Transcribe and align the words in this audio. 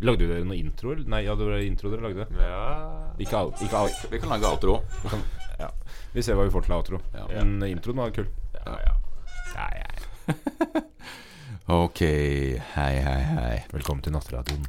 Lagde 0.00 0.28
dere 0.30 0.44
noe 0.46 0.56
intro? 0.56 0.92
eller? 0.94 1.08
Nei, 1.10 1.24
ja, 1.26 1.34
det 1.34 1.46
var 1.48 1.58
intro 1.64 1.90
dere 1.90 2.04
lagde. 2.06 2.26
Ja 2.38 3.14
Ikke 3.18 3.36
alt 3.40 3.62
ikke 3.64 3.74
all. 3.80 3.90
Vi 4.12 4.20
kan 4.22 4.28
lage 4.30 4.46
outro. 4.46 4.76
Vi 5.02 5.08
kan- 5.10 5.24
Ja. 5.58 5.70
Vi 6.14 6.22
ser 6.22 6.34
hva 6.38 6.44
vi 6.46 6.50
får 6.54 6.62
til 6.68 6.72
av 6.72 6.78
outro. 6.84 7.00
Ja. 7.14 7.26
Men 7.42 7.62
introen 7.66 7.96
var 7.98 8.10
kul. 8.14 8.28
Ja, 8.54 8.76
ja. 8.86 8.94
Ja, 9.54 9.68
ja. 9.82 9.86
Ok, 11.68 11.98
hei, 12.00 12.94
hei, 13.04 13.20
hei. 13.28 13.56
Velkommen 13.72 14.00
til 14.02 14.12
Nattradioen. 14.14 14.64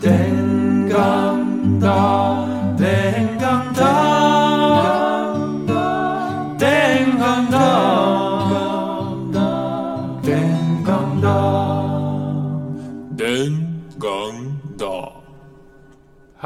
Den 0.00 0.88
gang 0.88 1.80
da, 1.82 2.51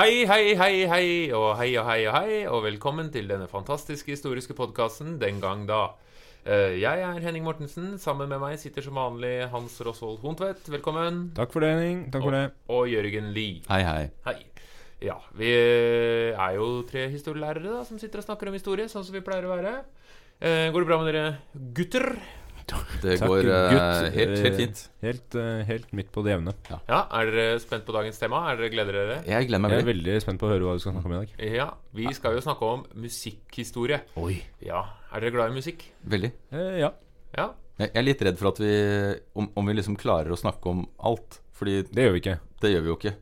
Hei, 0.06 0.20
hei, 0.22 0.52
hei, 0.54 0.74
hei, 0.86 1.06
og 1.34 1.56
hei 1.58 1.72
og 1.80 1.86
hei 1.88 2.02
og 2.06 2.12
hei, 2.14 2.34
og 2.46 2.60
velkommen 2.62 3.08
til 3.10 3.26
denne 3.26 3.48
fantastiske 3.50 4.12
historiske 4.12 4.54
podkasten 4.54 5.16
Den 5.18 5.40
gang 5.42 5.64
da. 5.66 5.96
Eh, 6.46 6.76
Jeg 6.78 7.02
er 7.02 7.18
Henning 7.24 7.42
Mortensen. 7.42 7.96
Sammen 7.98 8.30
med 8.30 8.38
meg 8.38 8.54
sitter 8.62 8.86
som 8.86 8.94
vanlig 8.94 9.48
Hans 9.50 9.74
Rosvold 9.82 10.20
Hontvedt. 10.22 10.70
Velkommen. 10.70 11.32
Takk 11.34 11.50
for 11.50 11.66
det, 11.66 11.72
Henning. 11.74 12.04
Takk 12.14 12.22
for 12.22 12.36
det. 12.38 12.44
Og 12.70 12.86
Jørgen 12.86 13.32
Lie. 13.34 13.64
Hei, 13.66 13.82
hei. 13.82 14.06
Hei. 14.28 14.36
Ja, 15.02 15.18
vi 15.34 15.50
er 16.38 16.54
jo 16.54 16.70
tre 16.86 17.08
historielærere 17.10 17.74
da, 17.80 17.82
som 17.90 17.98
sitter 17.98 18.22
og 18.22 18.28
snakker 18.28 18.52
om 18.52 18.60
historie, 18.60 18.86
sånn 18.86 19.02
som 19.10 19.18
vi 19.18 19.26
pleier 19.26 19.50
å 19.50 19.56
være. 19.56 19.74
Eh, 20.38 20.68
går 20.70 20.86
det 20.86 20.92
bra 20.92 21.02
med 21.02 21.10
dere 21.10 21.26
gutter? 21.74 22.12
Det 22.66 23.18
Takk, 23.20 23.28
går 23.30 23.38
eh, 23.46 23.70
gutt. 23.70 24.14
helt, 24.16 24.38
helt 24.42 24.56
fint. 24.58 24.80
Helt, 25.04 25.34
eh, 25.38 25.60
helt 25.68 25.92
midt 25.94 26.08
på 26.10 26.24
det 26.26 26.32
jevne. 26.34 26.54
Ja, 26.88 27.04
Er 27.14 27.30
dere 27.30 27.60
spent 27.62 27.84
på 27.86 27.94
dagens 27.94 28.18
tema? 28.18 28.40
Er 28.50 28.56
dere 28.58 28.70
Gleder 28.72 28.92
dere? 28.96 29.18
Jeg 29.28 29.46
gleder 29.46 29.62
meg 29.62 29.70
Jeg 29.70 29.82
er 29.84 29.86
veldig. 29.86 30.06
veldig 30.16 30.22
spent 30.24 30.40
på 30.40 30.48
å 30.48 30.50
høre 30.50 30.66
hva 30.66 30.72
du 30.74 30.80
skal 30.82 30.92
snakke 30.96 31.06
om 31.06 31.12
i 31.14 31.20
dag. 31.20 31.34
Ja, 31.54 31.68
Vi 31.94 32.12
skal 32.12 32.34
jo 32.34 32.40
snakke 32.42 32.62
om 32.72 32.82
musikkhistorie. 32.94 34.00
Oi. 34.16 34.42
Ja, 34.66 34.82
Er 35.14 35.20
dere 35.20 35.30
glad 35.36 35.52
i 35.52 35.54
musikk? 35.60 35.84
Veldig. 36.08 36.32
Eh, 36.52 36.78
ja, 36.80 36.90
Ja. 37.36 37.50
Jeg 37.78 37.90
er 37.94 38.02
litt 38.02 38.22
redd 38.24 38.38
for 38.38 38.48
at 38.48 38.58
vi 38.58 38.72
om, 39.36 39.50
om 39.54 39.66
vi 39.66 39.74
liksom 39.74 39.96
klarer 40.00 40.32
å 40.32 40.38
snakke 40.40 40.64
om 40.70 40.86
alt. 40.98 41.40
Fordi 41.52 41.82
det 41.92 42.06
gjør 42.06 42.12
vi 42.16 42.20
ikke. 42.24 42.38
det 42.62 42.70
gjør 42.72 42.82
vi 42.82 42.88
jo 42.88 42.96
ikke. 42.96 43.14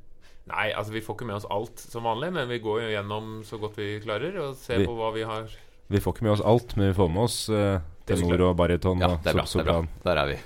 Nei, 0.46 0.72
altså 0.72 0.92
vi 0.92 1.00
får 1.00 1.16
ikke 1.16 1.26
med 1.26 1.36
oss 1.36 1.46
alt 1.50 1.78
som 1.80 2.04
vanlig, 2.04 2.32
men 2.32 2.48
vi 2.48 2.58
går 2.60 2.82
jo 2.84 2.88
gjennom 2.94 3.42
så 3.44 3.58
godt 3.58 3.76
vi 3.76 3.98
klarer, 4.00 4.36
og 4.40 4.54
ser 4.56 4.78
Vi- 4.78 4.86
på 4.86 4.94
hva 4.94 5.12
vi 5.14 5.22
har 5.22 5.48
Vi 5.90 5.98
får 6.00 6.14
ikke 6.14 6.22
med 6.22 6.32
oss 6.32 6.40
alt, 6.44 6.76
men 6.76 6.92
vi 6.92 6.96
får 6.96 7.08
med 7.12 7.22
oss 7.24 7.48
uh, 7.50 7.80
tenor 8.08 8.48
og 8.50 8.56
baryton 8.58 9.02
Ja, 9.02 9.12
og 9.12 9.22
det 9.24 9.32
er 9.32 9.38
bra. 9.38 9.44
Det 9.46 9.60
er 9.60 9.64
bra. 9.64 9.76
sopran. 9.82 9.88
Der 10.04 10.22
er 10.22 10.32
vi. 10.32 10.38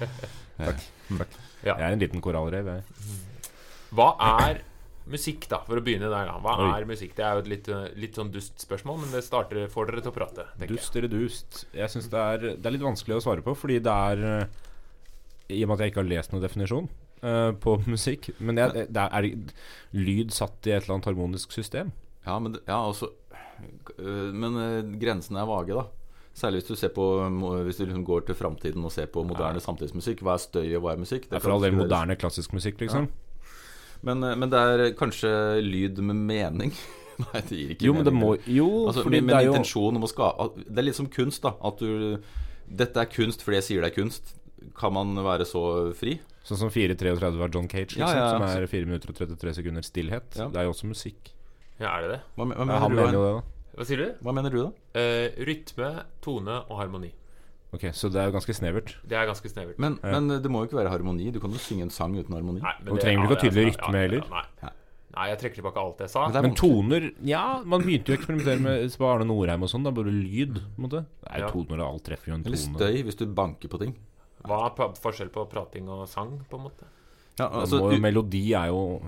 Takk. 0.64 1.40
Ja. 1.64 1.74
Jeg 1.78 1.86
er 1.86 1.96
en 1.96 2.02
liten 2.02 2.22
korallrev, 2.24 2.70
jeg. 2.70 3.18
Hva 3.94 4.08
er 4.26 4.62
musikk, 5.10 5.46
da? 5.50 5.60
For 5.66 5.80
å 5.80 5.84
begynne 5.84 6.10
der, 6.12 6.28
da. 6.30 6.36
Hva 6.42 6.56
Oi. 6.62 6.68
er 6.76 6.86
musikk? 6.88 7.14
Det 7.16 7.24
er 7.24 7.36
jo 7.36 7.44
et 7.44 7.50
litt, 7.52 7.70
eh, 7.72 7.86
litt 8.00 8.18
sånn 8.18 8.32
dust 8.34 8.60
spørsmål, 8.64 9.00
men 9.02 9.14
det 9.14 9.24
starter, 9.26 9.66
får 9.72 9.90
dere 9.90 10.04
til 10.04 10.12
å 10.12 10.16
prate. 10.16 10.46
Dust 10.68 10.96
eller 10.96 11.12
dust? 11.12 11.64
Jeg 11.76 11.92
syns 11.92 12.08
det, 12.12 12.24
det 12.60 12.68
er 12.68 12.76
litt 12.76 12.84
vanskelig 12.84 13.18
å 13.18 13.24
svare 13.24 13.44
på, 13.44 13.56
fordi 13.58 13.80
det 13.84 13.96
er 14.10 14.24
eh, 14.30 14.60
I 15.54 15.64
og 15.64 15.70
med 15.70 15.76
at 15.76 15.84
jeg 15.84 15.92
ikke 15.92 16.02
har 16.02 16.12
lest 16.12 16.32
noen 16.32 16.44
definisjon 16.44 16.88
uh, 17.20 17.50
på 17.60 17.76
musikk 17.92 18.30
Men 18.40 18.56
jeg, 18.56 18.86
det 18.96 19.02
er, 19.02 19.12
er 19.12 19.98
lyd 19.98 20.32
satt 20.32 20.64
i 20.64 20.72
et 20.72 20.82
eller 20.82 20.96
annet 20.96 21.10
harmonisk 21.10 21.52
system? 21.52 21.92
Ja, 22.24 22.38
men, 22.40 22.56
ja, 22.64 22.78
også, 22.88 23.10
øh, 23.98 24.30
men 24.32 24.56
grensene 24.96 25.42
er 25.42 25.50
vage, 25.50 25.76
da. 25.76 25.84
Særlig 26.34 26.62
hvis 26.62 26.70
du 26.72 26.74
ser 26.74 26.90
på 26.90 27.04
Hvis 27.62 27.78
du 27.78 27.84
liksom 27.86 28.04
går 28.04 28.24
til 28.26 28.34
framtiden 28.34 28.84
og 28.84 28.90
ser 28.92 29.06
på 29.06 29.22
moderne 29.26 29.60
samtidsmusikk. 29.62 30.24
Hva 30.26 30.34
er 30.34 30.42
støy, 30.42 30.66
og 30.74 30.82
hva 30.82 30.94
er 30.96 31.02
musikk? 31.04 31.28
Det 31.30 31.38
er 31.38 31.44
for 31.44 31.54
all 31.54 31.62
del 31.62 31.76
moderne 31.78 32.16
klassisk 32.18 32.52
musikk, 32.56 32.80
liksom. 32.82 33.06
Men, 34.04 34.22
øh, 34.24 34.36
men 34.36 34.50
det 34.52 34.58
er 34.60 34.92
kanskje 34.98 35.30
lyd 35.64 36.00
med 36.04 36.18
mening. 36.28 36.74
Nei, 37.22 37.40
det 37.46 37.56
gir 37.56 37.74
ikke 37.76 37.86
Jo, 37.86 37.92
men 37.94 38.04
det 38.04 38.12
mening. 38.12 38.24
må 38.26 38.50
Jo, 38.50 38.68
Altså, 38.88 39.04
fordi 39.06 39.20
med, 39.22 39.30
det 39.30 39.36
er 39.38 39.46
jo 39.46 39.52
intensjon 39.54 40.00
om 40.00 40.02
å 40.02 40.10
skape 40.10 40.48
Det 40.66 40.80
er 40.82 40.86
litt 40.88 40.98
som 40.98 41.06
kunst, 41.06 41.44
da. 41.46 41.54
At 41.62 41.78
du 41.78 42.18
Dette 42.66 42.98
er 43.04 43.10
kunst 43.12 43.44
fordi 43.44 43.60
jeg 43.60 43.66
sier 43.68 43.84
det 43.84 43.92
er 43.92 43.96
kunst. 44.02 44.34
Kan 44.74 44.96
man 44.96 45.14
være 45.22 45.46
så 45.46 45.62
fri? 45.94 46.16
Sånn 46.44 46.58
som 46.60 46.70
4.33 46.72 47.28
av 47.30 47.54
John 47.54 47.68
Cage, 47.68 47.94
liksom, 47.94 48.02
Ja, 48.02 48.10
ja, 48.18 48.30
som 48.34 48.42
er 48.48 48.66
4 48.68 48.88
minutter 48.88 49.12
og 49.12 49.16
33 49.20 49.54
sekunder 49.60 49.84
stillhet. 49.86 50.34
Ja. 50.36 50.48
Det 50.52 50.60
er 50.60 50.66
jo 50.66 50.72
også 50.74 50.88
musikk. 50.90 51.30
Ja, 51.78 51.94
er 51.94 52.04
det 52.04 52.10
det? 52.14 52.20
Hva, 52.34 52.46
hva, 52.48 52.56
Ja, 52.56 52.64
mener, 52.64 52.82
han 52.82 52.90
du, 52.90 52.98
mener 52.98 53.16
jo 53.16 53.22
det, 53.24 53.32
da. 53.36 53.53
Hva 53.74 53.84
sier 53.86 53.96
du? 53.98 54.06
hva 54.22 54.32
mener 54.34 54.50
du, 54.50 54.58
da? 54.62 54.72
Eh, 55.00 55.30
rytme, 55.44 56.04
tone 56.22 56.60
og 56.70 56.78
harmoni. 56.78 57.10
Ok, 57.74 57.88
Så 57.92 58.06
det 58.12 58.20
er 58.22 58.28
jo 58.30 58.36
ganske 58.38 58.54
snevert. 58.54 58.94
Det 59.04 59.16
er 59.18 59.26
ganske 59.26 59.50
snevert. 59.50 59.78
Men, 59.82 59.98
Ja. 60.02 60.12
men 60.20 60.28
det 60.40 60.46
må 60.50 60.62
jo 60.62 60.68
ikke 60.68 60.78
være 60.84 60.90
harmoni. 60.92 61.32
Du 61.32 61.40
kan 61.40 61.50
jo 61.50 61.58
synge 61.58 61.82
en 61.82 61.90
sang 61.90 62.14
uten 62.14 62.30
harmoni. 62.32 62.60
Nei, 62.62 62.72
men 62.84 62.92
Og 62.92 62.96
det- 63.00 63.04
trenger 63.04 63.26
du 63.28 63.34
ikke 63.34 63.40
ha 63.40 63.48
tydelig 63.50 63.66
rytme 63.74 63.98
heller? 63.98 64.28
Nei. 64.30 64.44
Ja. 64.62 64.68
nei, 65.16 65.28
jeg 65.30 65.38
trekker 65.38 65.62
tilbake 65.62 65.76
alt 65.82 65.98
jeg 65.98 66.10
sa. 66.10 66.28
Men 66.28 66.42
Men 66.42 66.54
toner 66.54 67.12
Ja, 67.22 67.62
man 67.64 67.82
begynte 67.82 68.06
jo 68.06 68.16
å 68.16 68.18
eksperimentere 68.20 68.60
med 68.60 68.96
Arne 69.00 69.24
Norheim 69.26 69.62
og 69.62 69.68
sånn. 69.68 69.82
Da 69.84 69.90
bare 69.90 70.06
lyd. 70.06 70.54
på 70.54 70.78
en 70.78 70.84
måte 70.88 71.06
Det 71.24 71.32
er 71.32 71.38
Ja. 71.40 71.48
toner, 71.50 71.80
og 71.82 71.94
alt 71.94 72.04
treffer 72.04 72.26
jo 72.28 72.34
en 72.34 72.44
tone. 72.44 72.54
Eller 72.54 72.78
støy, 72.78 73.02
hvis 73.04 73.16
du 73.16 73.26
banker 73.26 73.68
på 73.68 73.78
ting. 73.80 73.94
Hva 74.44 74.66
er 74.66 74.92
forskjell 74.94 75.30
på 75.30 75.48
prating 75.50 75.88
og 75.88 76.06
sang, 76.08 76.44
på 76.48 76.54
en 76.58 76.64
måte? 76.70 76.84
Ja, 77.40 77.48
Altså, 77.48 77.80
må, 77.80 77.98
melodi 77.98 78.52
er 78.54 78.68
jo 78.68 79.02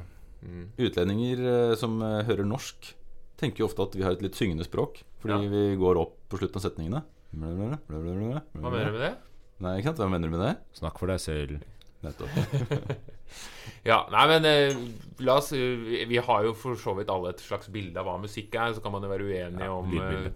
Mm. 0.45 0.69
utlendinger 0.79 1.71
eh, 1.71 1.75
som 1.77 2.03
eh, 2.03 2.25
hører 2.25 2.45
norsk, 2.45 2.95
tenker 3.41 3.63
jo 3.63 3.69
ofte 3.71 3.85
at 3.87 3.97
vi 3.99 4.05
har 4.07 4.17
et 4.17 4.25
litt 4.25 4.39
syngende 4.39 4.67
språk. 4.67 5.03
Fordi 5.23 5.37
Ja. 5.37 5.51
vi 5.53 5.77
går 5.77 6.01
opp 6.01 6.17
på 6.31 6.39
slutten 6.41 6.61
av 6.61 6.65
setningene. 6.67 7.03
Hva 7.37 7.79
Hva 7.89 8.71
mener 8.71 8.91
du 8.91 8.99
med 8.99 9.03
det? 9.03 9.15
Nei, 9.61 9.79
ikke 9.79 9.91
sant? 9.91 9.99
Hva 9.99 10.11
mener 10.11 10.29
du 10.29 10.37
med 10.37 10.45
det? 10.47 10.57
Snakk 10.77 10.99
for 10.99 11.07
deg 11.09 11.21
selv. 11.21 11.63
Nettopp. 12.03 12.31
Ja, 13.87 14.05
nei, 14.11 14.23
men 14.31 14.45
eh, 14.47 14.77
la 15.27 15.37
oss 15.41 15.53
eh, 15.55 16.07
vi, 16.07 16.19
har 16.23 16.45
jo 16.47 16.53
for 16.59 16.79
så 16.79 16.95
vidt 16.95 17.11
alle 17.11 17.33
et 17.35 17.43
slags 17.43 17.67
bilde 17.75 17.99
av 17.99 18.07
hva 18.07 18.17
musikk 18.23 18.55
er. 18.55 18.75
Så 18.75 18.83
kan 18.83 18.95
man 18.95 19.03
jo 19.03 19.11
være 19.11 19.27
uenig 19.27 19.67
Ja, 19.67 19.73
om, 19.75 19.93
eh, 19.99 20.31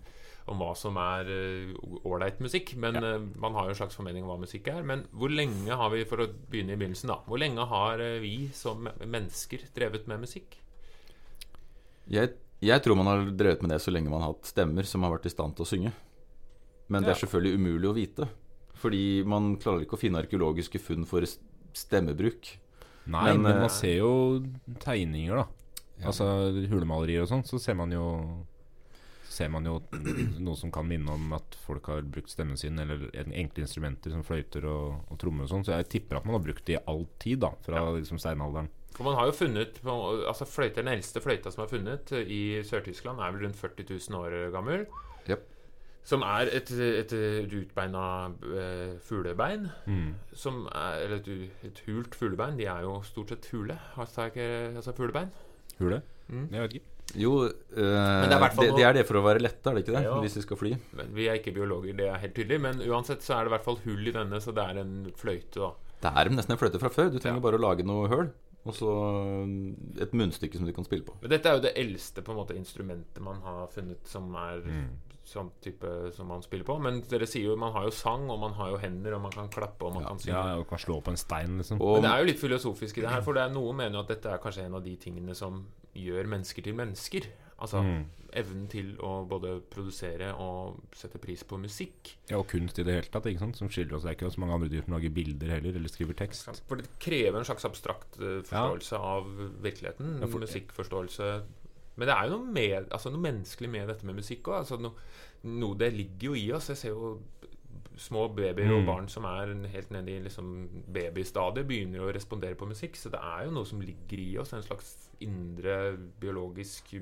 om 0.50 0.58
hva 0.62 0.72
som 0.78 0.98
er 1.00 1.30
ålreit 2.06 2.38
uh, 2.40 2.44
musikk. 2.46 2.74
Men 2.82 2.98
eh, 2.98 3.18
man 3.40 3.56
har 3.58 3.68
jo 3.68 3.74
en 3.74 3.80
slags 3.80 3.98
formening 3.98 4.26
om 4.26 4.32
hva 4.32 4.40
musikk 4.42 4.70
er. 4.72 4.82
Men 4.86 5.06
hvor 5.14 5.32
lenge 5.32 5.78
har 5.82 5.92
vi, 5.94 6.04
for 6.08 6.24
å 6.24 6.28
begynne 6.50 6.74
i 6.74 6.80
begynnelsen, 6.80 7.12
da 7.12 7.20
Hvor 7.26 7.42
lenge 7.42 7.66
har 7.72 8.02
eh, 8.04 8.18
vi 8.22 8.34
som 8.56 8.86
mennesker 8.86 9.66
drevet 9.76 10.10
med 10.10 10.24
musikk? 10.26 10.58
Jeg, 12.10 12.34
jeg 12.68 12.82
tror 12.84 12.98
man 12.98 13.08
har 13.08 13.24
drevet 13.32 13.62
med 13.64 13.72
det 13.72 13.80
så 13.80 13.92
lenge 13.92 14.12
man 14.12 14.20
har 14.24 14.34
hatt 14.34 14.48
stemmer 14.50 14.84
som 14.88 15.04
har 15.06 15.14
vært 15.14 15.30
i 15.30 15.32
stand 15.32 15.56
til 15.56 15.64
å 15.64 15.70
synge. 15.70 15.92
Men 16.90 17.06
det 17.06 17.14
er 17.14 17.20
selvfølgelig 17.22 17.60
umulig 17.60 17.88
å 17.88 17.96
vite. 17.96 18.26
Fordi 18.80 19.22
man 19.28 19.54
klarer 19.60 19.84
ikke 19.84 19.96
å 19.96 20.00
finne 20.00 20.20
arkeologiske 20.24 20.80
funn 20.82 21.06
for 21.08 21.24
stemmebruk. 21.76 22.56
Nei, 23.10 23.24
Men, 23.30 23.42
men, 23.42 23.52
eh, 23.52 23.60
man 23.64 23.72
ser 23.72 23.96
jo 24.00 24.12
tegninger, 24.82 25.40
da. 25.40 25.46
Altså 26.10 26.26
hulemalerier 26.70 27.24
og 27.24 27.30
sånn. 27.30 27.44
Så 27.46 27.60
ser 27.62 27.76
man 27.78 27.92
jo 27.94 28.06
Ser 29.30 29.46
man 29.46 29.62
jo 29.62 29.76
noe 30.42 30.58
som 30.58 30.72
kan 30.74 30.88
minne 30.90 31.12
om 31.14 31.28
at 31.36 31.54
folk 31.62 31.86
har 31.86 32.00
brukt 32.02 32.32
stemmen 32.32 32.58
sin, 32.58 32.74
eller 32.82 33.04
enkle 33.14 33.62
instrumenter 33.62 34.10
som 34.10 34.24
fløyter 34.26 34.64
og, 34.66 35.04
og 35.06 35.20
trommer 35.22 35.46
og 35.46 35.52
sånn. 35.52 35.62
Så 35.62 35.76
jeg 35.76 35.86
tipper 35.92 36.18
at 36.18 36.26
man 36.26 36.34
har 36.34 36.42
brukt 36.42 36.64
det 36.66 36.74
i 36.74 36.80
all 36.90 37.04
tid, 37.22 37.38
da. 37.44 37.52
Fra 37.62 37.84
liksom 37.94 38.18
steinalderen. 38.18 38.66
For 39.00 39.08
man 39.08 39.16
har 39.16 39.30
jo 39.30 39.32
funnet 39.32 39.78
Altså 40.28 40.44
fløyter, 40.44 40.82
Den 40.82 40.92
eldste 40.92 41.22
fløyta 41.24 41.48
som 41.48 41.64
er 41.64 41.70
funnet 41.72 42.12
eh, 42.12 42.28
i 42.28 42.40
Sør-Tyskland, 42.68 43.16
er 43.24 43.32
vel 43.32 43.46
rundt 43.46 43.56
40 43.56 43.86
000 43.88 44.18
år 44.20 44.34
gammel. 44.52 44.84
Yep. 45.24 45.46
Som 46.04 46.20
er 46.24 46.50
et, 46.52 46.68
et 46.76 47.14
rutbeina 47.48 48.02
eh, 48.60 48.92
fuglebein. 49.04 49.64
Mm. 49.88 50.10
Som 50.36 50.66
er, 50.68 51.06
eller 51.06 51.22
et, 51.22 51.48
et 51.64 51.80
hult 51.86 52.16
fuglebein. 52.18 52.60
De 52.60 52.68
er 52.68 52.84
jo 52.84 52.98
stort 53.08 53.32
sett 53.32 53.48
hule. 53.54 53.78
Altså, 53.96 54.28
altså 54.36 54.92
fuglebein. 54.96 55.32
Hule? 55.80 56.02
Mm. 56.28 56.46
Jeg 56.52 56.60
vet 56.66 56.76
ikke. 56.76 56.86
Jo, 57.24 57.32
eh, 57.46 58.28
det 58.28 58.36
er 58.36 58.44
fall 58.52 58.68
det, 58.68 58.76
det 58.76 58.84
er 58.86 58.98
det 59.00 59.06
for 59.08 59.18
å 59.18 59.24
være 59.24 59.42
lette, 59.42 59.64
er 59.64 59.78
det 59.80 59.86
ikke 59.86 59.96
det? 59.96 60.04
Ja. 60.04 60.18
Hvis 60.22 60.36
vi 60.38 60.44
skal 60.44 60.60
fly. 60.60 60.74
Men 61.00 61.16
Vi 61.16 61.26
er 61.26 61.40
ikke 61.40 61.56
biologer, 61.56 61.96
det 61.96 62.06
er 62.12 62.20
helt 62.22 62.36
tydelig. 62.36 62.60
Men 62.68 62.84
uansett 62.84 63.24
så 63.24 63.38
er 63.38 63.48
det 63.48 63.54
i 63.54 63.56
hvert 63.56 63.66
fall 63.66 63.80
hull 63.86 64.12
i 64.12 64.14
denne, 64.20 64.44
så 64.44 64.52
det 64.54 64.68
er 64.68 64.84
en 64.84 64.94
fløyte. 65.18 65.56
da 65.56 65.72
Det 66.04 66.12
er 66.12 66.36
nesten 66.36 66.54
en 66.54 66.60
fløyte 66.60 66.84
fra 66.84 66.92
før. 66.92 67.10
Du 67.10 67.18
trenger 67.18 67.40
Ja. 67.40 67.46
bare 67.48 67.58
å 67.58 67.64
lage 67.64 67.88
noe 67.88 68.12
høl. 68.12 68.30
Og 68.68 68.74
så 68.76 68.90
et 70.04 70.12
munnstykke 70.12 70.58
som 70.60 70.66
du 70.68 70.72
kan 70.76 70.84
spille 70.84 71.04
på. 71.06 71.14
Men 71.22 71.30
dette 71.32 71.48
er 71.48 71.56
jo 71.56 71.62
det 71.64 71.72
eldste 71.80 72.20
på 72.22 72.34
en 72.34 72.40
måte 72.42 72.56
instrumentet 72.58 73.22
man 73.24 73.40
har 73.40 73.68
funnet 73.72 74.04
som 74.06 74.34
er 74.36 74.60
Mm. 74.66 74.90
sånn 75.24 75.50
type 75.62 76.12
som 76.12 76.26
man 76.26 76.42
spiller 76.42 76.64
på. 76.64 76.78
Men 76.82 77.00
dere 77.02 77.26
sier 77.26 77.44
jo 77.44 77.56
man 77.56 77.72
har 77.72 77.84
jo 77.84 77.90
sang, 77.90 78.28
og 78.30 78.40
man 78.40 78.52
har 78.52 78.70
jo 78.72 78.76
hender, 78.78 79.14
og 79.14 79.22
man 79.22 79.30
kan 79.32 79.48
klappe, 79.48 79.82
og 79.86 79.94
man 79.94 80.02
Ja. 80.02 80.08
kan 80.08 80.18
synge. 80.18 80.34
Ja, 80.34 80.56
og 80.58 80.68
kan 80.68 80.78
slå 80.78 81.00
på 81.02 81.08
en 81.10 81.16
stein, 81.16 81.58
liksom. 81.58 81.80
Og, 81.80 82.00
Men 82.00 82.02
det 82.02 82.10
er 82.10 82.18
jo 82.18 82.24
litt 82.32 82.40
filosofisk 82.40 82.98
i 82.98 83.00
det 83.02 83.10
her, 83.10 83.20
for 83.22 83.32
det 83.34 83.42
er 83.42 83.54
noen 83.54 83.76
mener 83.76 83.92
jo 83.92 84.00
at 84.00 84.08
dette 84.08 84.26
er 84.26 84.38
kanskje 84.38 84.64
en 84.66 84.74
av 84.74 84.82
de 84.84 84.96
tingene 84.96 85.34
som 85.36 85.66
gjør 85.94 86.26
mennesker 86.26 86.62
til 86.64 86.74
mennesker. 86.74 87.26
Altså 87.60 87.82
Mm. 87.82 88.04
evnen 88.32 88.68
til 88.70 88.96
å 88.98 89.26
både 89.28 89.60
produsere 89.70 90.32
og 90.38 90.80
sette 90.94 91.18
pris 91.18 91.42
på 91.42 91.58
musikk. 91.58 92.14
Ja, 92.30 92.38
og 92.38 92.46
kunst 92.48 92.78
i 92.78 92.82
det 92.84 92.94
hele 92.94 93.10
tatt, 93.10 93.24
ikke 93.26 93.38
sant? 93.40 93.56
som 93.56 93.68
skiller 93.68 93.94
oss. 93.96 94.02
Det 94.04 94.10
er 94.10 94.14
ikke 94.16 94.32
så 94.32 94.38
mange 94.40 94.54
andre 94.54 94.68
dyr 94.68 94.84
som 94.84 94.94
lager 94.94 95.10
bilder 95.10 95.48
heller, 95.48 95.74
eller 95.76 95.88
skriver 95.88 96.14
tekst. 96.14 96.62
For 96.68 96.76
det 96.76 96.88
krever 97.00 97.36
en 97.38 97.44
slags 97.44 97.64
abstrakt 97.64 98.16
forståelse 98.16 98.46
forståelse 98.48 98.96
av 98.98 99.24
virkeligheten. 99.62 100.20
Ja, 100.20 100.26
for- 100.26 100.38
musikkforståelse. 100.40 101.42
Men 101.96 102.06
det 102.08 102.16
er 102.16 102.28
jo 102.30 102.38
noe, 102.38 102.52
med, 102.52 102.88
altså 102.90 103.10
noe 103.10 103.20
menneskelig 103.20 103.68
med 103.68 103.88
dette 103.88 104.04
med 104.06 104.14
musikk 104.16 104.42
òg. 104.44 104.60
Altså 104.64 104.78
no, 104.80 104.92
noe 105.44 105.74
det 105.76 105.92
ligger 105.92 106.30
jo 106.30 106.34
i 106.34 106.52
oss. 106.52 106.68
Jeg 106.68 106.76
ser 106.76 106.88
jo 106.90 107.20
små 107.98 108.28
babyer 108.34 108.70
og 108.72 108.80
Mm. 108.82 108.86
barn 108.86 109.08
som 109.08 109.24
er 109.24 109.52
helt 109.68 109.90
nede 109.90 110.08
i 110.08 110.20
liksom 110.22 110.68
babystadiet, 110.90 111.66
begynner 111.68 112.00
å 112.00 112.14
respondere 112.14 112.54
på 112.54 112.66
musikk. 112.66 112.94
Så 112.96 113.10
det 113.10 113.20
er 113.20 113.44
jo 113.44 113.50
noe 113.50 113.66
som 113.66 113.80
ligger 113.80 114.18
i 114.18 114.38
oss, 114.38 114.52
en 114.54 114.62
slags 114.62 115.08
indre 115.20 115.98
biologisk 116.20 116.94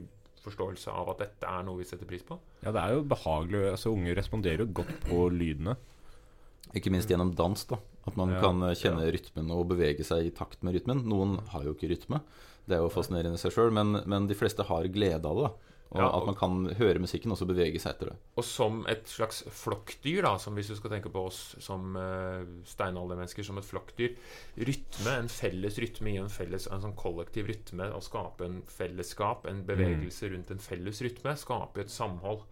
forståelse 0.48 0.92
av 0.92 1.12
at 1.14 1.22
dette 1.22 1.46
er 1.48 1.62
noe 1.66 1.78
vi 1.80 1.86
setter 1.88 2.08
pris 2.08 2.24
på. 2.26 2.36
Ja, 2.64 2.72
det 2.74 2.82
er 2.82 2.96
jo 2.96 3.04
behagelig. 3.08 3.62
Altså, 3.70 3.92
Unge 3.94 4.16
responderer 4.18 4.64
jo 4.64 4.72
godt 4.80 4.92
på 5.06 5.28
lydene. 5.32 5.76
Ikke 6.76 6.92
minst 6.92 7.08
gjennom 7.08 7.30
dans, 7.38 7.64
da. 7.70 7.78
At 8.08 8.16
man 8.16 8.32
Ja, 8.34 8.40
kan 8.42 8.60
kjenne 8.60 8.74
kjenne 8.80 9.08
rytmen 9.14 9.50
og 9.54 9.68
bevege 9.70 10.04
seg 10.04 10.26
i 10.28 10.34
takt 10.34 10.62
med 10.64 10.76
rytmen. 10.76 11.04
Noen 11.08 11.38
har 11.52 11.64
jo 11.64 11.74
ikke 11.76 11.90
rytme. 11.92 12.20
Det 12.68 12.76
er 12.76 12.82
jo 12.84 12.92
fascinerende 12.92 13.38
i 13.38 13.40
seg 13.40 13.54
sjøl, 13.54 13.72
men, 13.72 14.02
men 14.08 14.26
de 14.28 14.36
fleste 14.36 14.66
har 14.68 14.88
glede 14.92 15.24
av 15.28 15.38
det. 15.40 15.48
da 15.48 15.77
Og 15.90 15.96
Ja, 16.02 16.06
og- 16.10 16.20
At 16.20 16.26
man 16.26 16.34
kan 16.36 16.74
høre 16.76 16.98
musikken 17.00 17.32
og 17.32 17.38
så 17.38 17.46
bevege 17.48 17.80
seg 17.80 17.94
etter 17.94 18.10
det. 18.10 18.16
Og 18.36 18.44
som 18.44 18.82
et 18.86 19.06
slags 19.08 19.42
flokkdyr, 19.48 20.20
da, 20.22 20.34
som 20.36 20.54
hvis 20.54 20.68
du 20.68 20.74
skal 20.76 20.90
tenke 20.90 21.08
på 21.10 21.22
oss 21.26 21.56
som 21.64 21.96
uh, 21.96 22.44
steinaldermennesker 22.68 23.42
som 23.46 23.56
et 23.56 23.64
flokkdyr 23.64 24.12
Rytme, 24.58 25.14
en 25.22 25.28
felles 25.32 25.78
rytme 25.80 26.12
i 26.12 26.18
en 26.20 26.28
felles 26.28 26.66
En 26.70 26.82
sånn 26.82 26.94
kollektiv 26.94 27.46
rytme, 27.48 27.88
å 27.96 28.02
skape 28.04 28.44
en 28.44 28.60
fellesskap, 28.68 29.46
en 29.48 29.64
bevegelse 29.64 30.28
rundt 30.30 30.50
en 30.50 30.58
felles 30.58 31.00
rytme, 31.00 31.34
Skape 31.40 31.80
et 31.80 31.90
samhold. 31.90 32.42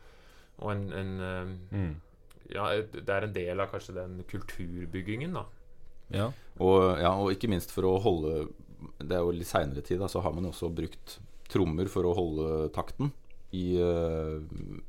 Og 0.58 0.70
en, 0.72 0.86
en 0.92 1.20
uh, 1.20 1.76
Mm. 1.76 1.94
Ja, 2.48 2.70
det 2.80 3.08
er 3.10 3.24
en 3.26 3.32
del 3.34 3.60
av 3.60 3.68
kanskje 3.72 3.92
den 3.96 4.20
kulturbyggingen, 4.30 5.32
da. 5.34 5.44
Ja. 6.14 6.28
Og, 6.62 6.96
ja, 7.02 7.10
og 7.18 7.32
ikke 7.34 7.48
minst 7.50 7.72
for 7.74 7.82
å 7.82 7.96
holde 8.00 8.48
Det 9.02 9.10
er 9.16 9.24
jo 9.24 9.32
litt 9.34 9.48
seinere 9.50 9.82
tid, 9.82 9.98
da, 9.98 10.06
så 10.06 10.22
har 10.22 10.32
man 10.32 10.44
jo 10.46 10.52
også 10.52 10.68
brukt 10.72 11.18
trommer 11.50 11.88
for 11.90 12.06
å 12.06 12.14
holde 12.14 12.68
takten 12.72 13.10
i, 13.56 13.64
eh, 13.80 14.86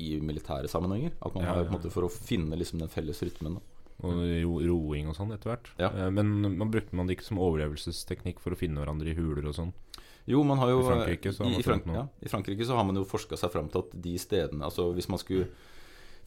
i 0.00 0.12
militære 0.24 0.68
sammenhenger. 0.70 1.12
At 1.20 1.34
man 1.34 1.44
Ja, 1.44 1.54
har 1.54 1.64
på 1.64 1.72
en 1.74 1.78
måte 1.78 1.92
For 1.92 2.06
å 2.06 2.12
finne 2.12 2.56
liksom 2.60 2.80
den 2.82 2.92
felles 2.92 3.20
rytmen. 3.24 3.58
Da. 3.58 3.66
Og 4.02 4.16
ro 4.44 4.54
roing 4.64 5.08
og 5.10 5.16
sånn 5.18 5.32
etter 5.34 5.50
hvert. 5.52 5.72
Ja. 5.78 5.90
Eh, 5.92 6.10
Men 6.10 6.56
man 6.56 6.70
brukte 6.72 6.94
man 6.96 7.06
det 7.06 7.18
ikke 7.18 7.28
som 7.28 7.40
overlevelsesteknikk 7.42 8.40
for 8.40 8.52
å 8.56 8.60
finne 8.60 8.80
hverandre 8.80 9.12
i 9.12 9.16
huler 9.18 9.48
og 9.50 9.56
sånn? 9.58 9.72
Jo, 10.28 10.44
man 10.44 10.60
har 10.60 10.70
jo 10.70 10.80
I 10.80 10.86
Frankrike 10.88 11.32
så 11.32 11.42
har 11.44 11.48
i, 11.48 11.52
man 11.52 11.60
i, 11.60 11.64
Frank 11.64 11.86
ja, 11.96 12.06
I 12.22 12.28
Frankrike 12.28 12.64
så 12.68 12.76
har 12.76 12.84
man 12.84 12.96
jo 13.00 13.04
forska 13.08 13.36
seg 13.40 13.50
fram 13.50 13.68
til 13.72 13.80
at 13.80 13.94
de 14.04 14.12
stedene 14.20 14.62
Altså 14.68 14.90
hvis 14.94 15.08
man 15.08 15.18
skulle 15.18 15.48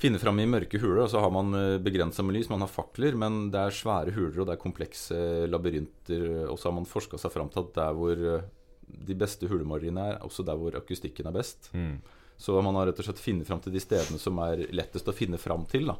finne 0.01 0.19
fram 0.19 0.39
i 0.41 0.47
mørke 0.49 0.79
huler, 0.81 1.05
så 1.07 1.21
har 1.21 1.29
man 1.31 1.53
begrensa 1.85 2.23
med 2.25 2.35
lys, 2.35 2.49
man 2.49 2.59
har 2.65 2.67
fakler, 2.67 3.15
men 3.15 3.51
det 3.53 3.59
er 3.61 3.75
svære 3.77 4.11
huler 4.11 4.41
og 4.41 4.47
det 4.49 4.55
er 4.57 4.63
komplekse 4.63 5.19
labyrinter. 5.47 6.25
Og 6.49 6.57
så 6.59 6.67
har 6.69 6.75
man 6.75 6.89
forska 6.89 7.19
seg 7.21 7.31
fram 7.31 7.49
til 7.53 7.61
at 7.63 7.73
der 7.77 7.93
hvor 7.95 8.23
eh, 8.33 8.43
de 8.87 9.15
beste 9.15 9.47
hulemaleriene 9.47 10.13
er, 10.13 10.19
også 10.23 10.45
der 10.45 10.55
hvor 10.59 10.75
akustikken 10.75 11.27
er 11.27 11.31
best. 11.35 11.69
Mm. 11.73 11.99
Så 12.37 12.55
man 12.63 12.75
har 12.75 12.87
rett 12.87 12.99
og 12.99 13.05
slett 13.05 13.19
funnet 13.21 13.45
fram 13.47 13.59
til 13.61 13.71
de 13.73 13.79
stedene 13.79 14.19
som 14.19 14.37
er 14.39 14.65
lettest 14.73 15.07
å 15.07 15.13
finne 15.13 15.37
fram 15.37 15.65
til. 15.69 15.85
da 15.87 15.95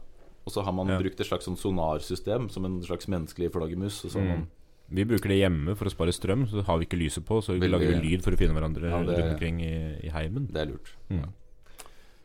Og 0.46 0.52
så 0.52 0.64
har 0.64 0.74
man 0.74 0.88
Ja. 0.88 0.98
brukt 1.00 1.20
et 1.20 1.28
slags 1.28 1.46
sånn 1.48 1.56
sonarsystem, 1.58 2.50
som 2.52 2.66
en 2.66 2.82
slags 2.82 3.08
menneskelig 3.08 3.52
flaggermus. 3.52 4.04
Mm. 4.16 4.48
Vi 4.92 5.06
bruker 5.06 5.30
det 5.30 5.40
hjemme 5.40 5.76
for 5.78 5.86
å 5.86 5.92
spare 5.92 6.12
strøm, 6.12 6.48
så 6.50 6.64
har 6.66 6.78
vi 6.78 6.86
ikke 6.86 7.00
lyset 7.00 7.24
på. 7.26 7.42
Så 7.42 7.54
vi 7.54 7.60
Veldig- 7.62 7.72
lager 7.72 8.02
vi 8.02 8.10
lyd 8.10 8.22
for 8.24 8.32
å 8.32 8.38
finne 8.38 8.54
hverandre 8.54 8.90
Ja, 8.90 9.04
det- 9.04 9.18
rundt 9.18 9.34
omkring 9.34 9.62
i, 9.62 10.00
i 10.08 10.10
heimen. 10.10 10.48
Det 10.52 10.62
er 10.62 10.66
lurt. 10.74 10.92
Mm. 11.10 11.30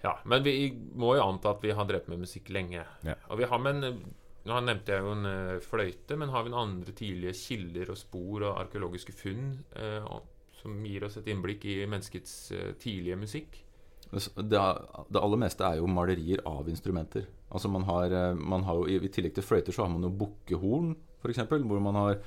Ja, 0.05 0.19
Men 0.25 0.43
vi 0.43 0.71
må 0.97 1.17
jo 1.17 1.23
anta 1.23 1.51
at 1.51 1.63
vi 1.63 1.71
har 1.75 1.85
drevet 1.85 2.09
med 2.09 2.21
musikk 2.21 2.49
lenge. 2.51 2.85
Ja. 3.05 3.15
Og 3.31 3.39
vi 3.39 3.45
har 3.45 3.59
med 3.59 3.85
en 3.85 4.01
Nå 4.47 4.63
nevnte 4.65 4.87
jeg 4.95 5.03
jo 5.03 5.11
en 5.13 5.27
eh, 5.27 5.59
fløyte, 5.61 6.17
men 6.17 6.31
har 6.31 6.43
vi 6.43 6.49
noen 6.49 6.71
andre 6.79 6.93
tidlige 6.93 7.35
kilder 7.37 7.91
og 7.91 7.99
spor 7.99 8.41
og 8.47 8.57
arkeologiske 8.63 9.13
funn 9.13 9.59
eh, 9.77 10.01
som 10.63 10.85
gir 10.87 11.07
oss 11.07 11.19
et 11.21 11.29
innblikk 11.31 11.67
i 11.69 11.81
menneskets 11.87 12.35
eh, 12.55 12.73
tidlige 12.81 13.19
musikk? 13.21 13.61
Det, 14.09 14.59
det 14.59 15.21
aller 15.21 15.41
meste 15.41 15.67
er 15.67 15.81
jo 15.81 15.91
malerier 15.91 16.43
av 16.49 16.69
instrumenter. 16.71 17.27
Altså 17.53 17.71
man 17.73 17.87
har, 17.89 18.13
eh, 18.15 18.35
man 18.35 18.67
har 18.67 18.81
jo, 18.81 18.89
I 18.89 19.13
tillegg 19.13 19.37
til 19.37 19.47
fløyter 19.47 19.75
så 19.75 19.85
har 19.85 19.95
man 19.95 20.07
jo 20.09 20.15
bukkehorn, 20.25 20.95
f.eks., 21.23 21.45
hvor 21.49 21.83
man 21.85 21.99
har 22.03 22.21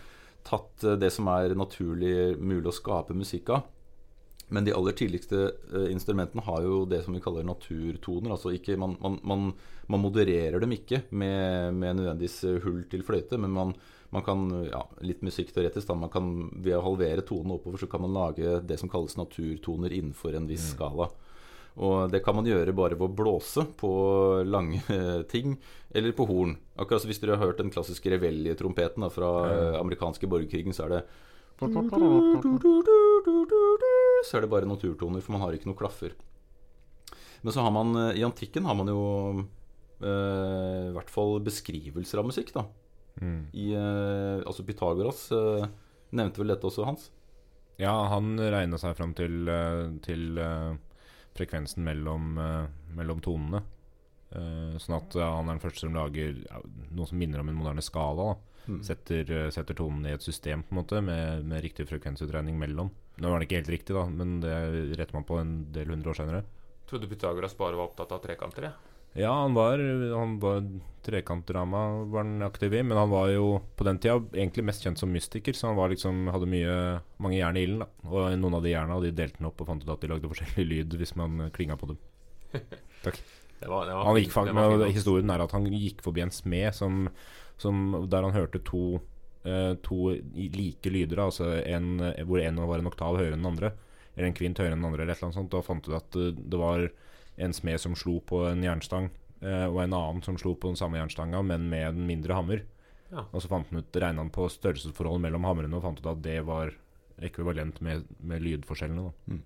tatt 0.47 0.87
eh, 0.87 0.97
det 1.01 1.11
som 1.13 1.29
er 1.33 1.57
naturlig 1.57 2.37
mulig 2.39 2.67
å 2.71 2.75
skape 2.75 3.17
musikk 3.17 3.53
av. 3.57 3.69
Men 4.51 4.65
de 4.67 4.73
aller 4.75 4.91
tidligste 4.99 5.45
instrumentene 5.87 6.43
har 6.43 6.65
jo 6.65 6.81
det 6.83 6.97
som 7.05 7.15
vi 7.15 7.21
kaller 7.23 7.45
naturtoner. 7.47 8.33
Altså 8.33 8.51
ikke, 8.51 8.75
man, 8.75 8.97
man, 8.99 9.13
man, 9.23 9.45
man 9.87 10.01
modererer 10.03 10.59
dem 10.59 10.73
ikke 10.75 11.05
med, 11.15 11.77
med 11.79 12.01
nødvendigvis 12.01 12.59
hull 12.65 12.81
til 12.91 13.05
fløyte, 13.07 13.39
men 13.39 13.53
man, 13.55 13.71
man 14.11 14.23
kan 14.27 14.41
ja, 14.67 14.81
Litt 15.07 15.21
musikkteoretisk, 15.23 15.87
da. 15.87 15.95
Man 15.95 16.11
kan, 16.11 16.25
ved 16.59 16.75
å 16.77 16.83
halvere 16.83 17.23
tonen 17.27 17.55
oppover, 17.55 17.79
så 17.79 17.87
kan 17.91 18.03
man 18.03 18.15
lage 18.15 18.59
det 18.67 18.79
som 18.81 18.91
kalles 18.91 19.15
naturtoner 19.19 19.93
innenfor 19.95 20.35
en 20.35 20.49
viss 20.49 20.73
skala. 20.73 21.07
Og 21.79 22.11
det 22.11 22.19
kan 22.25 22.35
man 22.35 22.47
gjøre 22.47 22.73
bare 22.75 22.97
ved 22.99 23.07
å 23.07 23.15
blåse 23.15 23.63
på 23.79 23.91
lange 24.43 24.81
ting, 25.33 25.55
eller 25.95 26.11
på 26.15 26.27
horn. 26.27 26.57
Akkurat 26.75 27.03
som 27.03 27.11
hvis 27.11 27.21
dere 27.23 27.37
har 27.37 27.47
hørt 27.47 27.61
den 27.63 27.71
klassiske 27.71 28.11
reveljetrompeten 28.11 29.07
fra 29.15 29.31
eh, 29.47 29.79
amerikanske 29.79 30.27
borgerkrigen, 30.27 30.75
så 30.75 30.89
er 30.89 30.97
det 30.97 31.03
Så 34.27 34.37
er 34.37 34.43
det 34.43 34.51
bare 34.51 34.67
naturtoner, 34.67 35.23
for 35.23 35.37
man 35.37 35.43
har 35.45 35.55
ikke 35.55 35.69
noe 35.69 35.79
klaffer. 35.79 36.11
Men 37.41 37.53
så 37.53 37.63
har 37.63 37.71
man 37.73 37.95
eh, 37.95 38.17
i 38.19 38.27
antikken 38.27 38.67
har 38.67 38.75
man 38.77 38.91
jo 38.91 39.01
eh, 40.03 40.89
i 40.89 40.93
hvert 40.97 41.13
fall 41.13 41.39
beskrivelser 41.45 42.19
av 42.19 42.27
musikk, 42.27 42.51
da. 42.57 42.65
Mm. 43.21 43.41
I, 43.53 43.71
eh, 43.77 44.44
altså 44.47 44.65
Pythagoras 44.65 45.27
eh, 45.35 45.68
nevnte 46.18 46.41
vel 46.41 46.53
dette 46.53 46.68
også, 46.68 46.85
Hans? 46.88 47.09
Ja, 47.81 47.94
han 48.12 48.35
regna 48.38 48.77
seg 48.81 48.97
fram 48.97 49.13
til, 49.18 49.45
eh, 49.50 49.85
til 50.06 50.41
frekvensen 51.38 51.85
mellom, 51.85 52.35
mellom 52.97 53.21
tonene. 53.23 53.63
Eh, 54.31 54.77
sånn 54.79 54.97
at 54.97 55.15
han 55.19 55.47
er 55.47 55.56
den 55.56 55.63
første 55.63 55.85
som 55.85 55.95
lager 55.95 56.38
ja, 56.44 56.62
noe 56.91 57.07
som 57.07 57.19
minner 57.19 57.41
om 57.44 57.51
en 57.51 57.59
moderne 57.62 57.83
skala. 57.85 58.31
Da. 58.31 58.65
Mm. 58.71 58.81
Setter, 58.85 59.31
setter 59.53 59.77
tonen 59.77 60.06
i 60.06 60.13
et 60.13 60.25
system 60.25 60.65
på 60.65 60.75
en 60.75 60.81
måte 60.83 61.01
med, 61.01 61.47
med 61.47 61.63
riktig 61.65 61.88
frekvensutregning 61.89 62.59
mellom. 62.62 62.91
Nå 63.21 63.31
var 63.31 63.41
det 63.41 63.47
ikke 63.47 63.62
helt 63.62 63.74
riktig, 63.74 63.95
da 63.97 64.06
men 64.09 64.39
det 64.44 64.53
retter 64.97 65.17
man 65.17 65.27
på 65.27 65.39
en 65.41 65.56
del 65.74 65.94
hundre 65.94 66.13
år 66.13 66.19
senere. 66.21 66.44
Trodde 66.89 67.09
Pythagoras 67.09 67.56
bare 67.57 67.79
var 67.79 67.89
opptatt 67.89 68.12
av 68.12 68.21
trekanter? 68.24 68.69
jeg. 68.69 68.90
Ja, 69.13 69.31
han 69.41 69.53
var, 69.53 69.81
han 70.15 70.37
var 70.39 70.63
Trekantdrama 71.01 72.03
var 72.03 72.23
han 72.23 72.41
aktiv 72.45 72.73
i, 72.73 72.83
men 72.83 72.97
han 72.97 73.09
var 73.09 73.31
jo 73.33 73.57
på 73.75 73.83
den 73.83 73.97
tida 73.99 74.19
egentlig 74.37 74.63
mest 74.69 74.85
kjent 74.85 75.01
som 75.01 75.11
mystiker, 75.11 75.57
så 75.57 75.71
han 75.71 75.79
var 75.79 75.91
liksom, 75.91 76.27
hadde 76.31 76.49
mye, 76.49 76.75
mange 77.17 77.39
jern 77.39 77.57
i 77.57 77.65
ilden. 77.65 77.87
Og 78.05 78.35
noen 78.37 78.57
av 78.59 78.63
de 78.63 78.73
jerna 78.75 78.99
de 79.01 79.11
delte 79.17 79.41
han 79.41 79.49
opp 79.49 79.63
og 79.63 79.71
fant 79.71 79.83
ut 79.83 79.91
at 79.91 80.03
de 80.03 80.11
lagde 80.11 80.29
forskjellig 80.31 80.67
lyd 80.69 80.97
hvis 81.01 81.15
man 81.19 81.47
klinga 81.55 81.77
på 81.81 81.93
dem. 81.93 82.01
Det 83.61 83.69
var, 83.69 83.85
det 83.85 83.93
var 83.93 84.07
Han 84.07 84.17
gikk, 84.17 84.31
faktisk, 84.33 84.55
var 84.57 84.87
historien 84.89 85.29
er 85.29 85.41
at 85.43 85.51
han 85.53 85.67
gikk 85.69 85.99
forbi 86.01 86.23
en 86.23 86.31
smed 86.33 86.73
som, 86.73 87.03
som, 87.61 87.75
der 88.09 88.25
han 88.25 88.33
hørte 88.33 88.57
to, 88.65 88.97
eh, 89.45 89.75
to 89.85 90.15
like 90.33 90.89
lyder, 90.89 91.21
altså 91.27 91.51
en, 91.61 92.00
hvor 92.25 92.41
en 92.41 92.57
var 92.65 92.81
en 92.81 92.89
oktav 92.89 93.19
høyere 93.19 93.36
enn 93.36 93.43
den 93.45 93.51
andre, 93.51 93.69
eller 94.15 94.31
en 94.31 94.38
kvint 94.39 94.57
høyere 94.57 94.74
enn 94.74 94.81
den 94.81 94.89
andre, 94.89 95.03
eller 95.03 95.13
et 95.13 95.21
eller 95.21 95.29
annet 95.29 95.38
sånt, 95.38 95.53
og 95.53 95.67
fant 95.67 95.91
ut 95.91 95.93
at 95.93 96.17
eh, 96.17 96.33
det 96.33 96.62
var 96.63 96.88
en 97.38 97.53
smed 97.53 97.79
som 97.81 97.95
slo 97.95 98.19
på 98.27 98.43
en 98.50 98.63
jernstang, 98.65 99.09
eh, 99.41 99.67
og 99.67 99.81
en 99.83 99.95
annen 99.97 100.21
som 100.25 100.38
slo 100.39 100.55
på 100.55 100.71
den 100.71 100.79
samme 100.79 101.00
jernstanga, 101.00 101.41
men 101.45 101.69
med 101.69 101.88
en 101.89 102.07
mindre 102.07 102.38
hammer. 102.38 102.65
Ja. 103.11 103.25
Og 103.31 103.43
så 103.43 103.51
fant 103.51 103.69
han 103.71 103.81
ut, 103.81 103.95
regna 103.95 104.23
han 104.23 104.33
på 104.33 104.47
størrelsesforholdet 104.51 105.25
mellom 105.25 105.47
hamrene 105.47 105.77
og 105.77 105.83
fant 105.83 106.00
ut 106.00 106.11
at 106.13 106.21
det 106.23 106.39
var 106.47 106.73
ekvivalent 107.21 107.81
med, 107.83 108.05
med 108.23 108.43
lydforskjellene. 108.43 109.09
Da. 109.09 109.39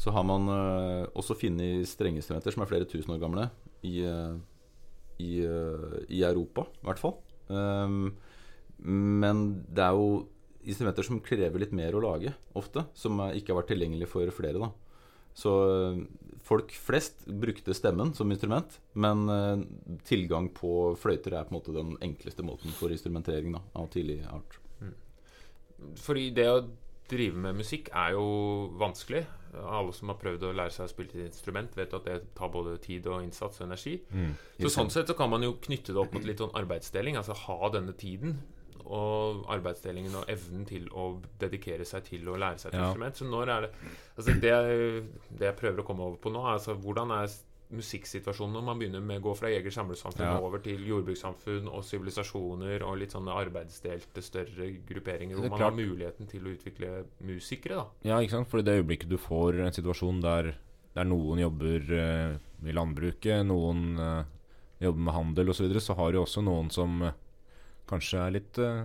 Så 0.00 0.14
har 0.16 0.24
man 0.24 0.48
eh, 0.48 1.06
også 1.18 1.36
funnet 1.36 1.88
strengeinstrumenter 1.90 2.54
som 2.54 2.64
er 2.64 2.70
flere 2.70 2.88
tusen 2.88 3.12
år 3.16 3.20
gamle 3.22 3.50
i, 3.84 4.00
eh, 4.06 4.36
i, 5.20 5.32
i 6.08 6.22
Europa, 6.24 6.68
i 6.80 6.88
hvert 6.88 7.02
fall. 7.02 7.18
Um, 7.50 8.14
men 8.80 9.40
det 9.68 9.82
er 9.84 9.96
jo 9.98 10.22
instrumenter 10.60 11.04
som 11.04 11.20
krever 11.24 11.60
litt 11.60 11.74
mer 11.76 11.96
å 11.96 12.02
lage, 12.04 12.32
ofte. 12.56 12.86
Som 12.96 13.20
ikke 13.34 13.52
har 13.52 13.60
vært 13.60 13.72
tilgjengelig 13.74 14.08
for 14.12 14.30
flere. 14.32 14.60
da 14.62 14.70
Så 15.36 15.52
folk 16.50 16.72
flest 16.74 17.26
brukte 17.26 17.74
stemmen 17.76 18.10
som 18.14 18.32
instrument, 18.32 18.80
men 18.98 19.28
eh, 19.30 19.64
tilgang 20.08 20.50
på 20.54 20.96
fløyter 20.98 21.36
er 21.38 21.46
på 21.46 21.54
en 21.54 21.58
måte 21.60 21.74
den 21.76 21.94
enkleste 22.02 22.42
måten 22.46 22.74
for 22.74 22.90
instrumentering 22.90 23.54
da, 23.54 23.62
av 23.78 23.90
tidlig 23.94 24.20
art. 24.26 24.58
Fordi 26.02 26.28
det 26.36 26.48
å 26.50 26.64
drive 27.10 27.38
med 27.46 27.60
musikk 27.62 27.88
er 27.96 28.14
jo 28.16 28.24
vanskelig. 28.78 29.22
Alle 29.60 29.94
som 29.94 30.12
har 30.12 30.18
prøvd 30.20 30.44
å 30.46 30.52
lære 30.54 30.74
seg 30.74 30.86
å 30.86 30.92
spille 30.92 31.14
et 31.16 31.30
instrument, 31.30 31.72
vet 31.78 31.94
at 31.96 32.06
det 32.06 32.18
tar 32.38 32.52
både 32.52 32.76
tid 32.82 33.06
og 33.10 33.24
innsats 33.24 33.62
og 33.62 33.66
energi. 33.66 33.96
Så 34.60 34.70
sånn 34.70 34.92
sett 34.94 35.10
så 35.10 35.16
kan 35.18 35.30
man 35.32 35.42
jo 35.42 35.56
knytte 35.62 35.94
det 35.94 36.02
opp 36.02 36.14
mot 36.14 36.26
litt 36.26 36.42
sånn 36.42 36.54
arbeidsdeling. 36.60 37.18
Altså 37.18 37.34
ha 37.46 37.72
denne 37.74 37.96
tiden 37.98 38.38
og 38.86 39.44
arbeidsdelingen 39.52 40.14
og 40.16 40.24
evnen 40.28 40.64
til 40.66 40.88
å 40.92 41.20
dedikere 41.40 41.84
seg 41.84 42.04
til 42.04 42.28
å 42.28 42.36
lære 42.38 42.58
seg 42.58 42.72
et 42.74 42.78
Ja. 42.80 42.86
instrument. 42.88 43.16
Så 43.16 43.24
når 43.28 43.48
er 43.56 43.60
det 43.66 43.70
Altså 44.18 44.34
det, 44.40 44.54
det 45.38 45.46
jeg 45.46 45.56
prøver 45.56 45.80
å 45.80 45.86
komme 45.86 46.02
over 46.04 46.16
på 46.20 46.30
nå, 46.32 46.40
er 46.46 46.58
altså 46.58 46.74
hvordan 46.76 47.10
er 47.22 47.28
musikksituasjonen 47.70 48.56
når 48.58 48.64
man 48.66 48.78
begynner 48.80 49.02
med 49.04 49.20
å 49.20 49.24
gå 49.28 49.34
fra 49.38 49.48
jeger-samlersamfunn 49.52 50.26
Ja. 50.26 50.38
over 50.42 50.58
til 50.58 50.82
jordbrukssamfunn 50.88 51.68
og 51.70 51.84
sivilisasjoner 51.86 52.82
og 52.82 52.98
litt 52.98 53.12
sånne 53.14 53.30
arbeidsdelte, 53.32 54.22
større 54.26 54.66
grupperinger 54.88 55.36
er 55.36 55.40
hvor 55.40 55.50
man 55.54 55.60
har 55.60 55.76
muligheten 55.76 56.26
til 56.28 56.42
å 56.48 56.54
utvikle 56.56 57.04
musikere, 57.22 57.76
da. 57.76 57.86
Ja, 58.04 58.18
ikke 58.20 58.30
sant? 58.38 58.48
For 58.50 58.58
i 58.58 58.62
det 58.66 58.74
øyeblikket 58.82 59.08
du 59.08 59.16
får 59.18 59.60
en 59.64 59.72
situasjon 59.72 60.20
der, 60.20 60.54
der 60.94 61.04
noen 61.04 61.38
jobber 61.38 61.92
eh, 61.94 62.36
i 62.66 62.72
landbruket, 62.74 63.46
noen, 63.46 63.96
eh, 63.98 64.24
jobber 64.82 65.00
med 65.06 65.14
handel 65.14 65.48
osv., 65.50 65.62
så, 65.62 65.68
videre, 65.68 65.80
så 65.80 65.94
har 65.96 66.12
du 66.12 66.18
også 66.18 66.42
noen 66.42 66.70
som 66.74 67.02
eh, 67.02 67.12
kanskje 67.90 68.24
er 68.24 68.34
litt 68.38 68.60
eh, 68.62 68.82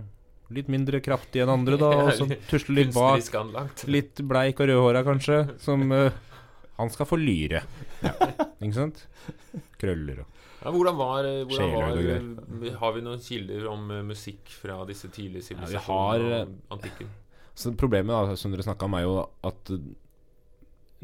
Litt 0.54 0.68
mindre 0.70 1.00
kraftige 1.02 1.42
enn 1.42 1.50
andre, 1.50 1.74
da, 1.80 1.88
og 2.04 2.12
som 2.14 2.30
tusler 2.46 2.84
litt 2.84 2.92
bak. 2.94 3.82
Litt 3.90 4.22
bleik 4.22 4.60
og 4.62 4.68
rødhåra, 4.70 5.02
kanskje. 5.02 5.40
Som 5.58 5.90
uh, 5.90 6.06
Han 6.78 6.92
skal 6.92 7.08
få 7.08 7.18
lyre. 7.18 7.64
Ikke 8.60 8.76
sant? 8.76 9.06
Krøller 9.80 10.22
og 10.22 10.42
Ja, 10.60 10.70
hvordan 10.70 10.96
var, 10.98 11.26
eh, 11.26 11.42
hvordan 11.46 11.74
var 11.74 12.72
Har 12.80 12.94
vi 12.94 13.02
noen 13.04 13.22
kilder 13.22 13.66
om 13.70 13.90
musikk 14.06 14.50
fra 14.60 14.78
disse 14.88 15.10
tidlige 15.10 15.42
vi 15.42 15.48
sivilisasjonene 15.50 15.86
har, 15.88 16.26
eh, 16.40 16.46
og 16.46 16.78
antikken? 16.78 17.10
Så 17.56 17.72
Problemet 17.78 18.12
da, 18.12 18.36
som 18.36 18.52
dere 18.52 18.66
snakka 18.66 18.86
om, 18.86 18.96
er 18.98 19.06
jo 19.06 19.14
at 19.50 19.72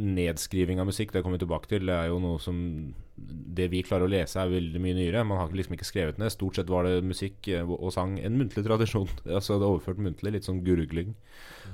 nedskriving 0.02 0.80
av 0.82 0.88
musikk, 0.88 1.12
det 1.12 1.22
kommer 1.22 1.38
vi 1.38 1.44
tilbake 1.46 1.70
til, 1.70 1.86
det 1.88 1.94
er 1.94 2.10
jo 2.10 2.18
noe 2.22 2.40
som 2.42 2.58
Det 3.52 3.68
vi 3.72 3.82
klarer 3.84 4.08
å 4.08 4.10
lese, 4.10 4.40
er 4.40 4.50
veldig 4.50 4.80
mye 4.82 4.96
nyere. 4.96 5.24
Man 5.28 5.38
har 5.38 5.52
liksom 5.54 5.76
ikke 5.76 5.86
skrevet 5.86 6.18
ned. 6.20 6.32
Stort 6.32 6.58
sett 6.58 6.70
var 6.72 6.86
det 6.88 7.04
musikk 7.04 7.48
eh, 7.52 7.62
og 7.62 7.92
sang 7.94 8.16
en 8.20 8.38
muntlig 8.38 8.64
tradisjon. 8.66 9.10
Altså 9.36 9.58
det 9.58 9.66
er 9.66 9.74
overført 9.74 10.02
muntlig, 10.02 10.34
litt 10.34 10.48
sånn 10.48 10.62
gurgling. 10.66 11.14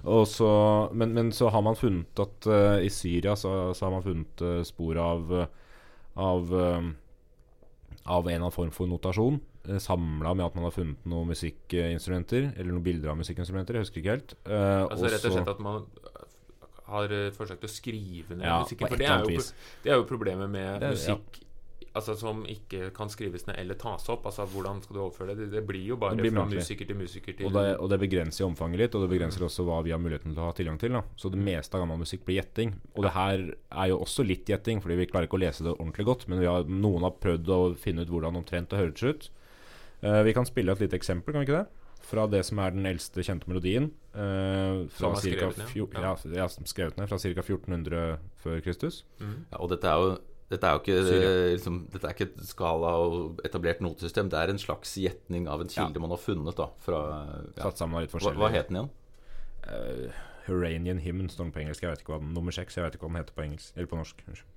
Og 0.04 0.26
så, 0.30 0.50
men, 0.92 1.14
men 1.16 1.32
så 1.34 1.50
har 1.54 1.64
man 1.64 1.78
funnet 1.78 2.22
at 2.22 2.48
uh, 2.50 2.78
i 2.84 2.90
Syria 2.92 3.34
så, 3.38 3.72
så 3.74 3.86
har 3.86 3.94
man 3.96 4.04
funnet 4.04 4.44
uh, 4.44 4.60
spor 4.66 5.00
av 5.02 5.32
av, 6.18 6.50
uh, 6.50 6.82
av 8.02 8.26
en 8.26 8.32
eller 8.32 8.40
annen 8.42 8.54
form 8.54 8.74
for 8.74 8.90
notasjon. 8.90 9.40
Samla 9.82 10.32
med 10.34 10.46
at 10.46 10.54
man 10.56 10.64
har 10.66 10.74
funnet 10.74 11.02
noen 11.06 11.28
musikkinstrumenter, 11.30 12.52
eller 12.56 12.72
noen 12.72 12.86
bilder 12.86 13.12
av 13.12 13.18
musikkinstrumenter. 13.20 13.76
Jeg 13.76 13.86
husker 13.86 14.00
ikke 14.00 14.14
helt. 14.16 14.32
Altså 14.48 15.10
rett 15.12 15.26
og 15.28 15.34
slett 15.34 15.50
at 15.52 15.60
man 15.62 15.84
har 16.88 17.12
eh, 17.14 17.28
forsøkt 17.36 17.66
å 17.68 17.70
skrive 17.72 18.38
ned 18.38 18.48
Ja, 18.48 18.62
musikken. 18.64 18.88
For 18.88 19.00
det 19.00 19.10
er, 19.10 19.28
jo, 19.28 19.44
det 19.84 19.92
er 19.92 20.00
jo 20.00 20.08
problemet 20.08 20.50
med 20.52 20.82
Det 20.82 20.96
musikk 20.96 21.18
musikk 21.18 21.44
Altså 21.96 22.14
som 22.18 22.42
ikke 22.46 22.90
kan 22.94 23.10
skrives 23.10 23.46
ned 23.48 23.56
eller 23.58 23.76
tas 23.80 24.04
opp. 24.12 24.26
Altså 24.28 24.44
Hvordan 24.52 24.82
skal 24.84 24.94
du 24.94 25.00
overføre 25.02 25.32
det? 25.32 25.38
Det, 25.40 25.46
det 25.56 25.62
blir 25.66 25.86
jo 25.94 25.96
bare 26.00 26.18
blir 26.18 26.34
fra 26.34 26.44
musiker 26.46 26.86
til 26.86 26.98
musiker 26.98 27.34
til 27.38 27.48
Og 27.48 27.54
det, 27.56 27.64
og 27.80 27.88
det 27.90 27.98
begrenser 28.02 28.46
omfanget 28.46 28.82
litt, 28.82 28.94
og 28.94 29.06
det 29.06 29.10
begrenser 29.14 29.46
også 29.46 29.64
hva 29.66 29.80
vi 29.86 29.94
har 29.94 30.02
muligheten 30.02 30.34
til 30.34 30.42
å 30.42 30.50
ha 30.50 30.54
tilgang 30.56 30.78
til. 30.78 30.94
Da. 30.94 31.02
Så 31.18 31.32
det 31.32 31.40
meste 31.42 31.74
av 31.74 31.82
gammel 31.82 32.02
musikk 32.04 32.26
blir 32.28 32.38
gjetting. 32.38 32.76
Og 32.94 33.08
det 33.08 33.14
her 33.16 33.44
er 33.48 33.90
jo 33.90 33.98
også 34.04 34.26
litt 34.26 34.52
gjetting, 34.52 34.82
fordi 34.84 35.00
vi 35.00 35.08
klarer 35.10 35.30
ikke 35.30 35.40
å 35.40 35.42
lese 35.42 35.66
det 35.66 35.74
ordentlig 35.74 36.06
godt. 36.10 36.28
Men 36.30 36.44
vi 36.44 36.50
har, 36.50 36.68
noen 36.68 37.08
har 37.08 37.18
prøvd 37.24 37.52
å 37.56 37.60
finne 37.80 38.04
ut 38.04 38.12
hvordan 38.14 38.38
omtrent 38.42 38.70
det 38.70 38.82
høres 38.82 39.08
ut. 39.08 39.30
Uh, 40.04 40.20
vi 40.28 40.36
kan 40.36 40.46
spille 40.46 40.76
et 40.76 40.84
lite 40.84 40.98
eksempel, 41.00 41.34
kan 41.34 41.42
vi 41.42 41.48
ikke 41.48 41.64
det? 41.64 42.04
Fra 42.08 42.28
det 42.30 42.44
som 42.46 42.60
er 42.62 42.76
den 42.76 42.86
eldste 42.86 43.24
kjente 43.26 43.50
melodien. 43.50 43.90
Fra 44.18 44.98
Som 44.98 45.14
er 45.14 45.22
skrevet 45.22 45.60
ned, 45.60 45.76
ja. 45.94 46.14
ja. 46.34 46.48
Skrevet 46.48 46.98
ned 46.98 47.10
fra 47.10 47.18
ca. 47.22 47.44
1400 47.44 48.18
før 48.42 48.60
Kristus. 48.64 49.04
Mm. 49.20 49.38
Ja, 49.52 49.60
og 49.60 49.70
dette 49.72 49.90
er 49.90 50.02
jo 50.02 50.18
dette 50.48 50.64
er 50.64 50.78
jo 50.78 50.80
ikke, 50.80 50.94
eh, 51.12 51.50
liksom, 51.58 51.82
dette 51.92 52.08
er 52.08 52.14
ikke 52.14 52.26
et 52.30 52.38
skala 52.48 52.94
og 53.04 53.40
etablert 53.44 53.82
notesystem. 53.84 54.30
Det 54.32 54.38
er 54.40 54.48
en 54.48 54.60
slags 54.60 54.94
gjetning 54.96 55.44
av 55.48 55.60
en 55.60 55.68
kilde 55.68 56.00
man 56.00 56.14
har 56.14 56.20
funnet. 56.22 56.56
da 56.56 56.70
fra, 56.80 57.00
hva, 57.58 58.32
hva 58.32 58.48
het 58.54 58.70
den 58.70 58.80
igjen? 58.80 58.88
Uh, 59.68 60.96
Hymn 61.04 61.28
står 61.28 61.44
den 61.44 61.52
på 61.52 61.60
engelsk. 61.60 61.84
Jeg 61.84 61.92
vet 61.92 62.00
ikke 62.00 62.14
hva 62.14 62.22
den 62.22 62.32
Nummer 62.32 62.56
seks. 62.56 62.78
Jeg 62.78 62.86
vet 62.86 62.96
ikke 62.96 63.04
hva 63.04 63.12
den 63.12 63.20
heter 63.20 63.36
på 63.36 63.44
engelsk. 63.44 63.76
Eller 63.76 63.90
på 63.92 64.00
norsk. 64.00 64.24
Unnskyld. 64.24 64.54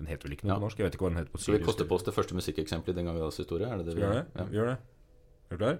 Den 0.00 0.10
heter 0.10 0.26
vel 0.26 0.34
ikke 0.34 0.48
noe 0.48 0.58
på 0.58 0.66
norsk? 0.66 0.80
Jeg 0.80 0.88
vet 0.88 0.98
ikke 0.98 1.06
hva 1.06 1.12
den 1.12 1.22
heter 1.22 1.30
på 1.30 1.38
Skal 1.44 1.54
vi 1.60 1.64
koste 1.68 1.86
på 1.86 1.94
oss 1.94 2.02
det 2.02 2.14
første 2.16 2.34
musikkeksempelet 2.34 2.96
i 2.96 2.98
den 2.98 3.06
gangen 3.06 3.20
vi 3.20 3.22
hadde 3.22 3.38
historie? 3.38 3.68
Er 3.70 3.78
det 3.78 3.86
det 3.86 3.94
vi 3.94 4.02
gjøre 4.02 4.18
det? 4.18 4.26
Ja. 4.34 4.46
Gjør 4.56 4.70
det. 4.72 4.76
Er 5.46 5.54
du 5.54 5.62
klar? 5.62 5.78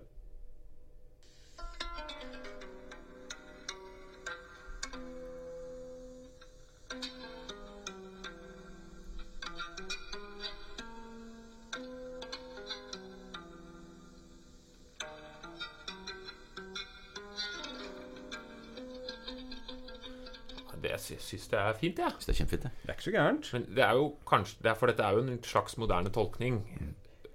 Syns 21.20 21.48
det 21.48 21.58
er 21.58 21.72
fint, 21.74 21.98
jeg. 21.98 22.10
Synes 22.12 22.26
det 22.26 22.32
er 22.34 22.38
kjempefint, 22.40 22.62
det. 22.62 22.70
Det 22.82 22.88
er 22.88 22.94
ikke 22.98 23.08
så 23.08 23.14
gærent. 23.16 23.52
Men 23.52 23.62
det 23.74 23.84
er 23.84 23.92
jo 23.94 24.16
kanskje 24.26 24.62
det 24.62 24.70
er, 24.70 24.74
For 24.74 24.86
dette 24.86 25.02
er 25.04 25.12
jo 25.12 25.18
en 25.26 25.42
slags 25.42 25.76
moderne 25.78 26.10
tolkning 26.10 26.62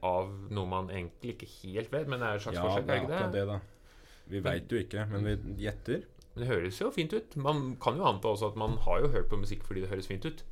av 0.03 0.29
noe 0.53 0.65
man 0.69 0.89
egentlig 0.89 1.35
ikke 1.35 1.47
helt 1.63 1.91
vet. 1.91 2.07
Men 2.07 2.19
det 2.19 2.27
er 2.27 2.35
et 2.35 2.41
slags 2.41 2.57
Ja, 2.57 2.63
forsøk, 2.67 2.89
er 2.89 3.01
ikke 3.01 3.13
det? 3.13 3.31
det, 3.33 3.47
da. 3.47 3.59
Vi 4.27 4.39
veit 4.43 4.71
jo 4.71 4.77
ikke, 4.77 5.05
men 5.09 5.23
vi 5.25 5.37
gjetter. 5.63 6.03
Men 6.35 6.43
det 6.43 6.47
høres 6.51 6.79
jo 6.81 6.91
fint 6.91 7.13
ut. 7.13 7.35
Man 7.37 7.75
kan 7.81 7.97
jo 7.97 8.05
anta 8.05 8.27
også 8.29 8.51
at 8.51 8.55
man 8.59 8.77
har 8.85 8.99
jo 9.01 9.07
hørt 9.09 9.29
på 9.29 9.37
musikk 9.39 9.63
fordi 9.63 9.81
det 9.81 9.89
høres 9.89 10.07
fint 10.07 10.25
ut. 10.25 10.43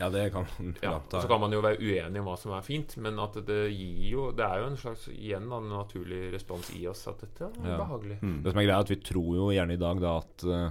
Ja, 0.00 0.08
det 0.10 0.32
kan 0.32 0.42
man 0.58 0.72
Ja, 0.82 0.96
anta. 0.96 1.16
og 1.18 1.22
Så 1.22 1.28
kan 1.28 1.38
man 1.40 1.52
jo 1.52 1.60
være 1.62 1.78
uenig 1.78 2.18
om 2.18 2.26
hva 2.26 2.36
som 2.36 2.50
er 2.52 2.62
fint, 2.66 2.96
men 2.98 3.16
at 3.22 3.34
det 3.46 3.70
gir 3.70 4.10
jo 4.10 4.32
Det 4.32 4.42
er 4.44 4.58
jo 4.58 4.66
en 4.66 4.76
slags 4.76 5.06
igjen 5.08 5.46
en 5.52 5.68
naturlig 5.70 6.32
respons 6.34 6.72
i 6.74 6.84
oss 6.88 7.06
at 7.06 7.20
dette 7.20 7.44
er 7.44 7.68
Ja. 7.70 7.76
behagelig. 7.78 8.18
Mm. 8.20 8.42
Det 8.42 8.50
som 8.52 8.58
er 8.58 8.64
greia, 8.66 8.74
er 8.76 8.80
at 8.80 8.90
vi 8.90 8.96
tror 8.96 9.36
jo 9.36 9.46
gjerne 9.54 9.72
i 9.72 9.76
dag 9.76 10.00
da 10.00 10.16
at 10.18 10.44
eh, 10.44 10.70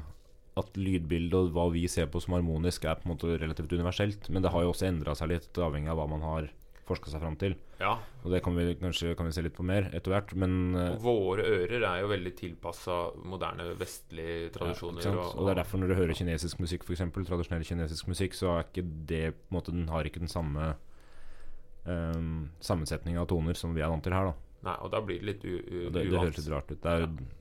at 0.60 0.76
lydbildet 0.78 1.38
og 1.38 1.54
hva 1.56 1.70
vi 1.74 1.88
ser 1.90 2.10
på 2.14 2.22
som 2.22 2.36
harmonisk, 2.38 2.86
er 2.86 3.00
på 3.00 3.08
en 3.08 3.16
måte 3.16 3.38
relativt 3.42 3.74
universelt. 3.74 4.30
Men 4.30 4.46
det 4.46 4.52
har 4.54 4.66
jo 4.66 4.74
også 4.74 4.90
endra 4.90 5.16
seg 5.18 5.32
litt, 5.34 5.50
avhengig 5.58 5.90
av 5.90 5.98
hva 6.02 6.10
man 6.12 6.26
har 6.26 6.52
forska 6.88 7.14
seg 7.14 7.22
fram 7.24 7.36
til. 7.40 7.56
Ja, 7.80 7.96
Og 8.24 8.32
det 8.32 8.42
kan 8.44 8.56
vi 8.56 8.76
kanskje 8.80 9.14
kan 9.16 9.28
vi 9.28 9.36
se 9.36 9.44
litt 9.44 9.56
på 9.56 9.66
mer 9.66 9.88
etter 9.96 10.14
hvert. 10.14 10.34
Men 10.40 10.76
eh, 10.76 10.94
og 10.96 11.04
våre 11.06 11.46
ører 11.48 11.86
er 11.88 12.02
jo 12.04 12.10
veldig 12.12 12.34
tilpassa 12.40 12.98
moderne 13.24 13.70
vestlige 13.80 14.52
tradisjoner. 14.56 15.06
Ja, 15.08 15.14
og, 15.16 15.38
og 15.38 15.48
det 15.48 15.54
er 15.54 15.62
derfor 15.64 15.82
når 15.82 15.94
du 15.94 15.98
hører 16.02 16.18
kinesisk 16.20 16.60
musikk, 16.64 16.88
f.eks., 16.88 17.06
tradisjonell 17.16 17.68
kinesisk 17.68 18.10
musikk, 18.12 18.36
så 18.38 18.58
er 18.58 18.68
ikke 18.68 18.86
det 19.10 19.26
på 19.38 19.54
en 19.54 19.60
måte 19.60 19.76
Den 19.76 19.88
har 19.92 20.08
ikke 20.08 20.24
den 20.24 20.32
samme 20.32 20.74
um, 21.86 22.50
sammensetning 22.64 23.20
av 23.20 23.30
toner 23.32 23.58
som 23.60 23.76
vi 23.76 23.84
er 23.84 23.92
vant 23.92 24.04
til 24.04 24.16
her. 24.16 24.32
da 24.32 24.52
Nei, 24.64 24.76
og 24.80 24.92
da 24.94 25.02
blir 25.04 25.20
det 25.20 25.28
litt 25.28 25.42
u 25.44 25.56
u 25.60 25.80
det, 25.92 26.06
det 26.08 26.20
høres 26.20 26.38
litt 26.40 26.52
rart 26.52 26.70
ut. 26.72 26.80
Det, 26.80 26.92
er, 26.92 27.08
Ja, 27.08 27.40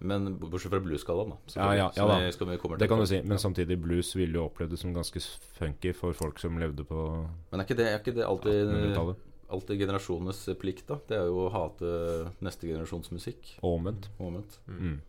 Men 0.00 0.24
bortsett 0.40 0.72
fra 0.72 0.80
bluesskalaen, 0.82 1.30
da. 1.30 1.36
Så 1.46 1.56
Ja, 1.60 1.72
ja, 1.74 1.90
skal 1.92 2.08
ja 2.08 2.16
vi- 2.18 2.24
da. 2.26 2.30
skal 2.32 2.46
vi 2.46 2.56
det 2.78 2.88
kan 2.88 2.98
du 2.98 3.06
si, 3.06 3.22
men 3.22 3.38
samtidig 3.38 3.76
blues 3.80 4.14
ville 4.16 4.34
jo 4.34 4.48
opplevd 4.48 4.70
det 4.70 4.78
som 4.78 4.94
ganske 4.94 5.20
funky 5.58 5.92
for 5.94 6.12
folk 6.12 6.38
som 6.38 6.58
levde 6.58 6.84
på 6.84 7.28
Men 7.52 7.60
er 7.60 7.64
ikke 7.64 7.76
det, 7.76 7.86
er 7.86 7.98
ikke 8.00 8.14
det 8.14 8.24
alltid, 8.26 8.66
1800-tallet. 8.66 9.16
alltid 9.50 9.78
generasjonenes 9.78 10.48
plikt, 10.58 10.86
da? 10.88 10.98
Det 11.06 11.16
er 11.18 11.26
jo 11.26 11.46
å 11.48 11.52
hate 11.52 12.32
neste 12.42 12.66
generasjons 12.66 13.10
musikk. 13.12 13.54
Og 13.62 13.78
omvendt. 13.78 14.08
Omvendt. 14.18 14.58
Mm. 14.66 15.00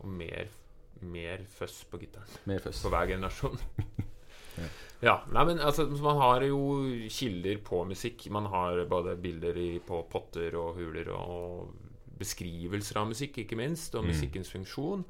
Og 0.00 0.06
mer, 0.08 0.48
mer 1.02 1.38
føss 1.46 1.84
på 1.90 1.98
gitaren 2.00 2.26
Mer 2.46 2.58
føss. 2.58 2.82
for 2.82 2.90
hver 2.90 3.06
generasjon. 3.14 3.58
Ja. 4.58 4.64
ja, 5.02 5.12
nei, 5.30 5.44
men 5.44 5.58
altså 5.60 5.84
Man 6.02 6.16
har 6.18 6.40
jo 6.42 6.58
kilder 7.08 7.58
på 7.62 7.84
musikk. 7.86 8.28
Man 8.28 8.46
har 8.46 8.84
både 8.90 9.14
bilder 9.22 9.54
i, 9.56 9.78
på 9.78 10.00
potter 10.10 10.56
og 10.58 10.74
huler 10.74 11.12
og 11.14 11.68
beskrivelser 12.18 12.96
av 13.00 13.08
musikk, 13.12 13.38
ikke 13.44 13.56
minst, 13.56 13.94
og 13.94 14.04
Mm. 14.04 14.10
musikkens 14.12 14.50
funksjon. 14.52 15.04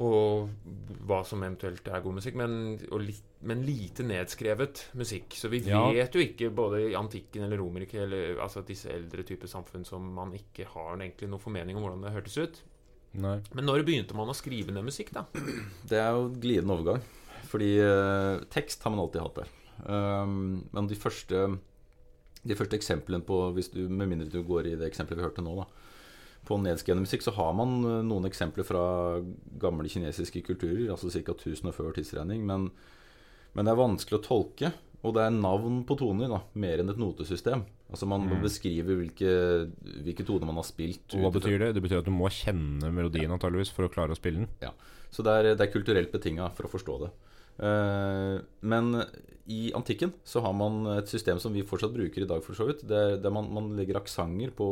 Og 0.00 0.48
hva 1.04 1.18
som 1.28 1.42
eventuelt 1.44 1.86
er 1.92 2.00
god 2.00 2.14
musikk, 2.16 2.36
men, 2.40 2.78
og 2.90 3.02
litt, 3.04 3.26
men 3.44 3.60
lite 3.66 4.02
nedskrevet 4.06 4.86
musikk. 4.96 5.34
Så 5.36 5.50
vi 5.50 5.60
Ja. 5.60 5.82
vet 5.92 6.12
jo 6.14 6.20
ikke, 6.24 6.48
både 6.54 6.90
i 6.90 6.94
antikken 6.94 7.42
eller 7.44 7.58
Romerike, 7.58 7.98
eller 8.00 8.36
altså 8.40 8.64
disse 8.64 8.88
eldre 8.88 9.22
typer 9.24 9.46
samfunn, 9.50 9.84
som 9.84 10.00
man 10.14 10.32
ikke 10.32 10.64
har 10.66 10.96
egentlig 10.96 11.28
noen 11.28 11.40
formening 11.42 11.76
om 11.76 11.82
hvordan 11.82 12.02
det 12.02 12.12
hørtes 12.12 12.38
ut. 12.38 12.62
Nei. 13.12 13.40
Men 13.52 13.66
når 13.66 13.84
begynte 13.84 14.14
man 14.14 14.28
å 14.28 14.34
skrive 14.34 14.70
ned 14.72 14.84
musikk, 14.84 15.10
da? 15.12 15.24
Det 15.86 15.98
er 15.98 16.12
jo 16.12 16.30
glidende 16.30 16.78
overgang. 16.78 17.02
Fordi 17.50 17.78
eh, 17.80 18.44
tekst 18.48 18.82
har 18.84 18.90
man 18.94 19.00
alltid 19.00 19.20
hatt 19.22 19.34
der. 19.34 19.48
Um, 19.86 20.68
men 20.72 20.86
de 20.86 20.94
første, 20.94 21.58
de 22.46 22.54
første 22.56 22.76
eksemplene 22.78 23.22
på 23.26 23.36
du, 23.74 23.88
Med 23.88 24.08
mindre 24.08 24.28
du 24.32 24.42
går 24.42 24.66
i 24.66 24.76
det 24.80 24.88
eksempelet 24.90 25.18
vi 25.20 25.26
hørte 25.28 25.42
nå, 25.44 25.56
da. 25.60 25.66
På 26.48 26.56
nedskrevet 26.56 27.02
musikk 27.04 27.22
så 27.22 27.34
har 27.36 27.52
man 27.54 27.74
eh, 27.84 28.02
noen 28.06 28.24
eksempler 28.30 28.64
fra 28.64 29.20
gamle 29.60 29.88
kinesiske 29.92 30.40
kulturer, 30.46 30.88
altså 30.94 31.10
ca. 31.12 31.34
1000 31.36 31.68
år 31.68 31.76
før 31.76 31.92
tidsregning. 31.98 32.46
Men, 32.48 32.70
men 33.54 33.64
det 33.68 33.74
er 33.74 33.82
vanskelig 33.82 34.20
å 34.20 34.24
tolke. 34.24 34.72
Og 35.00 35.14
det 35.16 35.22
er 35.24 35.30
navn 35.32 35.78
på 35.88 35.96
toner, 35.96 36.28
da, 36.28 36.42
mer 36.60 36.80
enn 36.82 36.90
et 36.92 36.98
notesystem. 37.00 37.62
Altså 37.90 38.06
Man 38.06 38.26
Mm. 38.28 38.42
beskriver 38.44 38.98
hvilke, 39.00 39.30
hvilke 40.04 40.26
toner 40.28 40.44
man 40.46 40.56
har 40.60 40.66
spilt. 40.68 41.06
Og 41.16 41.22
hva 41.24 41.30
betyr 41.32 41.58
det? 41.58 41.70
Det 41.74 41.82
betyr 41.82 41.98
at 42.02 42.04
du 42.04 42.12
må 42.12 42.28
kjenne 42.28 42.90
melodien 42.92 43.32
antageligvis 43.32 43.72
for 43.72 43.88
å 43.88 43.92
klare 43.92 44.12
å 44.12 44.18
spille 44.20 44.44
den. 44.44 44.48
Ja, 44.60 44.72
Så 45.10 45.24
det 45.24 45.32
er, 45.32 45.54
det 45.56 45.64
er 45.68 45.72
kulturelt 45.72 46.12
betinga 46.12 46.50
for 46.54 46.68
å 46.68 46.70
forstå 46.70 46.98
det. 47.00 47.10
Eh, 47.60 48.40
men 48.62 48.90
i 49.50 49.72
antikken 49.74 50.12
så 50.24 50.40
har 50.44 50.52
man 50.54 50.84
et 50.96 51.10
system 51.10 51.40
som 51.42 51.52
vi 51.52 51.64
fortsatt 51.66 51.92
bruker 51.94 52.22
i 52.24 52.28
dag, 52.30 52.42
for 52.46 52.54
så 52.56 52.68
vidt. 52.68 52.84
Det 52.88 52.96
er 52.96 53.16
der 53.20 53.32
man, 53.34 53.48
man 53.52 53.72
legger 53.76 53.98
aksenter 54.00 54.52
på 54.56 54.68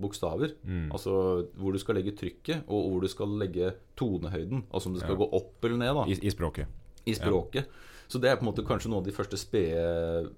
bokstaver. 0.00 0.54
Mm. 0.64 0.86
Altså 0.94 1.12
hvor 1.60 1.74
du 1.74 1.78
skal 1.82 1.98
legge 1.98 2.14
trykket, 2.16 2.62
og 2.70 2.86
hvor 2.92 3.00
du 3.04 3.08
skal 3.12 3.34
legge 3.42 3.72
tonehøyden. 4.00 4.64
Altså 4.72 4.88
om 4.88 4.94
det 4.96 5.02
skal 5.04 5.16
Ja. 5.18 5.22
gå 5.24 5.30
opp 5.40 5.64
eller 5.66 5.76
ned 5.82 5.94
da, 5.98 6.04
I, 6.08 6.16
I 6.22 6.30
språket. 6.32 6.66
i 7.06 7.14
språket. 7.18 7.66
Så 8.08 8.18
det 8.22 8.30
er 8.30 8.36
på 8.38 8.46
en 8.46 8.50
måte 8.52 8.64
kanskje 8.66 8.88
noen 8.90 9.02
av 9.04 9.10
de 9.10 9.12
første 9.14 9.36
spede 9.38 10.30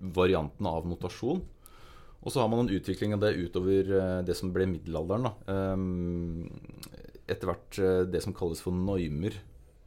variantene 0.00 0.70
av 0.70 0.86
notasjon. 0.88 1.42
Og 2.20 2.32
så 2.32 2.40
har 2.42 2.48
man 2.52 2.66
en 2.66 2.74
utvikling 2.76 3.14
av 3.16 3.20
det 3.24 3.34
utover 3.40 3.90
eh, 3.96 4.22
det 4.28 4.36
som 4.36 4.52
ble 4.52 4.66
middelalderen. 4.68 5.24
da. 5.28 5.32
Ehm, 5.48 6.50
Etter 7.30 7.46
hvert 7.48 7.78
eh, 7.80 8.02
det 8.10 8.20
som 8.24 8.34
kalles 8.36 8.60
for 8.60 8.74
noimer. 8.76 9.32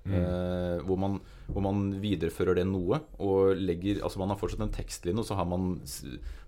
Mm. 0.03 0.13
Eh, 0.19 0.81
hvor, 0.83 0.97
man, 0.99 1.13
hvor 1.47 1.63
man 1.63 1.83
viderefører 2.03 2.57
det 2.59 2.65
noe. 2.67 2.97
Og 3.23 3.55
legger 3.55 4.01
Altså 4.03 4.19
man 4.19 4.33
har 4.33 4.39
fortsatt 4.41 4.59
en 4.65 4.73
tekstlinje, 4.75 5.23
og 5.23 5.27
så 5.29 5.37
har 5.39 5.47
man 5.47 5.77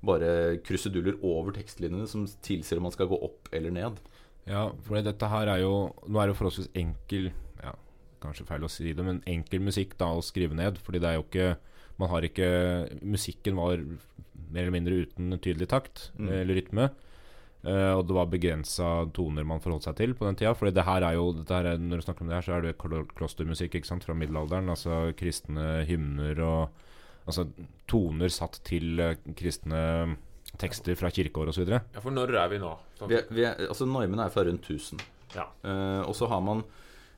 bare 0.06 0.58
kruseduller 0.66 1.18
over 1.26 1.56
tekstlinjene 1.56 2.08
som 2.10 2.26
tilsier 2.46 2.80
om 2.82 2.88
man 2.90 2.96
skal 2.96 3.10
gå 3.12 3.20
opp 3.26 3.50
eller 3.56 3.72
ned. 3.74 4.02
Ja, 4.46 4.68
for 4.86 5.00
dette 5.02 5.26
her 5.32 5.50
er 5.50 5.64
jo 5.64 5.72
Nå 6.06 6.20
er 6.22 6.30
det 6.30 6.36
forholdsvis 6.38 6.68
enkel 6.78 7.32
Ja, 7.64 7.72
kanskje 8.22 8.46
feil 8.46 8.62
å 8.68 8.70
si 8.70 8.92
det, 8.94 9.02
men 9.08 9.24
enkel 9.26 9.64
musikk 9.66 9.96
da 9.98 10.12
å 10.14 10.22
skrive 10.22 10.54
ned. 10.58 10.78
Fordi 10.86 11.02
det 11.02 11.10
er 11.10 11.18
jo 11.18 11.24
ikke 11.26 11.48
Man 11.98 12.12
har 12.12 12.28
ikke 12.28 12.50
Musikken 13.02 13.56
var 13.58 13.82
mer 14.52 14.62
eller 14.68 14.76
mindre 14.76 15.00
uten 15.08 15.34
tydelig 15.42 15.68
takt 15.72 16.12
Mm. 16.20 16.30
eller 16.30 16.56
rytme. 16.60 16.90
Eh, 17.66 17.92
og 17.98 18.04
det 18.06 18.14
var 18.14 18.30
begrensa 18.30 18.90
toner 19.16 19.46
man 19.48 19.62
forholdt 19.64 19.88
seg 19.88 19.98
til 19.98 20.16
på 20.18 20.28
den 20.28 20.38
tida. 20.38 20.54
Fordi 20.58 20.74
det 20.76 20.86
her 20.86 21.06
er 21.08 21.18
jo 21.18 21.32
dette 21.34 21.58
her 21.58 21.72
er, 21.74 21.82
Når 21.82 22.02
du 22.02 22.06
snakker 22.06 22.26
om 22.26 22.30
det 22.30 22.38
her, 22.38 22.46
så 22.46 22.58
er 22.58 22.68
det 22.68 22.78
klostermusikk 23.18 23.80
ikke 23.80 23.90
sant, 23.90 24.06
fra 24.06 24.18
middelalderen. 24.18 24.70
Altså 24.70 25.14
kristne 25.18 25.86
hymner 25.90 26.44
og 26.46 26.82
Altså 27.26 27.48
toner 27.90 28.30
satt 28.30 28.60
til 28.68 29.00
eh, 29.02 29.18
kristne 29.38 29.80
tekster 30.62 30.94
fra 30.98 31.10
kirkeår 31.10 31.50
osv. 31.52 31.72
Ja, 31.74 31.82
for 31.98 32.14
når 32.14 32.36
er 32.38 32.52
vi 32.52 32.60
nå? 32.62 32.72
Sånn. 33.00 33.10
Vi 33.10 33.18
er, 33.18 33.24
vi 33.34 33.46
er, 33.48 33.64
altså 33.66 33.88
Normene 33.90 34.28
er 34.28 34.34
fra 34.34 34.46
rundt 34.46 34.70
1000. 34.70 35.02
Ja. 35.34 35.48
Uh, 35.66 36.06
og 36.06 36.14
så 36.16 36.30
har 36.32 36.44
man 36.46 36.62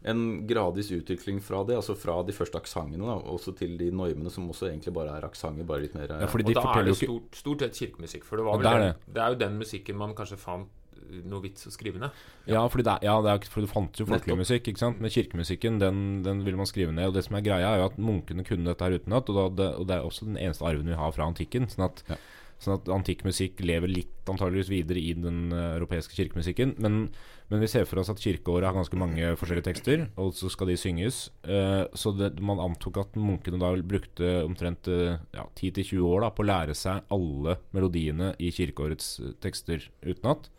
en 0.08 0.24
gradvis 0.48 0.90
utvikling 0.96 1.42
fra 1.44 1.64
det, 1.68 1.76
altså 1.80 1.96
fra 2.00 2.22
de 2.28 2.34
første 2.36 2.60
aksentene 2.60 3.04
også 3.34 3.54
til 3.60 3.76
de 3.80 3.90
normene 3.92 4.32
som 4.34 4.48
også 4.50 4.70
egentlig 4.72 4.94
bare 4.96 5.18
er 5.20 5.28
aksenter, 5.28 5.68
bare 5.68 5.84
litt 5.84 5.96
mer 5.98 6.10
eh, 6.16 6.24
Ja, 6.24 6.30
Og 6.32 6.54
da 6.56 6.64
er 6.80 6.88
det 6.88 6.96
stort, 7.00 7.36
stort 7.36 7.64
sett 7.66 7.80
kirkemusikk. 7.82 8.26
For 8.28 8.40
det, 8.40 8.48
var 8.48 8.58
vel 8.62 8.68
det 8.68 8.74
er 8.74 8.84
den, 8.88 9.14
det 9.18 9.24
er 9.24 9.34
jo 9.36 9.40
den 9.44 9.60
musikken 9.62 10.00
man 10.00 10.16
kanskje 10.18 10.40
fant 10.40 10.72
eh, 10.96 11.20
noe 11.28 11.44
vits 11.44 11.68
å 11.68 11.74
skrive 11.76 12.00
ned. 12.02 12.16
Ja, 12.48 12.64
fordi 12.72 12.88
det, 12.88 12.98
ja, 13.08 13.18
det 13.26 13.34
er, 13.34 13.52
for 13.52 13.66
det 13.66 13.72
fantes 13.74 14.02
jo 14.04 14.08
folkelig 14.10 14.40
musikk. 14.46 14.72
ikke 14.72 14.84
sant? 14.86 15.04
Men 15.04 15.14
kirkemusikken 15.14 15.80
den, 15.84 16.02
den 16.28 16.44
ville 16.48 16.60
man 16.60 16.70
skrive 16.70 16.96
ned. 16.96 17.12
Og 17.12 17.18
det 17.20 17.28
som 17.28 17.38
er 17.40 17.46
greia, 17.46 17.74
er 17.76 17.84
jo 17.84 17.92
at 17.92 18.00
munkene 18.00 18.48
kunne 18.48 18.70
dette 18.72 18.88
her 18.88 18.98
utenat. 18.98 19.30
Og, 19.34 19.56
det, 19.60 19.72
og 19.78 19.88
det 19.92 20.00
er 20.00 20.08
også 20.08 20.30
den 20.32 20.40
eneste 20.42 20.66
arven 20.68 20.88
vi 20.90 21.00
har 21.00 21.16
fra 21.16 21.28
antikken. 21.28 21.68
Sånn 21.74 21.90
at, 21.92 22.04
Ja. 22.10 22.20
sånn 22.64 22.80
at 22.80 22.88
antikk 22.90 23.26
musikk 23.28 23.60
lever 23.62 23.92
litt 23.92 24.32
antageligvis 24.32 24.72
videre 24.72 24.98
i 25.04 25.12
den 25.14 25.52
eh, 25.52 25.76
europeiske 25.78 26.16
kirkemusikken. 26.18 26.78
Men, 26.82 27.10
men 27.48 27.62
vi 27.64 27.70
ser 27.72 27.86
for 27.88 28.02
oss 28.02 28.10
at 28.12 28.20
kirkeåret 28.20 28.68
har 28.68 28.76
ganske 28.76 29.00
mange 29.00 29.30
forskjellige 29.40 29.70
tekster, 29.70 30.02
og 30.20 30.34
så 30.36 30.50
skal 30.52 30.68
de 30.68 30.76
synges. 30.80 31.20
Eh, 31.48 31.86
så 31.96 32.12
det, 32.12 32.34
man 32.44 32.60
antok 32.60 33.00
at 33.00 33.16
munkene 33.16 33.60
da 33.62 33.70
brukte 33.88 34.42
omtrent 34.44 34.90
eh, 34.92 35.16
ja, 35.36 35.46
10-20 35.56 36.04
år 36.10 36.26
da, 36.26 36.32
på 36.36 36.44
å 36.44 36.50
lære 36.50 36.76
seg 36.76 37.08
alle 37.14 37.56
melodiene 37.76 38.34
i 38.44 38.52
kirkeårets 38.52 39.12
eh, 39.24 39.32
tekster 39.44 39.88
utenat. 40.04 40.50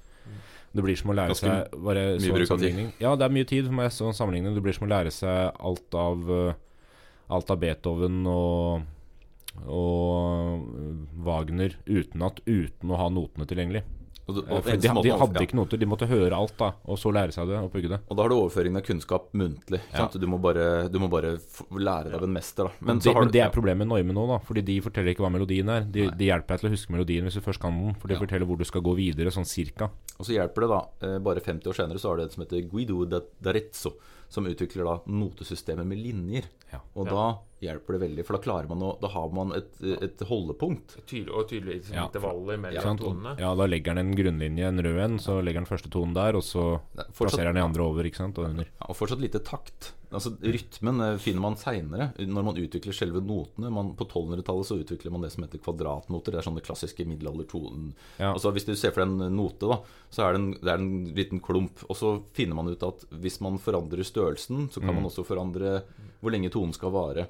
Det 0.73 0.85
blir 0.85 0.97
som 1.01 1.13
å 1.13 1.17
lære 1.17 1.35
Ganske 1.35 1.53
seg 1.53 1.77
bare 1.85 2.07
mye 2.21 2.39
bruk 2.39 2.57
av 2.57 2.65
tid. 2.65 2.81
Ja, 3.05 3.13
det 3.21 3.29
er 3.29 3.37
mye 3.37 3.49
tid 3.49 3.69
for 3.69 3.77
meg 3.77 3.93
sånn 3.93 4.17
sammenligning. 4.17 4.57
Det 4.57 4.65
blir 4.65 4.77
som 4.77 4.89
å 4.89 4.93
lære 4.93 5.13
seg 5.15 5.53
alt 5.59 5.97
av 5.97 6.33
Alt 7.29 7.51
av 7.53 7.59
Beethoven 7.61 8.23
og 8.25 8.87
og 9.67 10.69
Wagner 11.27 11.75
utenat 11.89 12.39
uten 12.47 12.93
å 12.93 12.99
ha 13.01 13.09
notene 13.11 13.47
tilgjengelig. 13.49 13.83
Og, 14.29 14.35
det- 14.37 14.45
Eh, 14.49 14.55
og 14.59 14.65
de, 14.65 15.03
de 15.09 15.11
hadde 15.17 15.41
ikke 15.47 15.57
noter, 15.57 15.79
de 15.81 15.87
måtte 15.89 16.07
høre 16.07 16.37
alt 16.37 16.53
da 16.59 16.67
og 16.85 16.99
så 17.01 17.09
lære 17.11 17.33
seg 17.33 17.49
det 17.49 17.57
og 17.63 17.71
pugge 17.73 17.89
det. 17.89 17.99
Og 18.11 18.17
da 18.17 18.23
har 18.23 18.29
du 18.29 18.35
overføringen 18.37 18.77
av 18.77 18.83
kunnskap 18.85 19.31
muntlig. 19.33 19.81
Ja. 19.95 20.07
Du 20.13 20.27
må 20.29 20.37
bare, 20.39 20.89
du 20.93 20.99
må 21.01 21.09
bare 21.09 21.39
lære 21.73 22.11
deg 22.11 22.15
av 22.19 22.25
en 22.25 22.33
mester. 22.37 22.65
Da. 22.69 22.71
Men, 22.85 22.99
det, 23.01 23.15
har 23.15 23.25
men 23.25 23.33
det 23.33 23.41
er 23.41 23.51
problemet 23.55 23.87
med 23.87 23.89
Neumann 23.89 24.15
nå, 24.21 24.27
da 24.29 24.39
fordi 24.45 24.63
de 24.69 24.77
forteller 24.85 25.15
ikke 25.15 25.25
hva 25.25 25.33
melodien 25.33 25.69
er. 25.73 25.81
De, 25.89 26.11
de 26.11 26.29
hjelper 26.29 26.55
deg 26.55 26.61
til 26.61 26.69
å 26.69 26.75
huske 26.77 26.93
melodien 26.93 27.25
hvis 27.25 27.41
du 27.41 27.41
først 27.41 27.61
kan 27.65 27.73
den, 27.73 27.95
for 27.97 28.09
de 28.09 28.15
Ja. 28.15 28.21
forteller 28.21 28.45
hvor 28.47 28.59
du 28.61 28.65
skal 28.69 28.83
gå 28.85 28.95
videre, 29.01 29.33
sånn 29.33 29.49
cirka. 29.49 29.89
Og 30.19 30.27
så 30.29 30.37
hjelper 30.37 30.61
det 30.61 30.69
da, 30.77 30.81
eh, 31.09 31.19
bare 31.19 31.41
50 31.41 31.65
år 31.73 31.75
senere, 31.81 31.99
så 31.99 32.11
har 32.13 32.17
du 32.19 32.25
et 32.25 32.33
som 32.33 32.45
heter 32.45 32.69
Guido 32.69 33.05
da- 33.09 33.25
d'Arezzo, 33.43 33.95
som 34.29 34.45
utvikler 34.45 34.85
da 34.85 34.99
notesystemet 35.09 35.87
med 35.87 35.99
linjer. 36.05 36.45
Ja. 36.73 36.81
Og 36.95 37.09
da 37.09 37.39
hjelper 37.61 37.97
det 37.97 38.01
veldig, 38.05 38.25
for 38.27 38.37
da 38.39 38.43
klarer 38.45 38.69
man 38.71 38.83
å 38.87 39.01
Da 39.01 39.09
har 39.09 39.29
man 39.35 39.53
et, 39.57 39.73
et 40.03 40.21
holdepunkt. 40.29 40.97
Tydelig, 41.11 41.33
og 41.35 41.49
tydelig 41.51 41.81
liksom, 41.81 41.95
Ja. 41.97 42.07
intervaller 42.07 42.57
mellom 42.59 42.75
ja, 42.75 42.95
tonene. 43.03 43.37
Ja, 43.41 43.55
da 43.59 43.67
legger 43.67 43.95
han 43.97 43.99
en 44.07 44.15
grunnlinje, 44.15 44.69
en 44.69 44.83
rød 44.83 44.99
en, 45.05 45.19
så 45.19 45.41
legger 45.43 45.63
han 45.65 45.67
første 45.71 45.91
tonen 45.91 46.15
der, 46.15 46.37
og 46.39 46.43
så 46.47 46.81
fortsatt, 46.81 47.15
plasserer 47.19 47.47
han 47.53 47.59
de 47.59 47.67
andre 47.67 47.83
over, 47.83 48.05
ikke 48.07 48.23
sant, 48.23 48.39
og 48.39 48.51
under. 48.53 48.65
ja, 48.71 48.87
og 48.89 48.97
fortsatt 48.97 49.21
lite 49.21 49.43
takt. 49.43 49.95
Altså 50.09 50.31
Rytmen 50.41 51.01
eh, 51.05 51.17
finner 51.21 51.43
man 51.45 51.57
seinere, 51.61 52.07
når 52.17 52.45
man 52.47 52.57
utvikler 52.57 52.95
selve 52.97 53.21
notene. 53.21 53.69
Man, 53.71 53.91
på 53.99 54.07
1200-tallet 54.09 54.65
så 54.71 54.79
utvikler 54.81 55.13
man 55.13 55.21
det 55.21 55.29
som 55.35 55.45
heter 55.45 55.61
kvadratnoter. 55.61 56.33
Det 56.33 56.39
er 56.41 56.47
sånne 56.47 56.63
klassiske 56.65 57.05
middelaldertonen. 57.05 57.91
Ja. 58.19 58.31
Altså 58.33 58.53
Hvis 58.57 58.65
du 58.65 58.73
ser 58.75 58.95
for 58.97 59.05
deg 59.05 59.19
en 59.21 59.37
note, 59.37 59.69
da 59.69 59.83
så 60.09 60.25
er 60.25 60.33
det 60.33 60.41
en, 60.41 60.51
det 60.65 60.73
er 60.73 60.81
en 60.81 61.05
liten 61.13 61.43
klump. 61.45 61.83
Og 61.91 61.97
så 62.01 62.15
finner 62.33 62.57
man 62.57 62.71
ut 62.73 62.83
at 62.89 63.05
hvis 63.21 63.37
man 63.45 63.59
forandrer 63.61 64.01
størrelsen, 64.09 64.71
så 64.73 64.81
kan 64.81 64.89
Mm. 64.95 65.03
man 65.03 65.11
også 65.11 65.27
forandre 65.29 65.83
hvor 66.23 66.33
lenge 66.33 66.49
tonen 66.51 66.73
skal 66.73 66.91
vare. 66.91 67.27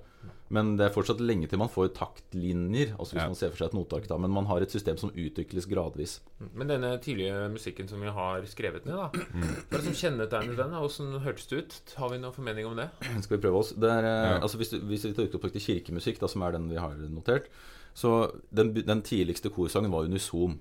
Men 0.51 0.77
det 0.79 0.87
er 0.87 0.95
fortsatt 0.95 1.21
lenge 1.21 1.47
til 1.51 1.59
man 1.61 1.69
får 1.69 1.91
taktlinjer. 1.93 2.95
Altså 2.99 3.13
hvis 3.15 3.21
Ja. 3.23 3.27
man 3.29 3.35
ser 3.37 3.51
for 3.51 3.59
seg 3.61 3.67
et 3.69 3.75
noteark 3.77 4.07
da 4.09 4.17
Men 4.17 4.31
man 4.31 4.47
har 4.47 4.61
et 4.63 4.71
system 4.71 4.97
som 4.97 5.11
utvikles 5.11 5.67
gradvis. 5.69 6.21
Men 6.55 6.69
denne 6.69 6.99
tidlige 7.05 7.51
musikken 7.53 7.89
som 7.89 8.01
vi 8.01 8.09
har 8.09 8.41
skrevet 8.49 8.87
ned, 8.87 8.95
da 8.97 9.11
Mm. 9.11 9.43
hva 9.69 9.75
er 9.75 9.83
det 9.83 9.85
som 9.85 9.93
kjennetegner 9.93 10.57
den? 10.57 10.71
Åssen 10.73 11.21
hørtes 11.21 11.47
det 11.49 11.59
ut? 11.59 11.95
Har 11.97 12.09
vi 12.11 12.19
noen 12.19 12.33
formening 12.33 12.67
om 12.67 12.77
det? 12.77 12.89
Skal 13.23 13.37
vi 13.37 13.43
prøve 13.43 13.59
oss? 13.59 13.73
Det 13.73 13.91
er, 13.91 14.05
eh, 14.05 14.31
Ja. 14.37 14.41
altså 14.41 14.57
hvis, 14.57 14.71
hvis 14.73 15.05
vi 15.05 15.13
tar 15.13 15.27
utgangspunkt 15.29 15.57
i 15.57 15.61
kirkemusikk, 15.61 16.19
da, 16.19 16.27
som 16.27 16.43
er 16.43 16.53
den 16.53 16.69
vi 16.71 16.77
har 16.77 16.95
notert 16.95 17.49
Så 17.95 18.33
den, 18.55 18.73
den 18.73 19.03
tidligste 19.03 19.51
korsangen 19.51 19.91
var 19.91 20.05
unison. 20.05 20.59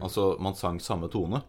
Altså 0.00 0.38
man 0.40 0.54
sang 0.54 0.78
samme 0.80 1.08
tone. 1.08 1.42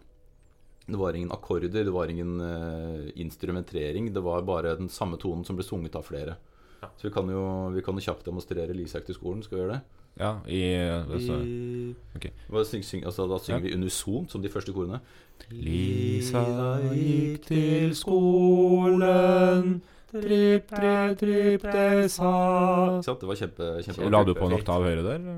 Det 0.88 0.96
var 0.98 1.12
ingen 1.14 1.32
akkorder, 1.32 1.68
det 1.70 1.92
var 1.92 2.06
ingen 2.08 2.40
uh, 2.40 3.10
instrumentering. 3.16 4.14
Det 4.14 4.22
var 4.24 4.42
bare 4.44 4.78
den 4.78 4.88
samme 4.88 5.18
tonen 5.18 5.44
som 5.44 5.58
ble 5.58 5.66
sunget 5.66 5.96
av 5.96 6.06
flere. 6.06 6.38
Ja. 6.82 6.88
Så 6.98 7.08
vi 7.08 7.14
kan 7.14 7.30
jo, 7.30 7.44
vi 7.74 7.82
kan 7.82 7.96
jo 7.98 8.04
kjapt 8.06 8.26
demonstrere 8.26 8.74
Lisak 8.78 9.06
til 9.06 9.16
skolen. 9.18 9.44
Skal 9.44 9.58
vi 9.58 9.64
gjøre 9.64 9.74
det? 9.78 9.82
Ja, 10.18 10.32
i 10.50 10.62
altså, 11.14 11.36
ok. 12.18 12.26
Hva 12.50 12.64
syng, 12.66 12.82
syng, 12.86 13.04
altså, 13.06 13.28
da 13.30 13.38
synger 13.38 13.60
Ja. 13.60 13.66
vi 13.68 13.74
unisont, 13.78 14.32
som 14.32 14.42
de 14.42 14.50
første 14.50 14.74
korene. 14.74 15.00
Lisa 15.52 16.42
gikk 16.94 17.44
til 17.46 17.94
skolen, 17.96 19.82
tripp, 20.12 20.68
tripp, 20.74 21.18
tripp, 21.22 21.62
det 21.72 22.10
sa 22.12 22.32
Ikke 22.98 23.06
sant? 23.06 23.22
Det 23.22 23.30
var 23.30 23.40
kjempe, 23.42 23.70
kjempe 23.86 24.10
La 24.14 24.24
du 24.26 24.34
på 24.38 24.48
en 24.50 24.58
oktav 24.58 24.86
høyere 24.88 25.04
der? 25.06 25.30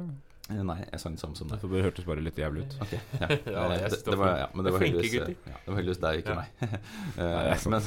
Eh, 0.49 0.63
Nei, 0.65 0.79
jeg 0.91 0.99
sang 1.03 1.13
det 1.13 1.21
samme 1.21 1.35
som 1.37 1.49
deg. 1.51 1.61
Det 1.61 1.83
hørtes 1.85 2.05
bare 2.07 2.23
litt 2.25 2.39
jævlig 2.41 2.63
ut. 2.65 2.77
Okay, 2.81 2.99
ja. 3.19 3.27
Ja, 3.53 3.65
Eh, 3.69 3.83
det, 3.83 3.89
det 3.91 4.05
det 4.07 4.17
var 4.17 4.37
ja, 4.39 4.47
men 4.55 4.65
det 4.65 4.73
var 4.73 4.79
heldigvis, 4.81 5.13
ja, 5.13 5.25
det 5.29 5.67
var 5.67 5.75
heldigvis 5.77 5.99
deg, 6.01 6.23
ikke 6.23 6.33
Ja. 6.33 6.39
meg. 6.39 6.79
Eh, 7.19 7.69
men, 7.69 7.81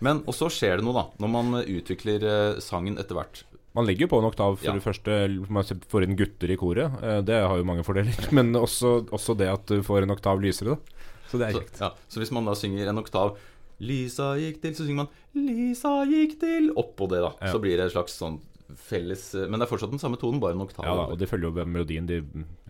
men 0.00 0.22
og 0.26 0.34
så 0.34 0.48
skjer 0.50 0.78
det 0.80 0.84
noe, 0.84 0.94
da. 0.94 1.04
Når 1.22 1.30
man 1.30 1.54
utvikler 1.62 2.24
eh, 2.24 2.60
sangen 2.60 2.98
etter 2.98 3.14
hvert. 3.18 3.44
Man 3.74 3.86
legger 3.86 4.06
jo 4.06 4.10
på 4.14 4.18
en 4.22 4.28
oktav 4.30 4.58
for 4.58 4.66
Ja. 4.68 4.72
det 4.76 4.82
første. 4.84 5.14
Man 5.50 5.64
får 5.64 6.04
inn 6.06 6.16
gutter 6.16 6.50
i 6.50 6.56
koret. 6.56 6.92
Eh, 7.02 7.20
Det 7.26 7.40
har 7.42 7.56
jo 7.58 7.64
mange 7.64 7.82
fordeler. 7.84 8.14
Men 8.36 8.52
også, 8.54 9.06
også 9.10 9.36
det 9.36 9.48
at 9.50 9.66
du 9.66 9.82
får 9.82 10.02
en 10.04 10.10
oktav 10.14 10.38
lysere. 10.40 10.76
Da. 10.76 11.08
Så 11.30 11.38
det 11.40 11.48
er 11.48 11.52
Så, 11.58 11.64
ja, 11.80 11.90
så 12.08 12.20
hvis 12.22 12.30
man 12.30 12.44
da 12.46 12.54
synger 12.54 12.88
en 12.88 12.98
oktav 13.02 13.36
Lisa 13.82 14.36
gikk 14.38 14.60
til, 14.62 14.74
så 14.76 14.84
synger 14.86 15.02
man 15.02 15.08
Lisa 15.34 16.04
gikk 16.06 16.36
til 16.38 16.70
Oppå 16.78 17.08
det, 17.10 17.18
da. 17.24 17.32
Ja. 17.42 17.50
Så 17.50 17.58
blir 17.60 17.76
det 17.76 17.86
et 17.88 17.92
slags 17.96 18.14
sånn 18.14 18.38
felles 18.80 19.34
eh, 19.34 19.46
Men 19.48 19.60
det 19.60 19.66
er 19.66 19.70
fortsatt 19.70 19.90
den 19.92 20.00
samme 20.02 20.16
tonen, 20.20 20.40
bare 20.40 20.56
en 20.56 20.62
oktav. 20.64 20.84
Ja 20.86 20.94
da, 20.96 21.04
og 21.12 21.18
de 21.20 21.26
følger 21.28 21.50
jo 21.52 21.64
melodien. 21.68 22.06
De, 22.08 22.20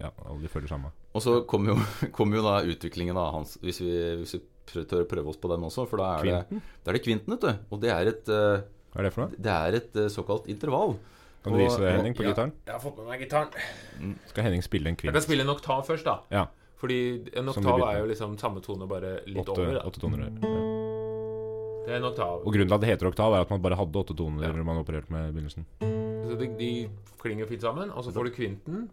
ja, 0.00 0.11
og 0.26 0.40
de 0.42 0.48
følger 0.50 0.68
samme. 0.74 0.90
Og 1.14 1.22
så 1.22 1.40
kommer 1.46 1.74
jo, 1.74 2.09
kom 2.18 2.35
jo 2.35 2.42
da 2.42 2.57
utviklingen 2.66 3.16
av 3.16 3.33
hans 3.37 3.57
Hvis 3.62 3.80
vi, 3.80 3.92
hvis 4.22 4.35
vi 4.37 4.42
prøver, 4.66 4.88
tør 4.90 5.04
å 5.04 5.09
prøve 5.09 5.28
oss 5.35 5.37
på 5.40 5.50
den 5.52 5.66
også, 5.68 5.87
for 5.88 6.00
da 6.02 6.12
er 6.18 6.24
det, 6.24 6.61
da 6.85 6.90
er 6.90 6.98
det 6.98 7.04
kvinten, 7.04 7.35
vet 7.37 7.44
du. 7.46 7.52
Og 7.70 7.80
det 7.85 7.90
er 7.94 8.11
et, 8.14 8.28
eh, 8.33 8.64
Hva 8.94 9.02
er 9.02 9.09
det 9.09 9.12
for 9.14 9.26
noe? 9.26 9.37
det 9.46 9.54
er 9.54 9.78
et 9.80 9.96
eh, 10.02 10.09
såkalt 10.12 10.46
intervall. 10.48 10.96
Kan 11.44 11.52
du 11.52 11.59
Og- 11.61 11.66
vise 11.66 11.78
det, 11.83 11.90
Henning, 11.92 12.14
på 12.16 12.24
Ja. 12.24 12.30
gitaren? 12.33 12.52
Jeg 12.66 12.72
har 12.72 12.80
fått 12.80 12.96
med 12.96 13.07
meg 13.07 13.20
gitaren. 13.20 14.16
Skal 14.30 14.44
Henning 14.48 14.62
spille 14.64 14.88
en 14.88 14.96
kvint? 14.96 15.12
Jeg 15.12 15.18
kan 15.20 15.26
spille 15.28 15.44
en 15.44 15.52
oktav 15.52 15.85
først, 15.87 16.04
da. 16.09 16.18
Ja. 16.33 16.46
Fordi 16.80 17.28
en 17.37 17.48
oktav 17.52 17.80
er 17.87 17.98
jo 18.00 18.07
liksom 18.11 18.38
samme 18.40 18.61
tone, 18.64 18.88
bare 18.88 19.20
litt 19.26 19.44
Åtte, 19.44 19.52
over. 19.61 19.74
da 19.78 19.85
åtte 19.88 20.00
toner. 20.00 20.24
Ja. 20.24 20.72
Det 21.85 21.92
er 21.92 21.97
en 22.01 22.05
oktav. 22.09 22.40
Og 22.44 22.53
grunnen 22.53 22.68
til 22.68 22.75
at 22.75 22.81
det 22.81 22.88
heter 22.94 23.07
oktav, 23.11 23.35
er 23.37 23.44
at 23.44 23.51
man 23.53 23.62
bare 23.62 23.77
hadde 23.77 23.99
åtte 24.01 24.16
toner 24.16 24.47
Ja. 24.47 24.53
når 24.57 24.64
man 24.64 24.81
opererte 24.81 25.12
med 25.12 25.33
begynnelsen. 25.33 25.66
Så 26.25 26.38
de, 26.40 26.49
de 26.59 26.88
klinger 27.20 27.47
fint 27.47 27.62
sammen, 27.62 27.90
og 27.92 28.05
så 28.05 28.12
får 28.12 28.25
du 28.25 28.31
kvinten. 28.31 28.88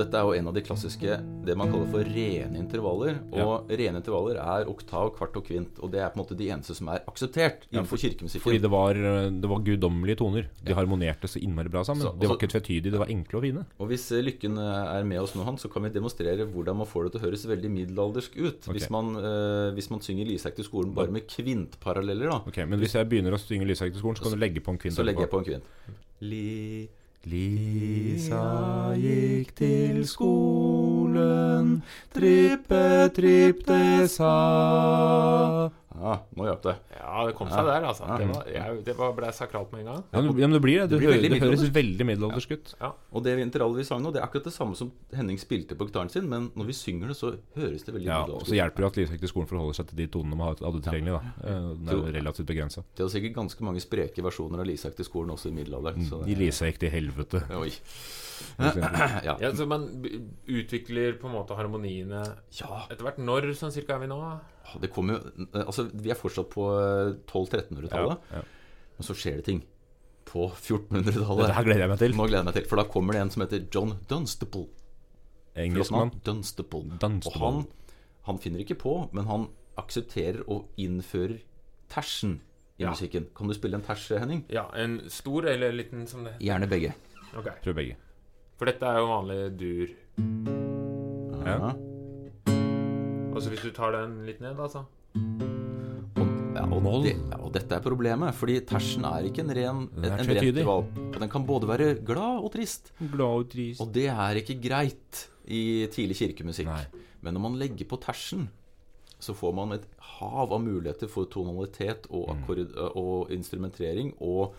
Dette 0.00 0.16
er 0.18 0.24
jo 0.26 0.34
en 0.38 0.48
av 0.50 0.54
de 0.56 0.62
klassiske 0.64 1.18
det 1.46 1.56
man 1.58 1.70
kaller 1.72 1.88
for 1.92 2.06
rene 2.16 2.56
intervaller. 2.60 3.18
Og 3.36 3.68
rene 3.70 4.00
intervaller 4.00 4.40
er 4.40 4.68
oktav, 4.70 5.12
kvart 5.18 5.36
og 5.40 5.44
kvint. 5.46 5.78
Og 5.84 5.92
det 5.92 6.00
er 6.02 6.10
på 6.12 6.18
en 6.18 6.22
måte 6.24 6.36
de 6.38 6.48
eneste 6.52 6.74
som 6.78 6.88
er 6.92 7.02
akseptert 7.10 7.66
innenfor 7.70 8.00
kirkemusikken. 8.00 8.44
Fordi 8.44 8.60
det 8.64 8.70
var, 8.72 8.94
det 8.96 9.50
var 9.52 9.64
guddommelige 9.66 10.20
toner. 10.22 10.48
De 10.64 10.76
harmonerte 10.76 11.28
så 11.30 11.40
innmari 11.42 11.68
bra 11.72 11.84
sammen. 11.86 12.02
Så- 12.06 12.14
de 12.18 12.26
var 12.26 12.34
også- 12.36 12.40
ikke 12.40 12.52
tvetydige, 12.54 12.92
de 12.92 12.98
var 12.98 13.12
enkle 13.12 13.38
og 13.38 13.42
fine. 13.46 13.64
Og 13.78 13.88
hvis 13.92 14.10
eh, 14.12 14.22
Lykken 14.24 14.58
eh, 14.58 14.98
er 15.00 15.04
med 15.04 15.20
oss 15.20 15.34
nå, 15.34 15.44
Hans, 15.44 15.62
så 15.62 15.70
kan 15.72 15.82
vi 15.82 15.90
demonstrere 15.90 16.46
hvordan 16.48 16.76
man 16.76 16.86
får 16.86 17.04
det 17.04 17.12
til 17.12 17.20
å 17.20 17.24
høres 17.28 17.46
veldig 17.46 17.70
middelaldersk 17.70 18.36
ut. 18.36 18.60
Okay. 18.64 18.72
Hvis, 18.78 18.90
man, 18.90 19.14
øh, 19.16 19.72
hvis 19.74 19.90
man 19.90 20.00
synger 20.00 20.26
Lisak 20.26 20.54
til 20.56 20.64
skolen 20.64 20.94
bare 20.94 21.10
med 21.10 21.26
kvintparalleller, 21.28 22.30
da. 22.30 22.40
Ok, 22.46 22.58
Men 22.68 22.78
hvis 22.80 22.94
jeg 22.94 23.08
begynner 23.08 23.32
å 23.34 23.40
synge 23.40 23.66
Lysak 23.66 23.92
til 23.92 24.00
skolen, 24.00 24.16
så 24.16 24.22
kan 24.22 24.32
du 24.32 24.38
legge 24.38 24.60
på 24.64 24.70
en 24.70 24.78
kvint 24.78 24.94
Så 24.94 25.04
legger 25.04 25.26
jeg 25.26 25.30
på 25.30 25.38
en 25.42 25.44
kvint. 25.44 25.64
Li... 26.20 26.88
Lisa 27.28 28.94
gikk 28.96 29.52
til 29.58 30.06
skolen, 30.08 31.82
trippe, 32.16 33.10
tripp, 33.12 33.60
det 33.68 34.08
sa. 34.08 35.68
Ja, 35.90 36.12
nå 36.38 36.46
hjalp 36.46 36.62
det. 36.62 36.74
Ja, 36.94 37.22
det 37.26 37.32
kom 37.34 37.48
seg 37.50 37.66
der, 37.66 37.84
altså. 37.88 38.06
Det, 38.20 38.26
var, 38.30 38.44
jeg, 38.54 38.82
det 38.86 38.94
var, 38.94 39.14
ble 39.16 39.30
sakralt 39.34 39.72
med 39.74 39.82
en 39.82 39.88
gang. 39.88 40.04
Ja, 40.14 40.22
men, 40.22 40.54
det 40.54 40.60
blir 40.62 40.78
det. 40.78 40.84
Det, 40.86 40.94
Det 40.94 41.00
blir 41.00 41.10
hører, 41.10 41.22
veldig 41.24 41.30
det 41.32 41.40
høres 41.42 41.74
veldig 41.74 42.06
middelaldersk 42.10 42.54
ut. 42.54 42.72
Og 43.10 43.24
det 43.26 43.34
intervallet 43.42 43.82
vi 43.82 43.86
sang 43.88 44.04
nå, 44.04 44.12
det 44.14 44.22
er 44.22 44.28
akkurat 44.28 44.46
det 44.46 44.54
samme 44.54 44.78
som 44.78 44.92
Henning 45.16 45.40
spilte 45.42 45.74
på 45.78 45.88
gitaren 45.88 46.12
sin, 46.12 46.28
men 46.30 46.48
når 46.54 46.70
vi 46.70 46.76
synger 46.78 47.10
det, 47.10 47.18
så 47.18 47.32
høres 47.58 47.86
det 47.86 47.96
veldig 47.96 48.06
Ja, 48.06 48.20
og 48.22 48.28
middelaldersk 48.28 48.52
så 48.52 48.58
hjelper 48.60 48.86
det 48.86 48.90
at 48.92 49.00
Lise 49.02 49.32
skolen 49.32 49.50
forholder 49.50 49.80
seg 49.80 49.90
til 49.90 50.00
de 50.02 50.08
tonene 50.14 50.38
man 50.38 50.52
hadde 50.54 50.84
tilgjengelig. 50.86 51.18
da 51.18 51.50
Den 51.50 51.84
Det 51.84 51.96
er 51.96 52.00
jo 52.00 52.14
relativt 52.20 52.50
begrensa. 52.54 52.86
De 52.94 53.04
hadde 53.04 53.14
sikkert 53.16 53.36
ganske 53.40 53.66
mange 53.66 53.82
spreke 53.82 54.26
versjoner 54.30 54.62
av 54.62 54.70
Lisak 54.70 54.94
til 54.98 55.10
skolen 55.10 55.34
også 55.34 55.50
i 55.50 55.56
middelalderen. 55.58 56.06
Så 56.06 56.22
De 56.22 56.30
det, 56.30 56.38
Lise 56.44 56.70
gikk 56.70 56.84
til 56.84 56.94
helvete. 56.94 57.42
Oi. 57.58 57.72
Ja. 59.24 59.36
Ja, 59.40 59.50
så 59.56 59.66
man 59.68 59.84
utvikler 60.48 61.18
på 61.20 61.28
en 61.28 61.34
måte 61.34 61.56
harmoniene 61.58 62.22
ja, 62.56 62.84
etter 62.88 63.04
hvert. 63.04 63.20
Når 63.20 63.50
sånn 63.58 63.74
cirka 63.74 63.98
er 63.98 64.04
vi 64.04 64.08
nå? 64.10 64.20
Det 64.80 64.90
kommer 64.94 65.16
jo 65.18 65.46
Altså, 65.64 65.88
vi 65.92 66.10
er 66.10 66.18
fortsatt 66.18 66.48
på 66.52 66.66
eh, 66.78 67.14
1200-1300-tallet, 67.26 68.18
Ja, 68.30 68.36
ja. 68.36 68.42
men 68.98 69.06
så 69.08 69.14
skjer 69.16 69.36
det 69.40 69.44
ting. 69.48 69.62
På 70.30 70.50
1400-tallet. 70.54 71.50
her 71.56 71.64
gleder 71.66 71.80
jeg 71.86 71.90
meg 71.90 71.98
til. 71.98 72.14
Nå 72.14 72.26
gleder 72.28 72.42
jeg 72.44 72.48
meg 72.50 72.54
til, 72.60 72.68
for 72.70 72.76
da 72.76 72.84
kommer 72.86 73.12
det 73.16 73.22
en 73.24 73.30
som 73.34 73.42
heter 73.42 73.64
John 73.74 73.96
Dunstable. 74.08 74.66
Engelskmann. 75.58 76.12
Dunstable. 76.24 76.84
Dunstable. 77.02 77.40
Og 77.40 77.46
han, 77.46 77.64
han 78.28 78.38
finner 78.38 78.62
ikke 78.62 78.76
på, 78.78 78.92
men 79.12 79.26
han 79.26 79.48
aksepterer 79.80 80.44
og 80.46 80.68
innfører 80.78 81.40
tersen 81.90 82.38
i 82.78 82.84
Ja. 82.84 82.90
musikken. 82.94 83.26
Kan 83.36 83.48
du 83.50 83.54
spille 83.54 83.74
en 83.76 83.82
ters, 83.82 84.06
Henning? 84.08 84.44
Ja, 84.48 84.68
En 84.74 85.00
stor 85.10 85.44
eller 85.50 85.72
liten 85.72 86.06
som 86.06 86.22
det 86.24 86.36
Gjerne 86.40 86.68
begge. 86.70 86.94
Okay. 87.34 87.52
Prøv 87.64 87.74
begge. 87.74 87.96
For 88.56 88.66
dette 88.70 88.86
er 88.86 88.98
jo 89.00 89.06
vanlig 89.10 89.58
dur. 89.58 89.88
Ja. 91.44 91.72
Og 93.30 93.38
så 93.42 93.50
hvis 93.52 93.62
du 93.62 93.70
tar 93.74 93.94
den 93.94 94.20
litt 94.26 94.40
ned, 94.42 94.58
altså 94.58 94.84
Og, 96.20 96.30
ja, 96.56 96.64
og, 96.66 97.04
det, 97.04 97.12
ja, 97.14 97.38
og 97.38 97.52
dette 97.54 97.76
er 97.76 97.82
problemet, 97.84 98.34
fordi 98.36 98.56
tersen 98.66 99.06
er 99.06 99.28
ikke 99.28 99.44
en 99.44 99.52
ren, 99.56 99.82
Den 99.94 100.08
en, 100.10 100.22
en 100.24 100.56
ren 100.58 100.70
Og 100.70 101.18
den 101.22 101.30
kan 101.30 101.46
både 101.46 101.68
være 101.70 101.90
glad 102.06 102.42
og 102.44 102.50
trist. 102.56 102.90
Glad 102.98 103.44
og 103.44 103.50
trist. 103.52 103.80
Og 103.84 103.92
det 103.94 104.08
er 104.10 104.40
ikke 104.42 104.58
greit 104.62 105.28
i 105.46 105.86
tidlig 105.92 106.18
kirkemusikk. 106.18 106.66
Nei. 106.70 107.04
Men 107.22 107.36
når 107.36 107.44
man 107.46 107.58
legger 107.60 107.86
på 107.88 108.00
tersen, 108.02 108.48
så 109.20 109.34
får 109.36 109.54
man 109.54 109.76
et 109.76 109.86
hav 110.16 110.52
av 110.56 110.60
muligheter 110.64 111.08
for 111.12 111.28
tonalitet 111.30 112.06
og, 112.10 112.28
Mm. 112.28 112.34
akkord, 112.34 112.60
og 112.96 113.30
instrumentering, 113.30 114.14
og 114.20 114.54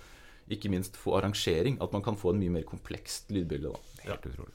ikke 0.50 0.70
minst 0.70 0.98
for 0.98 1.18
arrangering. 1.20 1.78
At 1.82 1.92
man 1.94 2.02
kan 2.04 2.16
få 2.16 2.34
en 2.34 2.40
mye 2.40 2.50
mer 2.60 2.64
komplekst 2.68 3.32
lydbilde. 3.32 3.72
Da. 3.74 4.08
Helt 4.10 4.26
utrolig. 4.32 4.54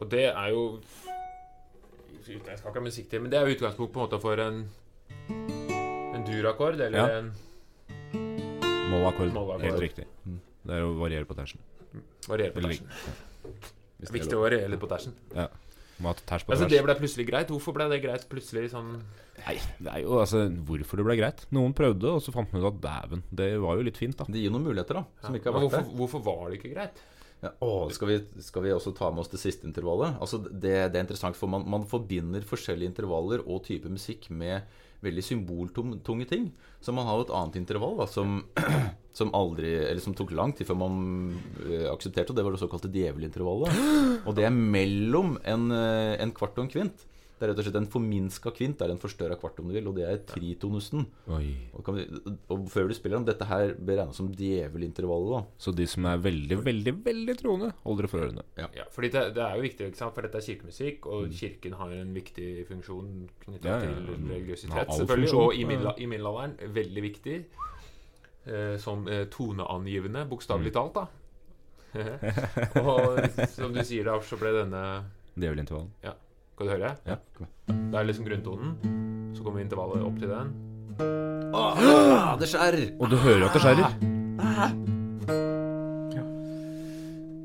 Og 0.00 0.10
det 0.10 0.26
er 0.32 0.48
jo 0.54 0.80
Jeg 2.30 2.58
skal 2.60 2.70
ikke 2.70 2.78
ha 2.78 2.84
musikk 2.86 3.08
til, 3.10 3.22
men 3.24 3.30
det 3.32 3.38
er 3.40 3.48
jo 3.48 3.56
utgangspunkt 3.56 3.92
på 3.94 4.00
en 4.00 4.06
måte 4.06 4.20
for 4.22 4.42
en 4.44 4.60
En 6.14 6.24
durakkord, 6.26 6.80
eller 6.80 6.98
Ja. 6.98 7.18
en 7.18 7.32
Mollakkord. 8.90 9.32
Mollakkord. 9.32 9.64
Helt 9.66 9.82
riktig. 9.82 10.06
Mm. 10.26 10.40
Det 10.66 10.76
er 10.76 10.82
å 10.86 10.92
variere 10.98 11.26
på 11.26 11.34
tersen. 11.38 11.58
variere 12.28 12.52
på 12.52 12.60
tersen. 12.62 12.86
Det 14.00 14.08
er 14.08 14.12
Viktig 14.12 14.36
å 14.36 14.42
variere 14.44 14.68
litt 14.70 14.80
på 14.80 14.88
tersen. 14.90 15.14
Må 16.00 16.08
ha 16.08 16.14
ters 16.14 16.44
på 16.44 16.52
Altså, 16.54 16.68
det 16.68 16.82
ble 16.84 16.94
plutselig 16.96 17.26
greit. 17.28 17.48
Hvorfor 17.52 17.74
ble 17.76 17.88
det 17.92 18.00
greit 18.02 18.24
plutselig 18.28 18.70
sånn 18.72 19.02
Nei, 19.40 19.54
det 19.80 19.88
er 19.88 20.02
jo 20.04 20.18
altså 20.20 20.42
hvorfor 20.68 21.00
det 21.00 21.04
ble 21.06 21.16
greit. 21.16 21.46
Noen 21.50 21.72
prøvde, 21.76 22.04
og 22.12 22.20
så 22.20 22.32
fant 22.32 22.50
man 22.52 22.60
ut 22.60 22.68
at 22.74 22.80
dæven, 22.84 23.22
det 23.32 23.58
var 23.60 23.78
jo 23.78 23.86
litt 23.86 23.96
fint, 23.96 24.16
da. 24.18 24.26
Det 24.28 24.36
gir 24.42 24.52
noen 24.52 24.66
muligheter, 24.68 24.98
da, 25.00 25.04
som 25.24 25.34
ikke 25.34 25.48
har 25.48 25.56
vært 25.56 25.64
hvorfor, 25.64 25.86
hvorfor 25.96 26.22
var 26.26 26.50
det 26.50 26.58
ikke 26.60 26.74
greit? 26.74 27.00
Ja, 27.40 27.54
å, 27.64 27.88
skal, 27.94 28.10
vi, 28.10 28.18
skal 28.44 28.66
vi 28.66 28.72
også 28.74 28.92
ta 28.96 29.08
med 29.12 29.22
oss 29.22 29.32
det 29.32 29.40
siste 29.40 29.64
intervallet? 29.68 30.18
Altså, 30.20 30.42
det, 30.44 30.74
det 30.92 30.98
er 30.98 31.04
interessant, 31.06 31.38
for 31.38 31.48
man, 31.48 31.64
man 31.72 31.86
forbinder 31.88 32.44
forskjellige 32.44 32.92
intervaller 32.92 33.44
og 33.46 33.62
type 33.64 33.88
musikk 33.88 34.28
med 34.28 34.68
veldig 35.00 35.24
symboltunge 35.24 36.26
ting. 36.28 36.50
Så 36.84 36.92
man 36.92 37.08
har 37.08 37.16
jo 37.16 37.24
et 37.24 37.34
annet 37.36 37.56
intervall 37.62 37.96
da, 38.02 38.06
som, 38.10 38.42
som 39.18 39.32
aldri 39.36 39.72
som 40.04 40.16
tok 40.16 40.34
lang 40.36 40.52
tid 40.56 40.68
før 40.68 40.82
man 40.82 40.98
uh, 41.64 41.88
aksepterte, 41.94 42.34
og 42.34 42.36
det 42.36 42.44
var 42.44 42.56
det 42.56 42.62
såkalte 42.62 42.92
djevelintervallet. 42.92 43.80
Og 44.26 44.36
det 44.36 44.44
er 44.44 44.52
mellom 44.52 45.38
en, 45.48 45.70
eh, 45.72 46.18
en 46.20 46.34
kvart 46.36 46.58
og 46.60 46.66
en 46.66 46.74
kvint. 46.74 47.06
Det 47.40 47.46
er 47.46 47.54
rett 47.54 47.60
og 47.62 47.64
slett 47.64 47.76
en 47.80 47.88
forminska 47.88 48.50
kvint. 48.52 48.76
Det 48.76 48.84
er 48.84 48.92
en 48.92 48.98
forstørra 49.00 49.36
kvart, 49.40 49.62
om 49.62 49.70
du 49.70 49.72
vil, 49.72 49.86
og 49.88 49.94
det 49.96 50.04
er 50.04 50.18
tritonusen. 50.28 51.06
Oi. 51.32 51.46
Og, 51.72 51.80
kan 51.86 51.96
vi, 51.96 52.04
og 52.52 52.66
før 52.68 52.90
du 52.90 52.92
spiller 52.98 53.16
den, 53.16 53.24
dette 53.30 53.48
her 53.48 53.72
blir 53.78 53.96
regnes 54.02 54.20
som 54.20 54.28
djevelintervallet, 54.36 55.32
da. 55.32 55.40
Så 55.64 55.72
de 55.72 55.86
som 55.88 56.04
er 56.10 56.20
veldig, 56.20 56.58
veldig, 56.66 56.94
veldig 57.06 57.36
troende, 57.40 57.70
holder 57.86 58.06
det 58.06 58.12
for 58.12 58.26
ørene. 58.26 58.46
Ja, 58.60 58.84
fordi 58.92 59.12
det, 59.16 59.24
det 59.40 59.46
er 59.46 59.56
jo 59.56 59.64
viktig, 59.64 59.88
ikke 59.88 60.02
sant? 60.02 60.18
for 60.18 60.28
dette 60.28 60.36
er 60.36 60.46
kirkemusikk, 60.50 61.08
og 61.08 61.32
kirken 61.40 61.80
har 61.80 61.96
en 61.96 62.14
viktig 62.20 62.50
funksjon 62.68 63.10
knytta 63.46 63.72
Ja, 63.72 63.74
ja, 63.74 63.82
til 63.86 63.96
ja. 63.96 64.04
Ja, 64.04 64.22
religiøsitet, 64.36 64.94
selvfølgelig. 65.00 65.32
funksjon. 65.32 65.44
Og 65.48 65.56
i, 65.56 65.66
midla, 65.72 65.96
i 65.96 66.12
middelalderen 66.12 66.76
veldig 66.76 67.08
viktig. 67.08 67.42
Eh, 68.44 68.74
som 68.84 69.08
eh, 69.08 69.24
toneangivende, 69.32 70.28
bokstavelig 70.28 70.76
talt, 70.76 71.00
da. 71.00 71.08
og 72.84 73.24
som 73.48 73.72
du 73.72 73.80
sier, 73.80 74.04
da, 74.12 74.20
så 74.20 74.36
ble 74.40 74.58
denne 74.60 74.82
Djevelintervallen. 75.40 75.88
Skal 76.60 76.68
du 76.68 76.74
høre? 76.74 76.88
Ja. 77.08 77.14
Det 77.72 77.96
er 77.96 78.04
liksom 78.04 78.26
grunntonen. 78.26 78.72
Så 79.32 79.40
kommer 79.40 79.62
intervallet 79.62 80.02
opp 80.04 80.18
til 80.20 80.28
den. 80.28 80.50
Åh, 81.56 82.34
det 82.36 82.50
skjærer! 82.50 82.82
Og 83.00 83.08
du 83.08 83.16
hører 83.16 83.46
at 83.46 83.54
det 83.56 83.62
skjærer. 83.64 83.88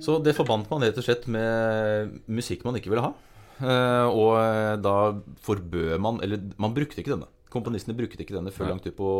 Så 0.03 0.17
det 0.19 0.33
forbandt 0.35 0.67
man 0.67 0.83
rett 0.83 0.99
og 0.99 1.05
slett 1.07 1.23
med 1.31 2.11
musikk 2.27 2.67
man 2.67 2.75
ikke 2.75 2.91
ville 2.91 3.05
ha. 3.05 3.13
Eh, 3.63 4.07
og 4.11 4.35
eh, 4.35 4.75
da 4.83 5.15
forbød 5.47 5.95
man 6.03 6.19
Eller 6.19 6.41
man 6.59 6.75
brukte 6.75 6.99
ikke 6.99 7.13
denne. 7.13 7.31
Komponistene 7.47 7.95
brukte 7.95 8.19
ikke 8.19 8.35
denne 8.35 8.51
før 8.51 8.73
langt 8.73 8.83
ut 8.83 8.97
på 8.97 9.11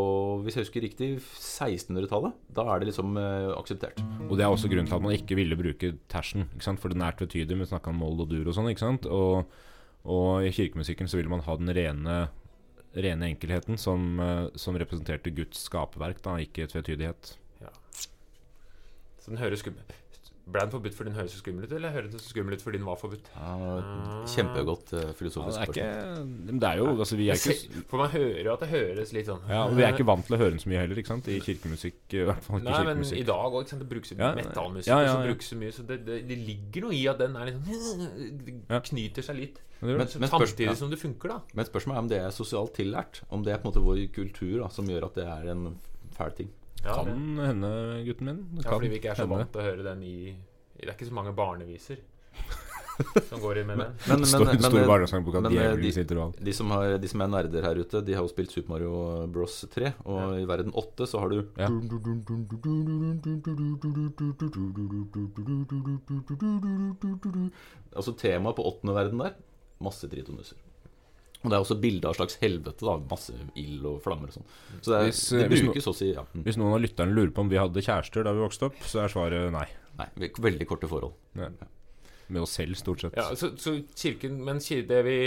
hvis 0.43 0.57
jeg 0.59 0.67
husker 0.67 0.83
riktig, 0.83 1.07
1600-tallet. 1.39 2.35
Da 2.51 2.67
er 2.67 2.83
det 2.83 2.91
liksom 2.91 3.15
eh, 3.15 3.55
akseptert. 3.55 4.03
Og 4.27 4.35
det 4.35 4.43
er 4.43 4.51
også 4.51 4.67
grunnen 4.67 4.91
til 4.91 4.99
at 4.99 5.07
man 5.07 5.15
ikke 5.15 5.39
ville 5.39 5.55
bruke 5.55 5.95
tersen. 6.11 6.49
Ikke 6.51 6.67
sant? 6.67 6.83
For 6.83 6.91
nært 6.91 7.23
er 7.23 7.31
tvetydig. 7.31 7.61
Vi 7.63 7.69
snakka 7.71 7.95
om 7.95 8.03
moll 8.03 8.19
og 8.25 8.27
dur 8.35 8.43
og 8.43 8.59
sånn. 8.59 8.67
ikke 8.75 8.83
sant? 8.83 9.07
Og, 9.07 9.47
og 10.05 10.45
i 10.45 10.53
kirkemusikken 10.53 11.09
så 11.09 11.17
ville 11.19 11.31
man 11.31 11.43
ha 11.45 11.57
den 11.59 11.73
rene, 11.75 12.17
rene 12.95 13.31
enkelheten 13.33 13.81
som, 13.81 14.19
eh, 14.21 14.47
som 14.55 14.77
representerte 14.77 15.33
Guds 15.35 15.65
skaperverk, 15.67 16.21
da, 16.25 16.37
ikke 16.41 16.69
tvetydighet. 16.71 17.35
Så 19.19 19.31
den 19.33 19.41
høres 19.41 19.65
skummel 19.65 19.81
Ble 20.45 20.61
den 20.61 20.69
forbudt 20.69 20.93
fordi 20.93 21.09
den 21.09 21.15
høres 21.17 21.31
så 21.33 21.39
skummel 21.41 21.63
ut, 21.65 21.71
eller 21.73 21.89
høres 21.89 22.11
den 22.13 22.19
så 22.21 22.29
skummel 22.29 22.53
ut 22.53 22.61
fordi 22.61 22.77
den 22.77 22.85
var 22.85 22.99
forbudt? 23.01 23.29
Ja, 23.33 23.53
kjempegodt 24.29 24.91
eh, 24.93 25.07
filosofisk 25.17 25.57
det 25.73 25.81
er 25.81 26.03
spørsmål. 26.05 26.27
men 26.51 26.59
det 26.61 26.69
er 26.69 26.77
jo 26.81 26.85
altså, 26.93 27.17
Vi 27.17 27.29
er 27.33 27.39
ikke 27.39 27.81
For 27.89 27.97
man 28.03 28.11
hører 28.13 28.41
jo 28.45 28.51
at 28.53 28.61
det 28.61 28.69
høres 28.69 29.13
litt 29.15 29.25
sånn 29.31 29.41
ja, 29.49 29.63
og 29.65 29.73
Vi 29.79 29.85
er 29.87 29.95
ikke 29.95 30.05
vant 30.05 30.27
til 30.27 30.37
å 30.37 30.39
høre 30.43 30.53
den 30.53 30.61
så 30.61 30.69
mye 30.69 30.83
heller, 30.83 31.01
ikke 31.01 31.11
sant? 31.15 31.29
I 31.33 31.39
kirkemusikk. 31.41 31.97
I 32.13 32.23
hvert 32.29 32.45
fall 32.45 32.61
ikke 32.61 32.75
Nei, 32.75 32.93
men 32.93 33.03
i 33.17 33.23
dag 33.31 33.57
òg. 33.57 33.73
Det 33.73 33.87
brukes 33.89 34.13
jo 34.13 34.17
Ja, 34.21 34.29
metallmusikk 34.37 34.91
ja, 34.93 34.99
ja, 35.01 35.15
ja. 35.15 35.23
brukes 35.25 35.49
så 35.49 35.57
mye, 35.63 35.71
så 35.79 35.85
det, 35.89 35.97
det, 36.05 36.19
det 36.29 36.37
ligger 36.45 36.85
noe 36.85 36.93
i 36.99 37.01
at 37.09 37.23
den 37.23 37.35
er 37.41 37.51
Det 38.45 38.81
knyter 38.91 39.25
seg 39.25 39.39
litt. 39.39 39.57
Men 39.81 39.97
Men- 39.97 40.13
men 40.21 40.29
samtidig 40.29 40.69
ja. 40.69 40.75
som 40.77 40.89
det 40.93 40.99
funker, 41.01 41.29
da. 41.29 41.39
Men 41.53 41.65
spørsmålet 41.67 41.97
er 41.97 42.03
om 42.05 42.07
det 42.13 42.19
er 42.21 42.29
sosialt 42.37 42.73
tillært. 42.77 43.23
Om 43.29 43.43
det 43.43 43.53
er 43.53 43.57
på 43.59 43.67
en 43.67 43.73
måte 43.73 43.83
vår 43.83 44.05
kultur 44.13 44.61
da, 44.61 44.69
som 44.69 44.85
gjør 44.87 45.09
at 45.09 45.15
det 45.19 45.25
er 45.25 45.49
en 45.51 45.65
fæl 46.15 46.31
ting. 46.37 46.53
Ja, 46.85 46.95
kan 47.01 47.05
det, 47.37 47.45
hende, 47.49 47.69
gutten 48.07 48.25
min. 48.29 48.41
Det 48.55 48.63
ja, 48.63 48.69
kan 48.69 48.77
fordi 48.79 48.89
vi 48.93 48.99
ikke 49.01 49.11
er 49.13 49.15
så 49.19 49.25
hende. 49.25 49.39
vant 49.41 49.51
til 49.55 49.61
å 49.61 49.69
høre 49.69 49.83
den 49.91 50.03
i 50.05 50.15
Det 50.75 50.85
er 50.89 50.93
ikke 50.93 51.07
så 51.09 51.15
mange 51.17 51.33
barneviser 51.35 51.97
som 53.29 53.39
går 53.43 53.57
i 53.59 53.63
med 53.67 53.77
den. 53.79 53.93
Men, 54.07 54.21
de- 55.51 56.45
de, 56.45 56.53
som 56.55 56.69
har, 56.71 56.97
de 57.01 57.07
som 57.11 57.21
er 57.25 57.27
nerder 57.31 57.65
her 57.67 57.75
ute, 57.81 58.01
de 58.07 58.13
har 58.15 58.23
jo 58.23 58.31
spilt 58.31 58.51
Super 58.55 58.71
Mario 58.75 59.25
Bros 59.27 59.57
3. 59.73 59.93
Og 60.05 60.37
i 60.39 60.45
verden 60.47 60.71
8 60.75 61.07
så 61.11 61.19
har 61.19 61.29
du 61.33 61.41
Ja. 61.59 61.67
Altså 67.95 68.15
temaet 68.19 68.55
på 68.57 68.65
åttende 68.67 68.95
verden 68.95 69.21
der 69.23 69.35
masse 69.83 70.07
tritonuser. 70.11 70.57
Og 71.43 71.51
det 71.51 71.57
er 71.57 71.61
også 71.63 71.77
bilde 71.81 72.09
av 72.09 72.15
slags 72.17 72.37
helvete. 72.41 72.85
da 72.85 72.97
Masse 73.09 73.35
ild 73.59 73.85
og 73.85 74.01
flammer 74.01 74.31
og 74.31 74.37
sånn. 74.39 74.47
Så 74.81 74.91
det, 74.91 74.97
er, 74.97 75.07
Hvis, 75.11 75.23
eh, 75.33 75.47
det 75.49 75.61
brukes 75.61 75.87
også 75.91 76.07
i 76.07 76.13
ja. 76.15 76.23
mm. 76.33 76.43
Hvis 76.47 76.57
noen 76.61 76.73
av 76.77 76.81
lytterne 76.81 77.13
lurer 77.13 77.33
på 77.35 77.45
om 77.45 77.49
vi 77.51 77.59
hadde 77.61 77.83
kjærester 77.85 78.25
da 78.25 78.33
vi 78.33 78.45
vokste 78.45 78.69
opp, 78.69 78.79
så 78.87 79.03
er 79.03 79.13
svaret 79.13 79.51
nei. 79.53 79.67
Nei, 79.99 80.07
veldig 80.41 80.67
korte 80.67 80.89
forhold. 80.91 81.13
Med 82.27 82.41
oss 82.41 82.55
selv, 82.57 82.73
stort 82.79 83.03
sett. 83.03 83.13
Ja, 83.19 83.27
så, 83.37 83.51
så 83.61 83.75
kirken 83.95 84.39
Men 84.43 84.57
det 84.57 85.01
vi 85.05 85.17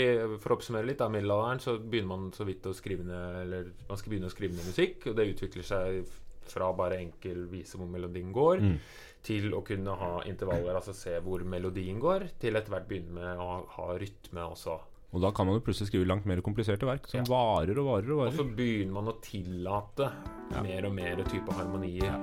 For 0.43 0.51
å 0.51 0.57
oppsummere 0.57 0.89
litt, 0.89 0.99
da, 0.99 1.07
middelalderen, 1.07 1.61
så 1.63 1.77
begynner 1.79 2.09
man 2.11 2.25
så 2.35 2.43
vidt 2.43 2.65
å 2.67 2.73
skrive 2.75 3.05
ned 3.07 3.37
Eller 3.45 3.69
man 3.87 3.97
skal 4.01 4.11
begynne 4.11 4.27
å 4.27 4.33
skrive 4.33 4.57
ned 4.57 4.67
musikk, 4.67 5.07
og 5.07 5.15
det 5.15 5.29
utvikler 5.31 5.63
seg 5.69 6.01
fra 6.49 6.71
bare 6.73 6.97
enkel 6.97 7.43
vise 7.51 7.77
hvor 7.77 7.87
melodien 7.87 8.31
går, 8.33 8.59
Mm. 8.65 8.77
til 9.21 9.51
å 9.53 9.59
kunne 9.61 9.93
ha 9.99 10.23
intervaller, 10.25 10.73
altså 10.75 10.95
se 10.97 11.11
hvor 11.21 11.43
melodien 11.45 11.99
går, 12.01 12.25
til 12.41 12.55
etter 12.57 12.73
hvert 12.73 12.87
begynne 12.89 13.13
med 13.13 13.37
å 13.37 13.45
ha, 13.51 13.57
ha 13.75 13.87
rytme 14.01 14.47
også. 14.49 14.79
Og 15.09 15.23
da 15.23 15.31
kan 15.33 15.47
man 15.49 15.57
jo 15.57 15.63
plutselig 15.65 15.89
skrive 15.89 16.05
langt 16.05 16.27
mer 16.29 16.41
kompliserte 16.45 16.85
verk, 16.85 17.07
som 17.09 17.23
Ja. 17.23 17.25
varer 17.31 17.77
og 17.81 17.85
varer 17.87 18.11
og 18.13 18.17
varer. 18.19 18.29
Og 18.29 18.37
så 18.37 18.45
begynner 18.55 18.93
man 18.93 19.07
å 19.09 19.15
tillate 19.25 20.11
mer 20.61 20.85
og 20.85 20.93
mer 20.93 21.23
type 21.25 21.49
harmonier. 21.57 22.13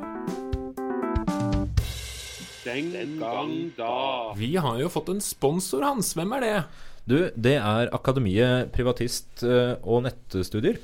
Den 2.66 3.18
gang 3.20 3.52
da. 3.76 4.32
Vi 4.38 4.54
har 4.58 4.78
jo 4.80 4.88
fått 4.90 5.08
en 5.12 5.20
sponsor, 5.22 5.82
Hans. 5.86 6.14
Hvem 6.18 6.32
er 6.38 6.40
det? 6.40 6.64
Du, 7.06 7.16
det 7.38 7.56
er 7.62 7.90
Akademiet 7.94 8.72
privatist 8.74 9.44
eh, 9.46 9.76
og 9.86 10.02
nettstudier. 10.06 10.78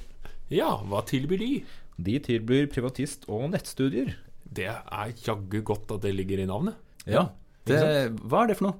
Ja, 0.52 0.76
hva 0.86 1.02
tilbyr 1.08 1.38
de? 1.42 1.50
De 1.98 2.18
tilbyr 2.22 2.68
privatist- 2.70 3.26
og 3.28 3.48
nettstudier. 3.50 4.14
Det 4.46 4.68
er 4.70 5.14
jaggu 5.24 5.62
godt 5.66 5.90
at 5.96 6.02
det 6.06 6.14
ligger 6.14 6.42
i 6.42 6.46
navnet. 6.46 6.74
Ja. 7.06 7.28
Det, 7.66 7.78
hva 8.26 8.42
er 8.44 8.52
det 8.52 8.58
for 8.58 8.68
noe? 8.70 8.78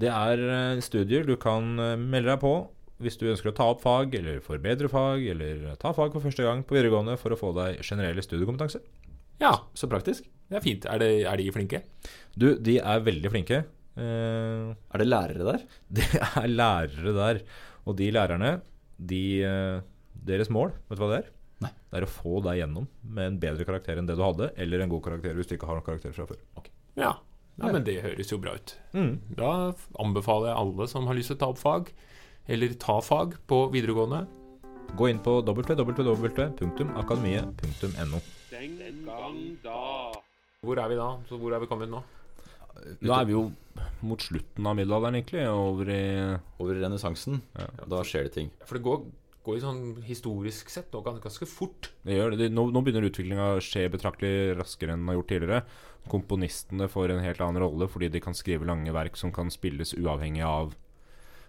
Det 0.00 0.08
er 0.10 0.42
eh, 0.48 0.80
studier 0.84 1.26
du 1.28 1.34
kan 1.40 1.74
eh, 1.80 1.96
melde 2.00 2.32
deg 2.32 2.40
på 2.42 2.52
hvis 3.02 3.16
du 3.18 3.26
ønsker 3.32 3.50
å 3.50 3.54
ta 3.56 3.64
opp 3.72 3.80
fag, 3.82 4.12
eller 4.14 4.38
forbedre 4.44 4.86
fag, 4.90 5.24
eller 5.32 5.72
ta 5.82 5.90
fag 5.96 6.12
for 6.14 6.22
første 6.22 6.44
gang 6.46 6.60
på 6.62 6.76
videregående 6.76 7.16
for 7.18 7.34
å 7.34 7.38
få 7.40 7.50
deg 7.56 7.80
generelle 7.82 8.22
studiekompetanse. 8.22 8.78
Ja, 9.42 9.56
Så 9.74 9.88
praktisk. 9.90 10.28
det 10.46 10.60
er 10.60 10.62
fint. 10.62 10.86
Er, 10.86 11.02
det, 11.02 11.08
er 11.26 11.40
de 11.40 11.48
flinke? 11.50 11.80
Du, 12.38 12.52
de 12.62 12.76
er 12.78 13.02
veldig 13.02 13.32
flinke. 13.34 13.64
Uh, 13.98 14.70
Er 14.94 15.02
det 15.02 15.08
lærere 15.08 15.48
der? 15.48 15.64
Det 15.98 16.06
er 16.14 16.46
lærere 16.46 17.16
der. 17.16 17.42
Og 17.90 17.98
de 17.98 18.12
lærerne, 18.14 18.52
de, 19.02 19.22
deres 20.14 20.52
mål, 20.54 20.70
vet 20.86 21.00
du 21.00 21.02
hva 21.02 21.10
det 21.10 21.18
er? 21.24 21.32
Nei. 21.66 21.72
Det 21.90 21.98
er 21.98 22.06
å 22.06 22.12
få 22.14 22.38
deg 22.46 22.60
gjennom 22.62 22.86
med 23.02 23.32
en 23.32 23.40
bedre 23.42 23.66
karakter 23.66 23.98
enn 23.98 24.06
det 24.06 24.14
du 24.18 24.22
hadde, 24.22 24.52
eller 24.62 24.82
en 24.86 24.94
god 24.94 25.02
karakter 25.10 25.34
hvis 25.34 25.50
du 25.50 25.56
ikke 25.56 25.66
har 25.68 25.78
noen 25.78 25.86
karakter 25.90 26.14
fra 26.14 26.28
før. 26.30 26.38
Ja. 27.02 27.16
Ja, 27.62 27.70
men 27.72 27.84
det 27.86 28.00
høres 28.02 28.30
jo 28.32 28.38
bra 28.42 28.52
ut. 28.58 28.74
Mm. 28.92 29.12
Da 29.38 29.50
anbefaler 30.02 30.46
jeg 30.50 30.58
alle 30.64 30.84
som 30.90 31.06
har 31.06 31.14
lyst 31.18 31.30
til 31.32 31.38
å 31.38 31.42
ta 31.44 31.48
opp 31.54 31.60
fag, 31.62 31.84
eller 32.50 32.68
ta 32.82 32.96
fag 33.00 33.28
på 33.48 33.58
videregående. 33.72 34.20
Gå 34.98 35.04
inn 35.08 35.22
på 35.24 35.38
www.akademiet.no. 35.46 38.18
Den 38.52 38.72
gang 39.06 39.38
da. 39.64 39.78
Hvor 40.62 40.78
er 40.78 40.88
vi 40.92 40.96
da? 40.98 41.08
Så 41.28 41.38
hvor 41.40 41.52
er 41.56 41.60
vi 41.62 41.66
kommet 41.70 41.90
nå? 41.90 42.00
Nå 43.02 43.12
er 43.14 43.24
vi 43.28 43.34
jo 43.36 43.42
mot 44.02 44.20
slutten 44.22 44.66
av 44.66 44.76
middelalderen, 44.78 45.16
egentlig, 45.20 45.42
over 45.48 45.88
i 45.92 46.02
Over 46.62 46.74
renessansen. 46.82 47.40
Ja. 47.58 47.66
Da 47.90 48.02
skjer 48.06 48.22
det 48.28 48.32
ting. 48.36 48.48
For 48.66 48.74
det 48.78 48.84
går, 48.86 48.98
går 49.46 49.52
jo 49.58 49.64
sånn 49.64 49.82
historisk 50.06 50.70
sett 50.72 50.88
nå 50.94 50.98
ganske, 51.06 51.46
fort. 51.50 51.82
Det 52.06 52.14
gjør 52.18 52.28
det. 52.34 52.38
Det- 52.44 52.52
Nå, 52.54 52.62
nå 52.74 52.78
begynner 52.82 53.06
utviklinga 53.08 53.46
å 53.56 53.62
skje 53.64 53.88
betraktelig 53.92 54.34
raskere 54.58 54.90
enn 54.94 55.02
den 55.04 55.10
har 55.12 55.18
gjort 55.20 55.32
tidligere. 55.34 55.60
Komponistene 56.10 56.88
får 56.90 57.12
en 57.14 57.22
helt 57.22 57.40
annen 57.44 57.62
rolle 57.62 57.86
fordi 57.90 58.08
de 58.12 58.22
kan 58.22 58.34
skrive 58.34 58.66
lange 58.66 58.92
verk 58.94 59.18
som 59.20 59.30
kan 59.34 59.52
spilles 59.54 59.94
uavhengig 59.94 60.42
av 60.46 60.74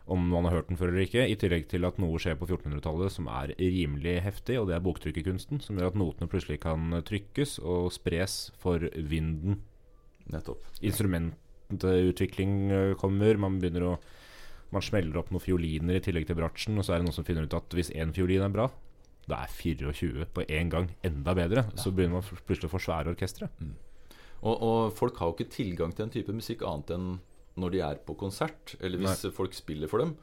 om 0.06 0.26
man 0.28 0.46
har 0.46 0.58
hørt 0.58 0.68
den 0.72 0.80
før 0.80 0.92
eller 0.92 1.06
ikke. 1.06 1.24
I 1.32 1.38
tillegg 1.40 1.70
til 1.72 1.88
at 1.88 2.00
noe 2.02 2.20
skjer 2.20 2.36
på 2.40 2.48
1400-tallet 2.50 3.14
som 3.14 3.30
er 3.32 3.54
rimelig 3.60 4.18
heftig, 4.26 4.58
og 4.60 4.68
det 4.68 4.76
er 4.76 4.84
boktrykkerkunsten. 4.84 5.62
Som 5.64 5.80
gjør 5.80 5.94
at 5.94 6.00
notene 6.00 6.30
plutselig 6.32 6.60
kan 6.66 6.92
trykkes 7.08 7.56
og 7.62 7.88
spres 7.96 8.52
for 8.60 8.84
vinden. 8.98 9.62
Nettopp. 10.34 10.66
Instrumentutvikling 10.84 12.58
eh, 12.72 12.96
kommer. 13.00 13.40
Man 13.40 13.62
begynner 13.64 13.94
å 13.94 13.96
Man 14.74 14.82
smeller 14.82 15.20
opp 15.20 15.28
noen 15.30 15.44
fioliner 15.44 16.00
i 16.00 16.02
tillegg 16.02 16.24
til 16.26 16.38
bratsjen, 16.40 16.80
og 16.82 16.86
så 16.88 16.96
er 16.96 17.02
det 17.02 17.06
noen 17.06 17.14
som 17.14 17.26
finner 17.28 17.46
ut 17.46 17.54
at 17.54 17.76
hvis 17.78 17.92
én 17.94 18.10
fiolin 18.10 18.42
er 18.42 18.50
bra, 18.50 18.64
da 19.30 19.44
er 19.46 19.52
24 19.54 20.26
på 20.34 20.46
én 20.50 20.72
gang 20.74 20.88
enda 21.06 21.36
bedre. 21.38 21.68
Så 21.78 21.92
begynner 21.94 22.18
man 22.18 22.42
plutselig 22.48 22.72
å 22.72 22.74
få 22.74 22.82
svære 22.82 23.14
orkestre. 23.14 23.52
Og, 24.44 24.62
og 24.68 24.94
folk 24.98 25.18
har 25.22 25.30
jo 25.32 25.38
ikke 25.38 25.54
tilgang 25.56 25.94
til 25.96 26.06
en 26.08 26.14
type 26.14 26.34
musikk 26.36 26.66
annet 26.68 26.92
enn 26.98 27.08
når 27.62 27.72
de 27.76 27.82
er 27.86 28.00
på 28.04 28.16
konsert, 28.18 28.74
eller 28.82 28.98
hvis 29.04 29.28
folk 29.36 29.54
spiller 29.54 29.88
for 29.92 30.02
dem. 30.04 30.16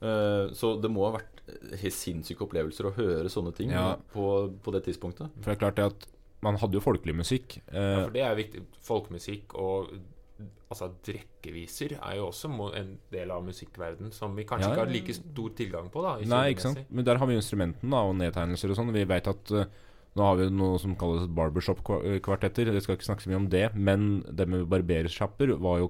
Uh, 0.00 0.52
så 0.54 0.74
det 0.80 0.90
må 0.92 1.06
ha 1.08 1.16
vært 1.16 1.40
helt 1.80 1.94
sinnssyke 1.96 2.44
opplevelser 2.46 2.88
å 2.88 2.94
høre 2.96 3.30
sånne 3.32 3.52
ting 3.56 3.70
Ja. 3.74 3.96
på, 4.12 4.26
på 4.62 4.72
det 4.74 4.84
tidspunktet. 4.86 5.32
For 5.40 5.50
det 5.50 5.56
er 5.56 5.62
klart 5.64 5.76
det 5.80 5.86
at 5.92 6.06
man 6.44 6.58
hadde 6.60 6.76
jo 6.78 6.82
folkelig 6.84 7.14
musikk. 7.16 7.58
Ja, 7.72 7.80
Eh, 7.80 8.02
for 8.04 8.12
det 8.14 8.22
er 8.26 8.36
viktig. 8.38 8.62
Folkemusikk 8.86 9.54
og 9.58 9.90
altså 10.70 10.90
drekkeviser 11.06 11.94
er 11.96 12.16
jo 12.18 12.26
også 12.28 12.50
en 12.76 12.90
del 13.12 13.30
av 13.32 13.44
musikkverden 13.46 14.12
som 14.12 14.34
vi 14.36 14.44
kanskje 14.44 14.68
Ja, 14.68 14.74
ikke 14.74 14.84
har 14.84 14.92
like 14.92 15.14
stor 15.16 15.50
tilgang 15.56 15.88
på. 15.90 16.02
da 16.02 16.16
nei, 16.26 16.52
ikke 16.52 16.66
sant. 16.68 16.82
Men 16.90 17.04
der 17.04 17.16
har 17.18 17.26
vi 17.26 17.34
jo 17.34 17.40
instrumenten 17.42 17.90
da, 17.90 18.02
og 18.04 18.16
nedtegnelser 18.18 18.70
og 18.70 18.76
sånn. 18.76 18.92
Vi 18.92 19.04
vet 19.04 19.26
at 19.32 19.50
eh, 19.52 19.66
nå 20.16 20.24
har 20.24 20.38
vi 20.40 20.48
noe 20.48 20.80
som 20.80 20.96
kalles 20.98 21.28
barbershop-kvartetter. 21.36 22.72
Vi 22.72 22.82
skal 22.82 22.96
ikke 22.96 23.10
snakke 23.10 23.26
så 23.26 23.30
mye 23.32 23.42
om 23.42 23.50
det. 23.52 23.68
Men 23.76 24.08
det 24.32 24.48
med 24.48 24.66
barbersjapper 24.72 25.52
er 25.52 25.84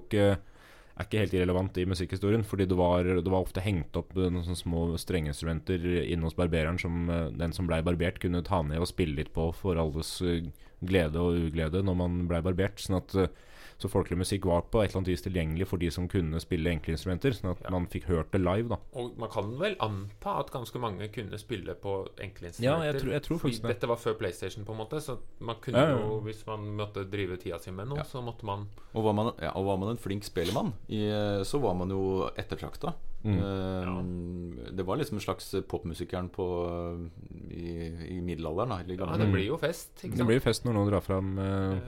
ikke 1.05 1.21
helt 1.21 1.35
irrelevant 1.37 1.77
i 1.79 1.85
musikkhistorien. 1.87 2.43
Fordi 2.47 2.67
det 2.67 2.77
var, 2.77 3.07
det 3.07 3.31
var 3.31 3.45
ofte 3.45 3.63
hengt 3.63 3.95
opp 3.99 4.11
noen 4.17 4.43
sånne 4.43 4.59
små 4.59 4.85
strengeinstrumenter 4.99 5.85
inne 6.03 6.27
hos 6.27 6.35
barbereren 6.37 6.79
som 6.81 7.07
eh, 7.13 7.27
den 7.39 7.55
som 7.55 7.69
blei 7.69 7.79
barbert, 7.85 8.19
kunne 8.23 8.43
ta 8.43 8.63
ned 8.65 8.83
og 8.83 8.89
spille 8.91 9.15
litt 9.21 9.31
på 9.35 9.51
for 9.55 9.79
alles 9.79 10.17
eh, 10.25 10.49
glede 10.83 11.21
og 11.21 11.47
uglede 11.47 11.83
når 11.85 12.01
man 12.03 12.25
blei 12.27 12.43
barbert. 12.43 12.83
Sånn 12.83 12.99
at 12.99 13.15
eh, 13.15 13.31
så 13.77 13.89
folkelig 13.89 14.17
musikk 14.17 14.45
var 14.49 14.61
på 14.71 14.81
et 14.81 14.89
eller 14.89 14.97
annet 15.03 15.11
vis 15.13 15.21
tilgjengelig 15.21 15.67
for 15.67 15.77
de 15.77 15.89
som 15.93 16.07
kunne 16.09 16.39
spille 16.41 16.71
enkle 16.71 16.95
instrumenter. 16.95 17.29
Sånn 17.37 17.51
at 17.51 17.61
Ja. 17.63 17.69
man 17.69 17.85
fikk 17.87 18.05
hørt 18.09 18.31
det 18.31 18.41
live, 18.41 18.69
da. 18.69 18.77
Og 18.95 19.17
man 19.17 19.29
kan 19.29 19.51
vel 19.59 19.75
anta 19.79 20.39
at 20.39 20.49
ganske 20.51 20.79
mange 20.79 21.07
kunne 21.13 21.37
spille 21.37 21.75
på 21.75 22.07
enkle 22.19 22.47
instrumenter. 22.49 22.63
Ja, 22.63 22.91
jeg 22.91 23.01
tror- 23.01 23.11
jeg 23.13 23.23
tror 23.23 23.37
faktisk 23.39 23.61
det. 23.61 23.67
Dette 23.79 23.87
var 23.87 23.95
før 23.97 24.13
PlayStation, 24.17 24.65
på 24.65 24.71
en 24.71 24.77
måte. 24.79 24.97
Så 25.01 25.19
man 25.39 25.55
kunne 25.61 25.75
Ja, 25.77 25.89
ja, 25.95 25.99
jo, 25.99 26.21
hvis 26.21 26.45
man 26.47 26.59
måtte 26.75 27.09
drive 27.09 27.37
tida 27.37 27.59
si 27.59 27.69
med 27.71 27.87
noe, 27.87 27.97
Ja. 27.97 28.03
så 28.03 28.23
måtte 28.23 28.43
man 28.43 28.67
Og 28.95 29.03
var 29.03 29.13
man, 29.13 29.33
ja, 29.39 29.51
og 29.55 29.65
var 29.65 29.77
man 29.77 29.89
en 29.89 29.97
flink 29.97 30.23
spellemann, 30.23 30.73
eh, 30.89 31.43
så 31.43 31.59
var 31.61 31.75
man 31.75 31.89
jo 31.89 32.29
ettertrakta. 32.35 32.95
Mm. 33.23 33.37
Eh, 33.37 34.71
Det 34.75 34.85
var 34.85 34.97
liksom 34.97 35.13
en 35.17 35.19
slags 35.21 35.53
popmusikeren 35.67 36.29
på, 36.31 37.09
eh, 37.51 37.55
i, 37.55 38.17
i 38.17 38.21
middelalderen. 38.21 38.69
Da, 38.69 38.79
eller 38.79 38.95
Ja, 38.95 39.17
det 39.17 39.31
blir 39.33 39.45
jo 39.47 39.57
fest, 39.57 39.89
ikke 40.03 40.17
Det 40.17 40.25
blir 40.25 40.35
jo 40.35 40.39
fest 40.39 40.63
når 40.65 40.73
noen 40.73 40.89
drar 40.89 41.01
fram 41.01 41.37
uh, 41.37 41.75
Eh, 41.77 41.81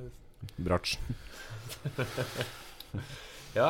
bratsj. 0.64 0.98
Ja. 3.58 3.70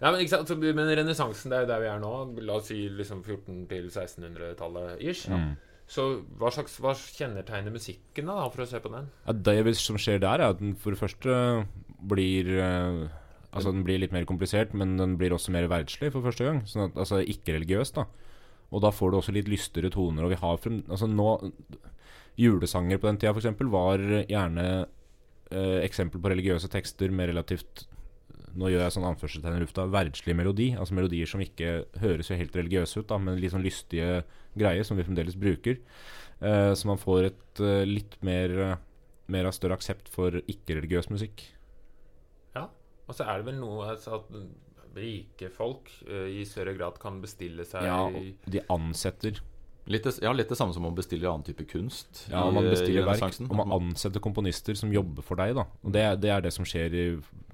ja 0.00 0.10
men, 0.12 0.26
sant? 0.28 0.50
Men 0.60 0.90
renessansen, 0.98 1.52
det 1.52 1.56
er 1.56 1.64
jo 1.64 1.70
der 1.70 1.82
vi 1.82 1.88
er 1.88 2.02
nå. 2.02 2.14
La 2.44 2.58
oss 2.58 2.68
si 2.68 2.82
liksom 2.92 3.22
1400- 3.24 3.68
til 3.70 3.86
1600-tallet 3.88 5.00
ish. 5.00 5.30
Mm. 5.32 5.54
Så 5.90 6.06
hva 6.40 6.48
slags 6.52 6.78
Hva 6.80 6.94
kjennetegner 6.96 7.74
musikken, 7.74 8.30
da, 8.30 8.46
for 8.52 8.64
å 8.64 8.68
se 8.68 8.80
på 8.80 8.92
den? 8.92 9.10
Ja, 9.26 9.34
det 9.48 9.76
som 9.80 9.98
skjer 10.00 10.22
der, 10.22 10.40
er 10.40 10.54
at 10.54 10.60
den 10.62 10.72
for 10.80 10.94
det 10.94 11.00
første 11.02 11.34
blir 12.04 12.48
eh, 12.56 13.04
Altså 13.54 13.70
Den 13.70 13.84
blir 13.86 14.00
litt 14.02 14.10
mer 14.10 14.24
komplisert, 14.26 14.72
men 14.74 14.96
den 14.98 15.12
blir 15.20 15.30
også 15.30 15.52
mer 15.54 15.68
verdslig 15.70 16.08
for 16.10 16.26
første 16.26 16.42
gang. 16.42 16.64
Sånn 16.66 16.88
at, 16.88 16.96
altså 16.98 17.20
ikke-religiøs, 17.22 17.92
da. 17.94 18.08
Og 18.74 18.82
da 18.82 18.90
får 18.90 19.12
du 19.12 19.18
også 19.20 19.34
litt 19.36 19.46
lystigere 19.46 19.92
toner. 19.94 20.26
Og 20.26 20.32
vi 20.32 20.38
har 20.40 20.58
frem, 20.58 20.80
altså 20.88 21.06
nå 21.06 21.28
Julesanger 22.40 22.98
på 22.98 23.06
den 23.06 23.20
tida 23.22 23.30
f.eks. 23.30 23.62
var 23.70 24.02
gjerne 24.26 24.64
eh, 25.50 25.80
eksempel 25.84 26.22
på 26.22 26.32
religiøse 26.32 26.70
tekster 26.72 27.12
med 27.14 27.32
relativt 27.32 27.88
Nå 28.54 28.68
gjør 28.70 28.84
jeg 28.84 28.94
sånn 28.94 29.06
anførselstegn 29.08 29.56
i 29.56 29.62
lufta 29.64 29.82
verdslig 29.90 30.34
melodi. 30.38 30.68
Altså 30.78 30.94
melodier 30.94 31.26
som 31.26 31.40
ikke 31.42 31.88
høres 31.98 32.28
jo 32.30 32.36
helt 32.38 32.54
religiøse 32.54 33.00
ut, 33.00 33.08
da 33.10 33.16
men 33.18 33.40
litt 33.42 33.50
sånn 33.50 33.64
lystige 33.66 34.20
greier 34.54 34.86
som 34.86 34.94
vi 34.94 35.02
fremdeles 35.02 35.34
bruker. 35.34 35.80
Eh, 36.38 36.70
så 36.78 36.86
man 36.86 37.00
får 37.02 37.32
et 37.32 37.62
eh, 37.64 37.82
litt 37.88 38.14
mer 38.22 38.76
Mer 39.32 39.46
av 39.48 39.54
større 39.56 39.78
aksept 39.78 40.10
for 40.12 40.34
ikke-religiøs 40.36 41.06
musikk. 41.08 41.46
Ja. 42.52 42.66
Og 43.08 43.16
så 43.16 43.24
er 43.24 43.40
det 43.40 43.46
vel 43.46 43.56
noe 43.56 43.86
altså, 43.94 44.18
at 44.18 44.98
rike 45.00 45.48
folk 45.52 45.90
uh, 46.08 46.26
i 46.28 46.44
større 46.48 46.74
grad 46.76 47.00
kan 47.02 47.20
bestille 47.22 47.66
seg 47.68 47.86
Ja, 47.88 48.04
de 48.12 48.62
ansetter 48.72 49.40
Litt 49.84 50.06
ja, 50.22 50.32
litt 50.32 50.48
det 50.48 50.56
samme 50.56 50.72
som 50.72 50.86
man 50.86 50.94
bestiller 50.96 51.28
annen 51.28 51.44
type 51.44 51.66
kunst. 51.68 52.24
Ja, 52.32 52.46
man 52.48 52.64
i 52.64 52.70
bestiller 52.72 53.04
verk, 53.04 53.36
og 53.44 53.56
man 53.58 53.72
ansetter 53.76 54.22
komponister 54.24 54.78
som 54.80 54.92
jobber 54.94 55.24
for 55.26 55.36
deg. 55.36 55.52
da 55.58 55.66
Og 55.84 55.92
Det, 55.92 56.04
det 56.22 56.30
er 56.32 56.44
det 56.46 56.54
som 56.56 56.64
skjer 56.68 56.96
i 56.96 57.04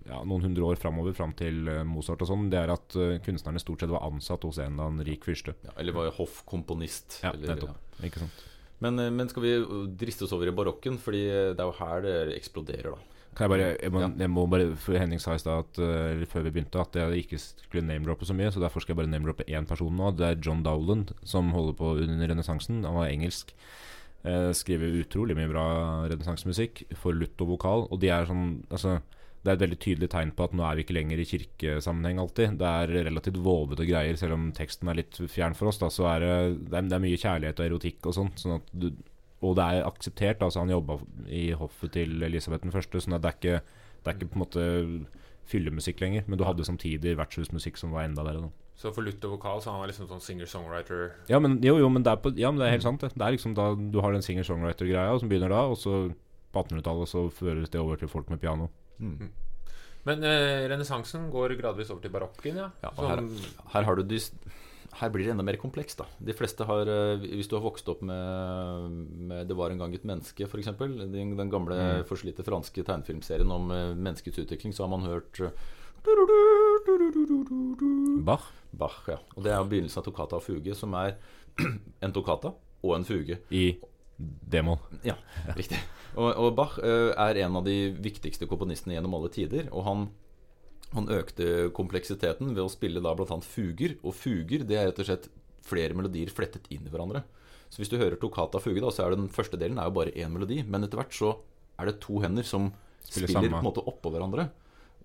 ja, 0.07 0.21
noen 0.23 0.47
hundre 0.47 0.69
år 0.69 0.79
framover, 0.81 1.15
fram 1.17 1.35
til 1.39 1.67
eh, 1.71 1.83
Mozart 1.87 2.23
og 2.23 2.31
sånn. 2.31 2.47
Det 2.53 2.61
er 2.61 2.73
at 2.75 2.97
eh, 2.99 3.17
kunstnerne 3.25 3.63
stort 3.63 3.83
sett 3.83 3.93
var 3.93 4.07
ansatt 4.07 4.47
hos 4.47 4.61
en 4.63 4.77
eller 4.77 4.93
annen 4.93 5.07
rik 5.07 5.27
fyrste. 5.27 5.57
Ja, 5.67 5.75
eller 5.83 5.97
var 5.97 6.15
hoffkomponist. 6.21 7.21
Ja, 7.25 7.35
eller, 7.35 7.57
nettopp. 7.57 8.01
Ikke 8.07 8.23
sant 8.23 8.47
Men, 8.81 8.99
eh, 9.03 9.11
men 9.13 9.31
skal 9.31 9.45
vi 9.45 9.55
driste 10.01 10.27
oss 10.27 10.35
over 10.37 10.51
i 10.51 10.55
barokken? 10.55 10.99
Fordi 11.03 11.25
det 11.27 11.59
er 11.59 11.67
jo 11.67 11.79
her 11.83 12.07
det 12.07 12.17
eksploderer, 12.39 12.95
da. 12.95 13.10
Kan 13.37 13.47
jeg 13.47 13.53
bare 13.53 13.67
Jeg 13.79 13.93
må, 13.95 14.01
jeg 14.19 14.31
må 14.31 14.47
bare 14.51 14.73
For 14.81 14.99
Henning 14.99 15.21
sa 15.23 15.37
i 15.37 15.43
stad 15.43 15.67
at, 15.67 15.79
eh, 15.85 16.25
før 16.31 16.47
vi 16.47 16.55
begynte 16.57 16.83
at 16.83 16.97
jeg 16.99 17.25
ikke 17.25 17.39
skulle 17.41 17.87
name-droppe 17.87 18.27
så 18.27 18.35
mye, 18.37 18.51
så 18.51 18.63
derfor 18.63 18.83
skal 18.83 18.95
jeg 18.95 19.03
bare 19.03 19.13
name-droppe 19.13 19.47
én 19.47 19.69
person 19.69 19.95
nå. 19.97 20.11
Det 20.19 20.27
er 20.27 20.43
John 20.43 20.65
Dowland, 20.67 21.15
som 21.23 21.53
holder 21.55 21.79
på 21.79 21.95
under 22.03 22.29
renessansen. 22.29 22.83
Han 22.85 22.99
var 22.99 23.13
engelsk. 23.13 23.55
Uh, 24.21 24.51
skriver 24.53 24.99
utrolig 25.01 25.33
mye 25.33 25.49
bra 25.49 25.65
renessansemusikk 26.11 26.83
for 27.01 27.17
lutt 27.17 27.41
og 27.41 27.55
vokal. 27.55 27.87
Og 27.89 28.03
de 28.03 28.11
er 28.13 28.29
sånn 28.29 28.61
Altså 28.69 28.99
det 29.41 29.49
er 29.49 29.57
et 29.57 29.63
veldig 29.63 29.77
tydelig 29.81 30.09
tegn 30.13 30.33
på 30.37 30.45
at 30.45 30.53
nå 30.57 30.65
er 30.69 30.77
vi 30.77 30.83
ikke 30.85 30.95
lenger 30.99 31.21
i 31.23 31.25
kirkesammenheng 31.29 32.19
alltid. 32.21 32.59
Det 32.61 32.73
er 32.83 33.07
relativt 33.07 33.39
vovete 33.41 33.87
greier, 33.89 34.19
selv 34.21 34.37
om 34.37 34.51
teksten 34.57 34.91
er 34.93 34.99
litt 34.99 35.17
fjern 35.33 35.57
for 35.57 35.71
oss. 35.71 35.79
Da, 35.81 35.89
så 35.89 36.11
er 36.13 36.27
det, 36.27 36.35
det, 36.69 36.83
er 36.93 37.01
mye 37.01 37.21
kjærlighet 37.21 37.63
og 37.63 37.69
erotikk 37.71 38.11
og 38.11 38.17
sånt. 38.19 38.43
sånn 38.43 38.59
at 38.59 38.75
du, 38.77 38.91
og 39.41 39.57
det 39.57 39.65
er 39.65 39.89
akseptert. 39.89 40.43
Altså 40.45 40.61
Han 40.61 40.73
jobba 40.73 40.99
i 41.27 41.51
hoffet 41.57 41.95
til 41.97 42.23
Elisabeth 42.23 42.65
den 42.67 42.75
første, 42.75 43.01
sånn 43.01 43.17
at 43.17 43.25
det 43.25 43.31
er 43.31 43.39
ikke, 43.39 43.77
det 44.01 44.11
er 44.11 44.19
ikke 44.19 44.31
på 44.33 44.39
en 44.39 44.45
måte 44.45 44.65
fyllemusikk 45.51 46.03
lenger. 46.05 46.27
Men 46.27 46.41
du 46.41 46.45
hadde 46.47 46.67
samtidig 46.69 47.17
vertshusmusikk 47.19 47.81
som 47.81 47.95
var 47.97 48.07
enda 48.07 48.25
verre. 48.27 48.49
Da. 48.49 48.71
Så 48.81 48.95
for 48.97 49.05
lutt 49.05 49.25
og 49.29 49.37
vokal 49.37 49.61
så 49.61 49.75
han 49.75 49.83
var 49.83 49.91
liksom 49.91 50.09
sånn 50.09 50.23
singer-songwriter 50.25 51.03
Ja, 51.29 51.37
men, 51.43 51.59
jo, 51.65 51.75
jo, 51.83 51.89
men 51.93 52.05
det 52.07 52.15
er, 52.15 52.21
på, 52.23 52.33
ja, 52.41 52.49
men 52.49 52.63
det 52.63 52.69
er 52.69 52.77
helt 52.79 52.87
sant. 52.87 53.03
Det. 53.05 53.13
det 53.13 53.27
er 53.27 53.35
liksom 53.37 53.57
da 53.59 53.75
du 53.77 53.99
har 54.01 54.17
den 54.17 54.25
singer-songwriter-greia 54.25 55.19
som 55.21 55.29
begynner 55.29 55.53
da, 55.53 55.67
og 55.69 55.77
så 55.81 55.99
på 56.51 56.63
1800-tallet 56.65 57.11
så 57.11 57.27
føres 57.35 57.73
det 57.73 57.83
over 57.83 58.01
til 58.01 58.11
folk 58.11 58.31
med 58.33 58.41
piano. 58.43 58.71
Men 60.09 60.25
eh, 60.25 60.65
renessansen 60.73 61.29
går 61.33 61.59
gradvis 61.61 61.93
over 61.93 62.01
til 62.07 62.15
barokken, 62.15 62.57
ja. 62.63 62.71
Ja, 62.81 62.93
og 62.97 63.11
her, 63.11 63.23
her 63.75 63.89
har 63.89 64.01
du 64.01 64.07
de, 64.09 64.21
her 64.99 65.11
blir 65.15 65.25
det 65.25 65.31
enda 65.35 65.45
mer 65.47 65.57
komplekst. 65.57 65.99
da 65.99 66.07
De 66.19 66.33
fleste 66.35 66.65
har 66.67 66.89
eh, 66.91 67.19
Hvis 67.23 67.49
du 67.49 67.55
har 67.57 67.63
vokst 67.63 67.89
opp 67.89 68.03
med, 68.03 68.91
med 69.31 69.47
'Det 69.49 69.57
var 69.57 69.71
en 69.71 69.79
gang 69.79 69.95
et 69.95 70.03
menneske', 70.05 70.47
f.eks., 70.49 70.67
den, 70.79 71.37
den 71.37 71.51
gamle 71.51 71.77
Mm. 71.77 72.05
forslitte 72.05 72.43
franske 72.43 72.83
tegnefilmserien 72.83 73.51
om 73.51 73.71
eh, 73.71 73.95
menneskets 73.95 74.39
utvikling, 74.39 74.73
så 74.75 74.83
har 74.85 74.89
man 74.99 75.07
hørt 75.07 75.41
eh, 75.41 75.51
Bach. 78.25 78.43
Bach. 78.73 79.05
ja 79.09 79.19
Og 79.37 79.45
det 79.45 79.53
er 79.53 79.65
begynnelsen 79.69 80.01
av 80.01 80.07
toccata 80.07 80.37
og 80.39 80.45
fuge, 80.45 80.75
som 80.77 80.95
er 80.95 81.17
en 82.05 82.13
toccata 82.15 82.53
og 82.83 82.95
en 82.97 83.05
fuge. 83.05 83.39
I 83.51 83.77
d-moll. 84.19 84.79
Ja, 85.05 85.15
riktig. 85.57 85.79
Og, 86.17 86.33
og 86.37 86.55
Bach 86.57 86.79
er 86.83 87.41
en 87.45 87.57
av 87.61 87.65
de 87.65 87.91
viktigste 88.03 88.47
komponistene 88.51 88.97
gjennom 88.97 89.15
alle 89.19 89.31
tider. 89.33 89.69
Og 89.73 89.85
han, 89.87 90.09
han 90.95 91.11
økte 91.15 91.69
kompleksiteten 91.75 92.55
ved 92.55 92.65
å 92.65 92.71
spille 92.71 93.03
da 93.03 93.13
bl.a. 93.15 93.37
fuger. 93.47 93.97
Og 94.03 94.17
fuger 94.17 94.65
det 94.67 94.79
er 94.79 94.89
rett 94.91 95.03
og 95.03 95.07
slett 95.07 95.29
flere 95.67 95.95
melodier 95.95 96.33
flettet 96.35 96.67
inn 96.75 96.87
i 96.87 96.91
hverandre. 96.93 97.23
Så 97.71 97.79
hvis 97.79 97.93
du 97.93 97.99
hører 98.01 98.19
toccata 98.19 98.59
fuge, 98.63 98.83
da, 98.83 98.91
så 98.91 99.05
er 99.05 99.15
den 99.15 99.31
første 99.31 99.59
delen 99.61 99.79
er 99.79 99.87
jo 99.87 99.95
bare 100.01 100.15
én 100.19 100.33
melodi. 100.35 100.65
Men 100.67 100.83
etter 100.83 100.99
hvert 100.99 101.15
så 101.15 101.37
er 101.79 101.91
det 101.91 102.01
to 102.03 102.19
hender 102.23 102.47
som 102.47 102.73
Spiller 103.01 103.31
spiller, 103.31 103.53
på 103.55 103.61
en 103.63 103.69
måte 103.69 103.85
oppå 103.87 104.11
hverandre. 104.13 104.49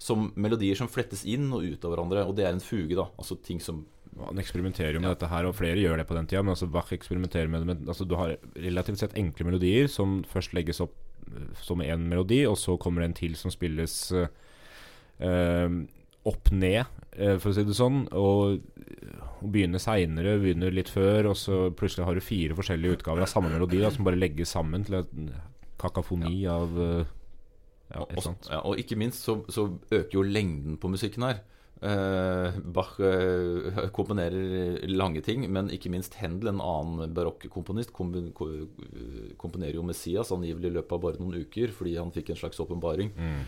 Som 0.01 0.31
melodier 0.41 0.75
som 0.79 0.89
flettes 0.91 1.21
inn 1.29 1.45
og 1.53 1.63
ut 1.63 1.85
av 1.85 1.93
hverandre. 1.93 2.23
Og 2.25 2.33
det 2.37 2.47
er 2.47 2.55
en 2.55 2.63
fuge, 2.63 2.97
da. 2.97 3.05
Altså 3.21 3.37
ting 3.37 3.61
som 3.61 3.85
Han 4.15 4.39
eksperimenterer 4.39 4.95
jo 4.95 5.03
med 5.03 5.11
dette 5.11 5.27
her, 5.27 5.45
og 5.45 5.57
flere 5.57 5.81
gjør 5.81 5.99
det 5.99 6.07
på 6.09 6.17
den 6.17 6.27
tida. 6.31 6.41
Men 6.41 6.55
altså 6.55 6.71
Bach 6.71 6.89
eksperimenterer 6.95 7.51
med 7.51 7.61
det 7.61 7.69
Men 7.69 7.93
altså 7.93 8.07
Du 8.09 8.15
har 8.17 8.37
relativt 8.55 9.03
sett 9.03 9.17
enkle 9.19 9.51
melodier 9.51 9.91
som 9.91 10.23
først 10.25 10.57
legges 10.57 10.81
opp 10.81 10.97
eh, 11.29 11.53
som 11.61 11.83
én 11.85 12.09
melodi, 12.09 12.41
og 12.49 12.57
så 12.57 12.79
kommer 12.81 13.03
det 13.03 13.11
en 13.11 13.19
til 13.21 13.37
som 13.37 13.53
spilles 13.53 13.95
eh, 14.11 14.31
opp 16.25 16.51
ned, 16.51 16.85
eh, 17.15 17.37
for 17.37 17.51
å 17.51 17.55
si 17.55 17.65
det 17.67 17.77
sånn. 17.77 18.05
Og, 18.17 18.61
og 19.39 19.49
begynner 19.53 19.81
seinere, 19.81 20.37
begynner 20.41 20.73
litt 20.73 20.91
før, 20.91 21.31
og 21.31 21.39
så 21.39 21.65
plutselig 21.75 22.07
har 22.07 22.17
du 22.17 22.25
fire 22.25 22.57
forskjellige 22.57 22.99
utgaver 22.99 23.25
av 23.25 23.31
samme 23.31 23.53
melodi 23.53 23.81
da, 23.83 23.91
som 23.93 24.07
bare 24.07 24.19
legges 24.19 24.55
sammen 24.55 24.85
til 24.87 25.01
en 25.01 25.33
kakafoni 25.81 26.45
av 26.49 26.79
eh, 26.81 27.11
ja, 27.93 28.01
Og, 28.01 28.47
ja, 28.49 28.61
og 28.65 28.79
ikke 28.81 28.97
minst 28.97 29.27
så, 29.27 29.43
så 29.53 29.67
øker 29.93 30.17
jo 30.17 30.23
lengden 30.25 30.79
på 30.81 30.89
musikken 30.89 31.27
her. 31.27 31.43
Eh, 31.85 32.55
Bach 32.73 32.95
eh, 33.03 33.83
komponerer 33.93 34.87
lange 34.89 35.21
ting, 35.21 35.43
men 35.53 35.69
ikke 35.69 35.91
minst 35.93 36.17
Händel, 36.17 36.49
en 36.49 36.63
annen 36.63 37.13
barokkomponist, 37.13 37.93
kom, 37.93 38.09
komponerer 39.37 39.77
jo 39.77 39.85
Messias 39.85 40.33
angivelig 40.33 40.71
i 40.71 40.75
løpet 40.79 40.97
av 40.97 41.03
bare 41.03 41.21
noen 41.21 41.45
uker, 41.45 41.75
fordi 41.75 41.93
han 41.99 42.13
fikk 42.15 42.33
en 42.33 42.41
slags 42.41 42.63
åpenbaring. 42.63 43.13
Mm. 43.13 43.45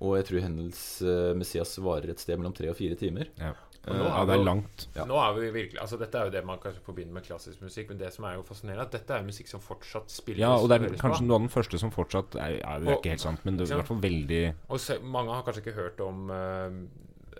Og 0.00 0.16
jeg 0.18 0.28
tror 0.28 0.44
hennes 0.44 0.82
eh, 1.02 1.32
Messias 1.38 1.72
varer 1.82 2.12
et 2.12 2.20
sted 2.22 2.38
mellom 2.38 2.54
tre 2.54 2.70
og 2.70 2.76
fire 2.78 2.94
timer. 2.98 3.32
Ja. 3.40 3.54
Og 3.88 3.94
nå 3.96 4.04
ja, 4.04 4.14
er 4.20 4.26
det 4.28 4.34
er 4.34 4.42
langt. 4.44 4.82
Ja. 4.96 5.04
Nå 5.08 5.16
er 5.16 5.32
vi 5.38 5.48
virkelig 5.54 5.78
Altså 5.80 5.96
Dette 6.00 6.18
er 6.20 6.28
jo 6.28 6.32
det 6.34 6.42
man 6.44 6.58
kanskje 6.60 6.82
forbinder 6.84 7.14
med 7.14 7.24
klassisk 7.24 7.62
musikk, 7.64 7.88
men 7.88 8.00
det 8.02 8.10
som 8.12 8.26
er 8.28 8.34
jo 8.36 8.42
fascinerende, 8.44 8.82
er 8.84 8.88
at 8.90 8.96
dette 8.98 9.16
er 9.16 9.24
musikk 9.24 9.48
som 9.48 9.62
fortsatt 9.64 10.12
spilles 10.12 10.42
Ja, 10.42 10.50
og 10.58 10.68
det 10.68 10.80
er 10.82 10.98
kanskje 11.00 11.24
noe 11.24 11.38
av 11.38 11.46
den 11.46 11.52
første 11.54 11.80
som 11.80 11.92
fortsatt 11.94 12.36
er, 12.36 12.58
er, 12.58 12.82
det 12.82 12.90
er 12.90 12.92
Og- 12.92 12.98
ikke 12.98 13.14
helt 13.14 13.24
sant, 13.24 13.44
men 13.46 13.56
det 13.56 13.64
er 13.64 13.72
i 13.72 13.80
hvert 13.80 13.88
fall 13.88 14.02
veldig 14.02 14.42
Og 14.68 14.82
se, 14.82 14.98
mange 15.16 15.32
har 15.32 15.46
kanskje 15.46 15.62
ikke 15.64 15.78
hørt 15.78 16.02
om 16.04 16.28
eh, 16.34 16.76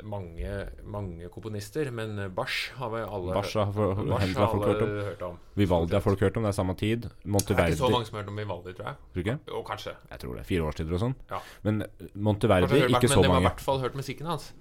mange, 0.05 0.69
mange 0.85 1.29
komponister, 1.33 1.91
men 1.91 2.31
Bach 2.35 2.71
har 2.77 2.91
vi 2.91 3.01
alle 3.03 3.35
har 3.35 3.43
for- 3.43 3.95
Bach 4.09 4.35
har 4.37 4.47
folk 4.53 4.65
hørt 4.67 4.83
om. 4.83 4.89
hørt 5.09 5.23
om. 5.23 5.39
Vivaldi 5.57 5.93
har 5.95 6.01
folk 6.01 6.21
hørt 6.21 6.37
om, 6.37 6.43
det 6.43 6.49
er 6.49 6.59
samme 6.59 6.77
tid. 6.77 7.01
Det 7.03 7.59
er 7.59 7.67
ikke 7.73 7.77
så 7.77 7.91
mange 7.91 8.07
som 8.07 8.17
har 8.17 8.23
hørt 8.25 8.29
om 8.29 8.37
Vivaldi, 8.37 8.73
tror 8.75 8.87
jeg. 8.87 8.97
Tror 9.15 9.25
ikke? 9.25 9.39
Jo, 9.49 9.63
kanskje. 9.63 9.95
Jeg 10.11 10.19
tror 10.21 10.35
det. 10.37 10.47
Fire 10.47 10.63
årstider 10.63 10.93
og 10.95 11.01
sånn. 11.01 11.15
Ja. 11.31 11.39
Men 11.65 11.83
Monteverdi, 12.15 12.69
hørt, 12.69 12.91
ikke 12.91 13.01
men 13.09 13.09
så 13.11 13.23
de 13.23 13.29
har 13.29 13.41
i 13.41 13.49
hvert 13.49 13.61
fall 13.61 13.81
hørt 13.81 13.95
musikken 13.95 14.27
hans. 14.27 14.53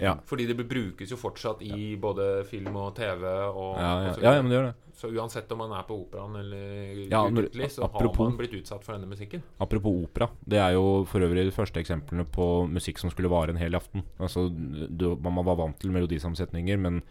Ja. 0.00 0.16
Fordi 0.26 0.46
det 0.48 0.56
brukes 0.68 1.10
jo 1.10 1.16
fortsatt 1.16 1.60
i 1.62 1.96
både 2.00 2.44
film 2.48 2.76
og 2.76 2.94
TV. 2.96 3.22
Og, 3.52 3.76
Ja, 3.76 3.90
ja. 4.04 4.08
og 4.10 4.16
så 4.16 4.22
ja, 4.22 4.42
men 4.42 4.50
det 4.50 4.56
gjør 4.58 4.66
det. 4.70 4.74
Så 4.94 5.08
uansett 5.10 5.50
om 5.52 5.58
man 5.58 5.72
er 5.72 5.82
på 5.88 5.96
operaen 6.06 6.36
eller 6.38 7.08
Ja, 7.10 7.22
når- 7.28 7.48
så 7.68 7.82
apropos- 7.88 8.16
har 8.16 8.28
man 8.30 8.36
blitt 8.38 8.52
utsatt 8.62 8.84
for 8.84 8.92
denne 8.92 9.08
musikken. 9.08 9.42
Apropos 9.60 10.04
opera. 10.04 10.28
Det 10.46 10.58
er 10.58 10.72
jo 10.74 11.04
for 11.04 11.20
øvrig 11.20 11.44
de 11.44 11.50
første 11.50 11.80
eksemplene 11.80 12.24
på 12.30 12.68
musikk 12.70 12.98
som 12.98 13.10
skulle 13.10 13.28
vare 13.30 13.50
en 13.50 13.56
hel 13.56 13.72
aften. 13.74 14.02
Altså, 14.20 14.48
du, 14.96 15.16
Man 15.16 15.44
var 15.44 15.56
vant 15.56 15.78
til 15.78 15.90
melodisamsetninger, 15.90 16.78
men 16.78 17.02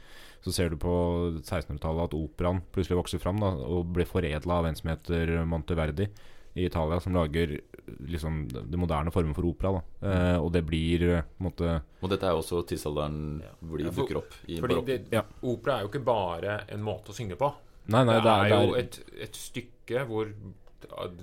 så 0.43 0.51
ser 0.53 0.69
du 0.69 0.75
på 0.77 1.41
1600-tallet 1.41 2.03
at 2.03 2.13
operaen 2.17 2.61
plutselig 2.73 2.97
vokser 3.03 3.19
fram 3.19 3.39
da, 3.39 3.47
og 3.47 3.91
blir 3.93 4.05
foredla 4.05 4.59
av 4.59 4.65
en 4.65 4.75
som 4.75 4.89
heter 4.89 5.45
Monteverdi 5.45 6.07
i 6.55 6.65
Italia, 6.65 6.99
som 6.99 7.13
lager 7.15 7.59
liksom 8.07 8.47
det 8.51 8.77
moderne 8.79 9.11
former 9.11 9.33
for 9.35 9.43
opera. 9.47 9.71
Da. 10.01 10.09
Eh, 10.11 10.37
og 10.41 10.51
det 10.53 10.63
blir 10.67 11.03
eh, 11.09 11.21
på 11.23 11.43
en 11.45 11.47
måte 11.49 11.81
Og 12.01 12.09
dette 12.09 12.23
er 12.27 12.31
jo 12.35 12.41
også 12.43 12.61
tidsalderen 12.67 13.41
hvor 13.61 13.77
de 13.77 13.83
Ja, 13.85 13.91
for- 13.91 14.01
dukker 14.07 14.17
opp 14.17 14.33
i 14.47 14.59
Fordi 14.59 14.85
det, 14.85 14.97
Ja. 15.11 15.23
opera 15.43 15.77
er 15.77 15.81
jo 15.85 15.89
ikke 15.89 16.03
bare 16.05 16.65
en 16.69 16.81
måte 16.83 17.09
å 17.11 17.13
synge 17.15 17.35
på. 17.37 17.53
Nei, 17.87 18.03
nei, 18.03 18.19
det, 18.21 18.31
er, 18.31 18.49
jo 18.65 18.73
det 18.75 18.79
et, 18.83 18.99
et 19.29 19.33
stykke 19.35 20.05
hvor 20.07 20.27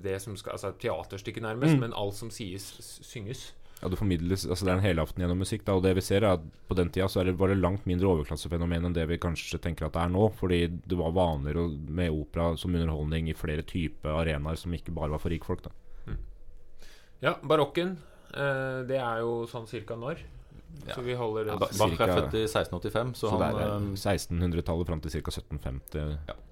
det 0.03 0.21
som 0.23 0.37
skal, 0.37 0.53
Altså 0.53 0.73
Teaterstykket, 0.79 1.43
nærmest, 1.43 1.75
Mm. 1.75 1.81
men 1.81 1.93
alt 1.93 2.15
som 2.15 2.31
sies, 2.31 2.69
synges. 3.03 3.53
Ja, 3.79 3.87
det 3.89 3.99
formidles 4.01 4.43
Altså 4.49 4.65
det 4.67 4.73
er 4.73 4.79
en 4.81 4.83
helaften 4.83 5.23
gjennom 5.23 5.39
musikk. 5.39 5.63
Da, 5.65 5.77
og 5.79 5.85
det 5.85 5.93
vi 5.95 6.03
ser 6.03 6.25
er 6.27 6.33
at 6.35 6.47
På 6.69 6.75
den 6.75 6.89
tida 6.91 7.07
så 7.07 7.21
er 7.21 7.29
det, 7.31 7.37
var 7.39 7.49
det 7.53 7.61
langt 7.61 7.85
mindre 7.87 8.09
overklassefenomen 8.11 8.89
enn 8.89 8.97
det 8.97 9.05
vi 9.09 9.19
kanskje 9.23 9.61
tenker 9.63 9.87
at 9.87 9.95
det 9.95 10.03
er 10.03 10.09
nå. 10.15 10.25
Fordi 10.35 10.61
det 10.67 10.99
var 10.99 11.13
vanligere 11.15 11.69
med 11.89 12.11
opera 12.11 12.57
som 12.59 12.75
underholdning 12.75 13.29
i 13.31 13.37
flere 13.39 13.63
typer 13.63 14.19
arenaer 14.19 14.59
som 14.59 14.75
ikke 14.75 14.95
bare 14.97 15.11
var 15.15 15.23
for 15.23 15.31
rikfolk. 15.31 15.63
Da. 15.69 15.71
Ja, 17.21 17.37
barokken. 17.43 17.97
Eh, 18.35 18.83
det 18.87 18.99
er 18.99 19.23
jo 19.25 19.45
sånn 19.51 19.67
cirka 19.67 19.97
når? 19.99 20.21
Ja. 20.87 20.95
Så 20.95 21.03
vi 21.03 21.15
holder 21.19 21.49
det 21.49 21.55
Ba- 21.59 21.71
Bach 21.79 22.01
er 22.05 22.13
født 22.13 22.35
i 22.39 22.43
1685, 22.47 23.15
så, 23.17 23.27
Så, 23.27 23.31
han 23.33 23.43
er 23.57 23.63
eh, 23.63 23.73
eh, 23.79 23.97
1600-tallet 23.97 24.87
fram 24.87 25.01
til 25.03 25.11
ca. 25.17 25.31
1750. 25.31 26.45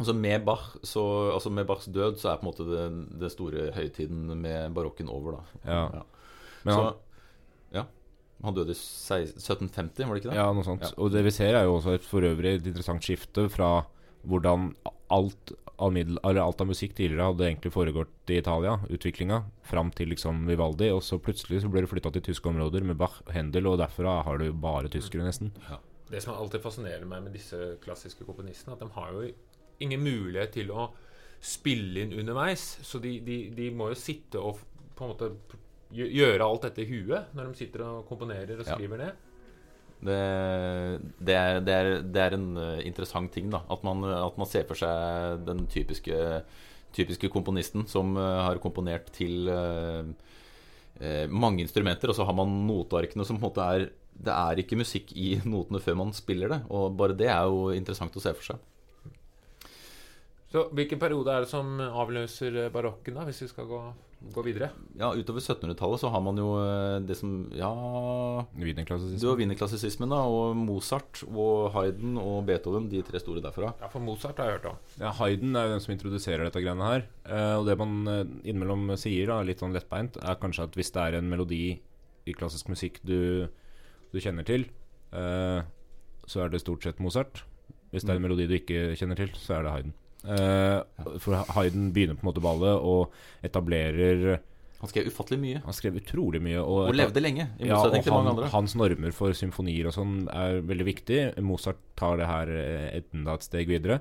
Altså 0.00 0.14
med, 0.16 0.40
Bach, 0.42 0.62
så, 0.82 1.02
altså 1.34 1.50
med 1.52 1.66
Bachs 1.68 1.84
død 1.92 2.16
så 2.18 2.30
er 2.32 2.38
på 2.40 2.46
en 2.46 2.48
måte 2.48 2.64
det, 2.66 3.18
det 3.20 3.28
store 3.30 3.68
høytiden 3.76 4.32
med 4.40 4.72
barokken 4.74 5.06
over. 5.12 5.36
da 5.36 5.70
Ja. 5.70 6.02
Ja. 6.66 6.74
han, 6.74 6.76
så, 6.76 7.72
ja. 7.76 7.86
Han 8.46 8.56
døde 8.58 8.74
i 8.74 8.78
1750, 8.78 10.06
var 10.06 10.14
det 10.14 10.22
ikke 10.22 10.32
det? 10.32 10.38
ja, 10.40 10.46
noe 10.54 10.66
sånt. 10.66 10.86
Ja. 10.86 10.94
Og 10.98 11.12
det 11.14 11.24
vi 11.26 11.34
ser, 11.34 11.56
er 11.58 11.68
jo 11.68 11.78
også 11.78 11.96
et 11.98 12.06
for 12.06 12.26
øvrig 12.26 12.56
et 12.58 12.70
interessant 12.70 13.04
skifte 13.06 13.48
fra 13.52 13.74
hvordan 14.28 14.72
alt 15.12 15.52
av, 15.82 15.92
middel, 15.92 16.18
eller 16.22 16.42
alt 16.44 16.60
av 16.62 16.68
musikk 16.70 16.94
tidligere 16.94 17.30
hadde 17.32 17.46
egentlig 17.48 17.72
foregått 17.74 18.30
i 18.30 18.38
Italia, 18.38 18.76
utviklinga, 18.92 19.40
fram 19.66 19.90
til 19.96 20.12
liksom 20.12 20.44
Vivaldi. 20.46 20.90
Og 20.94 21.02
så 21.04 21.18
plutselig 21.22 21.62
så 21.64 21.70
ble 21.72 21.82
det 21.84 21.90
flytta 21.90 22.12
til 22.14 22.24
tyske 22.28 22.50
områder 22.52 22.86
med 22.86 22.98
Bach 23.00 23.18
og 23.24 23.32
Händel, 23.34 23.66
og 23.70 23.80
derfra 23.82 24.20
har 24.26 24.38
du 24.38 24.52
bare 24.54 24.92
tyskere, 24.92 25.26
nesten. 25.26 25.50
Det 26.12 26.20
som 26.22 26.36
alltid 26.36 26.62
fascinerer 26.62 27.08
meg 27.08 27.24
med 27.24 27.34
disse 27.34 27.58
klassiske 27.82 28.26
komponistene, 28.28 28.76
at 28.76 28.84
de 28.84 28.90
har 28.94 29.14
jo 29.16 29.26
ingen 29.82 30.04
mulighet 30.04 30.54
til 30.58 30.70
å 30.70 30.90
spille 31.42 32.04
inn 32.04 32.14
underveis. 32.20 32.76
Så 32.86 33.00
de, 33.02 33.16
de, 33.26 33.38
de 33.56 33.70
må 33.74 33.90
jo 33.90 33.98
sitte 33.98 34.40
og 34.40 34.60
på 34.94 35.06
en 35.06 35.14
måte 35.14 35.32
gjøre 35.92 36.46
alt 36.46 36.62
dette 36.68 36.82
i 36.84 36.88
huet 36.88 37.34
når 37.36 37.50
de 37.52 37.58
sitter 37.62 37.84
og 37.86 38.06
komponerer 38.08 38.58
og 38.60 38.66
Ja. 38.66 38.74
skriver 38.76 38.98
ned. 39.02 39.12
Det, 40.02 40.18
det, 41.22 41.34
er, 41.38 41.60
det, 41.62 41.74
er, 41.78 41.90
det 42.02 42.22
er 42.24 42.34
en 42.34 42.46
eh, 42.58 42.80
interessant 42.88 43.30
ting, 43.32 43.50
da. 43.52 43.60
At 43.70 43.84
man, 43.86 44.02
at 44.04 44.38
man 44.40 44.48
ser 44.50 44.64
for 44.66 44.74
seg 44.74 45.44
den 45.46 45.66
typiske, 45.70 46.16
typiske 46.96 47.30
komponisten 47.30 47.86
som 47.86 48.16
eh, 48.18 48.40
har 48.48 48.58
komponert 48.58 49.12
til 49.14 49.46
eh, 49.52 50.02
eh, 50.98 51.28
mange 51.30 51.62
instrumenter, 51.62 52.10
og 52.10 52.18
så 52.18 52.26
har 52.26 52.34
man 52.34 52.50
notearkene 52.66 53.24
som 53.28 53.38
på 53.38 53.46
en 53.46 53.50
måte 53.52 53.68
er 53.76 53.86
Det 54.12 54.32
er 54.34 54.58
ikke 54.60 54.76
musikk 54.76 55.12
i 55.16 55.36
notene 55.48 55.78
før 55.80 55.94
man 56.02 56.10
spiller 56.12 56.48
det, 56.50 56.60
og 56.68 56.96
bare 56.98 57.14
det 57.16 57.30
er 57.32 57.46
jo 57.48 57.70
interessant 57.72 58.16
å 58.18 58.20
se 58.20 58.34
for 58.34 58.44
seg. 58.50 58.58
Så 60.52 60.66
hvilken 60.76 60.98
periode 61.00 61.32
er 61.32 61.46
det 61.46 61.48
som 61.48 61.78
avløser 61.80 62.58
barokken, 62.74 63.14
da, 63.16 63.22
hvis 63.24 63.40
vi 63.46 63.48
skal 63.54 63.70
gå, 63.70 63.78
gå 64.32 64.42
videre? 64.46 64.68
Ja, 64.98 65.10
utover 65.16 65.42
1700-tallet 65.42 66.00
så 66.02 66.10
har 66.14 66.22
man 66.24 66.38
jo 66.38 66.48
eh, 66.60 66.98
det 67.06 67.16
som 67.18 67.32
Ja 67.56 67.70
Du 68.52 68.62
Wienerklassisisme. 68.64 69.28
har 69.28 69.38
wienerklassisismen, 69.40 70.12
da, 70.14 70.20
og 70.28 70.56
Mozart 70.56 71.22
og 71.28 71.72
Hayden 71.74 72.16
og 72.20 72.44
Beethoven, 72.48 72.88
de 72.92 73.02
tre 73.06 73.20
store 73.22 73.42
derfra. 73.44 73.72
Ja, 73.82 73.90
for 73.92 74.04
Mozart 74.04 74.38
har 74.38 74.50
jeg 74.50 74.60
hørt 74.60 74.70
om. 74.72 74.80
Ja, 75.00 75.12
Hayden 75.18 75.56
er 75.56 75.66
jo 75.68 75.74
den 75.74 75.84
som 75.84 75.94
introduserer 75.96 76.46
dette 76.46 76.62
greiene 76.64 76.88
her. 76.90 77.06
Eh, 77.26 77.54
og 77.58 77.66
det 77.68 77.78
man 77.80 77.96
eh, 78.12 78.22
innimellom 78.44 78.94
sier, 79.00 79.26
da, 79.32 79.40
litt 79.46 79.62
sånn 79.64 79.74
lettbeint, 79.76 80.20
er 80.22 80.38
kanskje 80.42 80.68
at 80.68 80.78
hvis 80.78 80.92
det 80.94 81.06
er 81.08 81.18
en 81.20 81.30
melodi 81.32 81.64
i 82.28 82.36
klassisk 82.38 82.68
musikk 82.70 83.00
du, 83.02 83.48
du 84.12 84.20
kjenner 84.22 84.46
til, 84.46 84.68
eh, 85.12 85.60
så 86.30 86.44
er 86.44 86.52
det 86.52 86.62
stort 86.62 86.86
sett 86.86 87.02
Mozart. 87.02 87.42
Hvis 87.92 88.06
det 88.06 88.14
er 88.14 88.20
en 88.20 88.24
melodi 88.24 88.46
du 88.48 88.54
ikke 88.56 88.92
kjenner 88.96 89.18
til, 89.18 89.34
så 89.36 89.58
er 89.58 89.66
det 89.66 89.74
Hayden. 89.74 89.96
Eh, 90.22 90.78
for 91.18 91.34
Hayden 91.56 91.90
begynner 91.94 92.14
på 92.14 92.22
en 92.22 92.30
måte 92.30 92.42
ballet 92.44 92.78
og 92.78 93.10
etablerer 93.42 94.36
Han 94.78 94.90
skrev 94.90 95.08
ufattelig 95.10 95.38
mye, 95.42 95.62
Han 95.64 95.74
skrev 95.74 95.98
utrolig 95.98 96.42
mye. 96.42 96.60
Og, 96.62 96.88
og 96.92 96.94
levde 96.94 97.22
lenge, 97.22 97.48
i 97.58 97.70
ja, 97.70 97.78
og 97.78 97.96
han, 98.06 98.44
hans 98.54 98.76
normer 98.78 99.14
for 99.14 99.34
symfonier 99.34 99.90
og 99.90 99.96
sånn 99.96 100.16
er 100.30 100.62
veldig 100.66 100.86
viktig. 100.88 101.20
Mozart 101.42 101.82
tar 101.98 102.18
det 102.22 102.30
her 102.30 102.54
eh, 102.54 103.02
enda 103.02 103.36
et 103.38 103.46
steg 103.46 103.70
videre. 103.70 104.00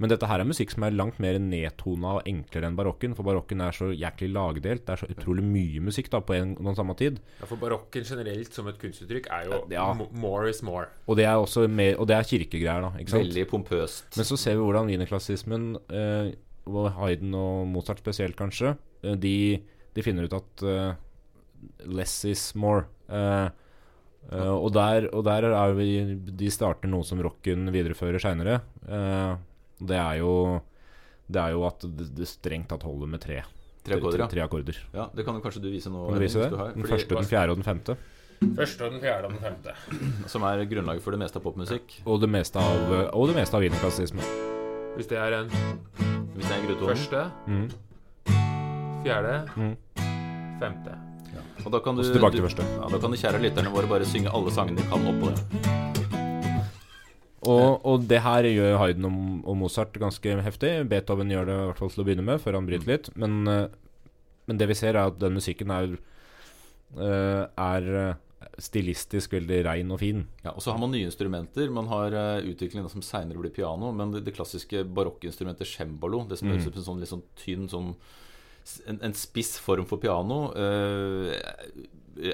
Men 0.00 0.08
dette 0.10 0.26
her 0.26 0.40
er 0.40 0.48
musikk 0.48 0.70
som 0.72 0.82
er 0.86 0.94
langt 0.96 1.18
mer 1.22 1.36
nedtona 1.38 2.16
og 2.18 2.26
enklere 2.26 2.66
enn 2.66 2.76
barokken. 2.78 3.12
For 3.14 3.22
barokken 3.26 3.60
er 3.62 3.74
så 3.76 3.90
jæklig 3.94 4.30
lagdelt. 4.34 4.84
Det 4.86 4.94
er 4.96 5.02
så 5.04 5.08
utrolig 5.12 5.44
mye 5.46 5.82
musikk 5.84 6.08
da 6.10 6.18
på 6.24 6.34
en 6.34 6.56
og 6.58 6.74
samme 6.78 6.96
tid. 6.98 7.20
Ja, 7.38 7.46
for 7.46 7.60
barokken 7.60 8.02
generelt 8.08 8.52
som 8.56 8.66
et 8.72 8.80
kunstuttrykk 8.82 9.28
er 9.30 9.44
jo 9.50 9.60
Ja. 9.70 9.92
more 10.10 10.48
is 10.50 10.62
more. 10.62 10.88
Og 11.06 11.16
det 11.16 11.24
er 11.26 11.34
også 11.36 11.68
mer, 11.70 11.96
Og 12.00 12.06
det 12.08 12.16
er 12.16 12.22
kirkegreier, 12.24 12.80
da. 12.82 12.90
Ikke 12.98 13.10
sant? 13.10 13.28
Veldig 13.28 13.46
pompøst. 13.50 14.16
Men 14.16 14.24
så 14.24 14.36
ser 14.38 14.56
vi 14.56 14.62
hvordan 14.64 14.88
wienerklassismen, 14.90 15.76
eh, 15.90 16.32
og 16.66 16.92
Hayden 16.92 17.34
og 17.34 17.66
Mozart 17.68 17.98
spesielt 17.98 18.34
kanskje, 18.36 18.76
eh, 19.04 19.14
de, 19.14 19.62
de 19.94 20.02
finner 20.02 20.24
ut 20.24 20.32
at 20.34 20.62
eh, 20.62 20.94
less 21.86 22.24
is 22.24 22.54
more. 22.56 22.86
Eh, 23.08 23.48
eh, 24.32 24.50
og, 24.50 24.72
der, 24.72 25.08
og 25.14 25.24
der 25.24 25.44
er 25.52 25.72
vi 25.74 26.14
De 26.16 26.50
starter 26.50 26.88
noe 26.88 27.04
som 27.04 27.20
rocken 27.22 27.70
viderefører 27.70 28.18
seinere. 28.18 28.62
Eh, 28.88 29.36
det 29.86 29.98
er 29.98 30.18
jo 30.22 30.60
Det 31.32 31.40
er 31.40 31.52
jo 31.54 31.62
at 31.66 31.80
det, 31.80 32.08
det 32.14 32.26
strengt 32.28 32.68
tatt 32.68 32.82
holder 32.84 33.06
med 33.08 33.20
tre. 33.22 33.42
Tre 33.82 33.96
akkorder, 33.96 34.18
ja. 34.20 34.26
tre 34.30 34.40
akkorder. 34.44 34.76
ja. 34.94 35.06
Det 35.14 35.24
kan 35.24 35.34
jo 35.34 35.40
kanskje 35.42 35.62
du 35.62 35.70
vise 35.72 35.90
nå. 35.90 36.06
Kan 36.08 36.18
du 36.18 36.20
vise 36.26 36.38
det? 36.42 36.50
du 36.52 36.56
har, 36.60 36.72
Den 36.76 36.84
første, 36.86 37.14
den 37.16 37.24
fjerde 37.30 37.50
og 37.54 37.56
den 37.56 37.64
femte. 37.66 37.96
Første 38.58 38.84
og 38.84 38.92
den 38.92 39.00
fjerde 39.00 39.24
og 39.26 39.32
den 39.32 39.42
femte. 39.42 39.74
Som 40.32 40.42
er 40.46 40.64
grunnlaget 40.70 41.02
for 41.02 41.10
det 41.14 41.20
meste 41.22 41.38
av 41.40 41.46
popmusikk. 41.46 41.96
Og 42.06 42.20
det 42.20 42.28
meste 42.30 42.58
av, 42.62 42.92
og 43.14 43.28
det 43.30 43.36
meste 43.38 43.56
av 43.58 43.62
wienerklassismen. 43.64 44.26
Hvis 44.98 45.08
det 45.10 45.18
er 45.18 45.38
en 45.40 45.50
Hvis 46.36 46.46
det 46.48 46.54
er 46.58 46.66
grutonen. 46.66 46.92
første, 46.96 47.24
Mm. 47.46 47.70
fjerde, 49.04 49.34
Mm. 49.56 49.76
femte. 50.60 50.98
Og 51.64 51.70
da 51.72 51.78
kan 51.78 51.94
du, 51.94 52.02
Også 52.02 52.12
tilbake 52.12 52.34
til 52.36 52.42
første. 52.42 52.62
Ja, 52.62 52.88
da 52.90 52.98
kan 52.98 53.10
de 53.12 53.16
kjære 53.16 53.40
lytterne 53.42 53.70
våre 53.70 53.86
bare 53.88 54.04
synge 54.04 54.30
alle 54.34 54.50
sangene 54.50 54.76
de 54.78 54.82
kan 54.90 55.06
oppå 55.06 55.30
det. 55.30 56.01
Og, 57.50 57.80
og 57.88 58.04
det 58.06 58.20
her 58.22 58.46
gjør 58.46 58.76
Hayden 58.78 59.08
og, 59.08 59.20
og 59.50 59.56
Mozart 59.58 59.96
ganske 59.98 60.36
heftig. 60.46 60.74
Beethoven 60.90 61.32
gjør 61.32 61.48
det 61.48 61.56
i 61.58 61.68
hvert 61.70 61.80
fall 61.82 61.90
til 61.94 62.04
å 62.04 62.06
begynne 62.06 62.26
med, 62.26 62.42
før 62.42 62.58
han 62.60 62.68
bryter 62.68 62.92
litt. 62.92 63.08
Men, 63.18 63.40
eh, 63.50 63.64
men 64.46 64.60
det 64.60 64.68
vi 64.70 64.76
ser, 64.78 64.94
er 64.94 65.10
at 65.10 65.18
den 65.22 65.34
musikken 65.38 65.72
er, 65.74 65.96
eh, 66.98 67.42
er 67.66 67.90
eh, 68.02 68.14
stilistisk 68.62 69.34
veldig 69.34 69.60
rein 69.66 69.90
og 69.94 70.00
fin. 70.02 70.24
Ja, 70.44 70.52
og 70.54 70.62
så 70.62 70.74
har 70.74 70.80
man 70.82 70.92
nye 70.94 71.06
instrumenter. 71.08 71.70
Man 71.72 71.88
har 71.90 72.14
uh, 72.14 72.42
utviklingen 72.46 72.90
som 72.92 73.02
seinere 73.06 73.40
blir 73.40 73.54
piano. 73.54 73.92
Men 73.96 74.12
det, 74.14 74.24
det 74.26 74.34
klassiske 74.36 74.84
barokkinstrumentet 74.94 75.70
cembalo, 75.70 76.24
det 76.28 76.38
som 76.38 76.50
Mm. 76.50 76.56
høres 76.56 76.66
ut 76.68 76.74
som 76.74 76.82
en 76.82 76.88
sånn 76.90 77.00
litt 77.02 77.12
sånn 77.12 77.24
tynn 77.38 77.70
sånn 77.70 77.94
en, 78.86 78.98
en 79.02 79.14
spiss 79.16 79.56
form 79.58 79.86
for 79.90 79.98
piano, 79.98 80.52
eh, 80.54 81.32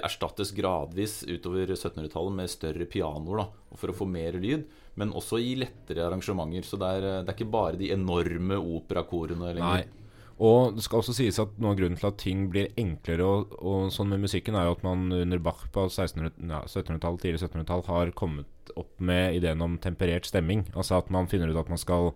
erstattes 0.02 0.50
gradvis 0.52 1.22
utover 1.24 1.70
1700-tallet 1.72 2.34
med 2.36 2.50
større 2.52 2.84
pianoer 2.90 3.44
da, 3.44 3.46
for 3.78 3.92
å 3.92 3.96
få 3.96 4.08
mer 4.10 4.36
lyd. 4.40 4.66
Men 4.98 5.14
også 5.16 5.38
i 5.42 5.54
lettere 5.60 6.06
arrangementer. 6.08 6.66
Så 6.66 6.80
det 6.80 6.90
er, 6.98 7.06
eh, 7.06 7.22
det 7.22 7.32
er 7.32 7.38
ikke 7.38 7.52
bare 7.54 7.78
de 7.80 7.92
enorme 7.94 8.58
operakorene 8.58 9.54
lenger. 9.54 9.86
Nei. 9.86 9.98
Og 10.38 10.76
det 10.76 10.84
skal 10.86 11.00
også 11.00 11.16
sies 11.16 11.38
at 11.42 11.56
noe 11.58 11.72
av 11.72 11.78
grunnen 11.80 11.98
til 11.98 12.06
at 12.12 12.20
ting 12.22 12.44
blir 12.52 12.68
enklere 12.78 13.26
og, 13.26 13.56
og 13.58 13.88
sånn 13.90 14.12
med 14.12 14.22
musikken, 14.22 14.54
er 14.54 14.68
jo 14.68 14.76
at 14.76 14.84
man 14.86 15.08
under 15.10 15.40
Bach 15.42 15.64
på 15.74 15.88
1600 15.88 16.36
ja, 16.46 16.60
1700-tallet, 16.62 17.24
tidlig 17.24 17.40
1700-tall 17.42 17.82
har 17.88 18.12
kommet 18.14 18.70
opp 18.78 18.92
med 19.02 19.34
ideen 19.40 19.64
om 19.64 19.74
temperert 19.82 20.28
stemming. 20.30 20.62
Altså 20.76 21.00
at 21.00 21.10
man 21.10 21.26
finner 21.30 21.50
ut 21.50 21.58
at 21.58 21.72
man 21.72 21.82
skal 21.82 22.12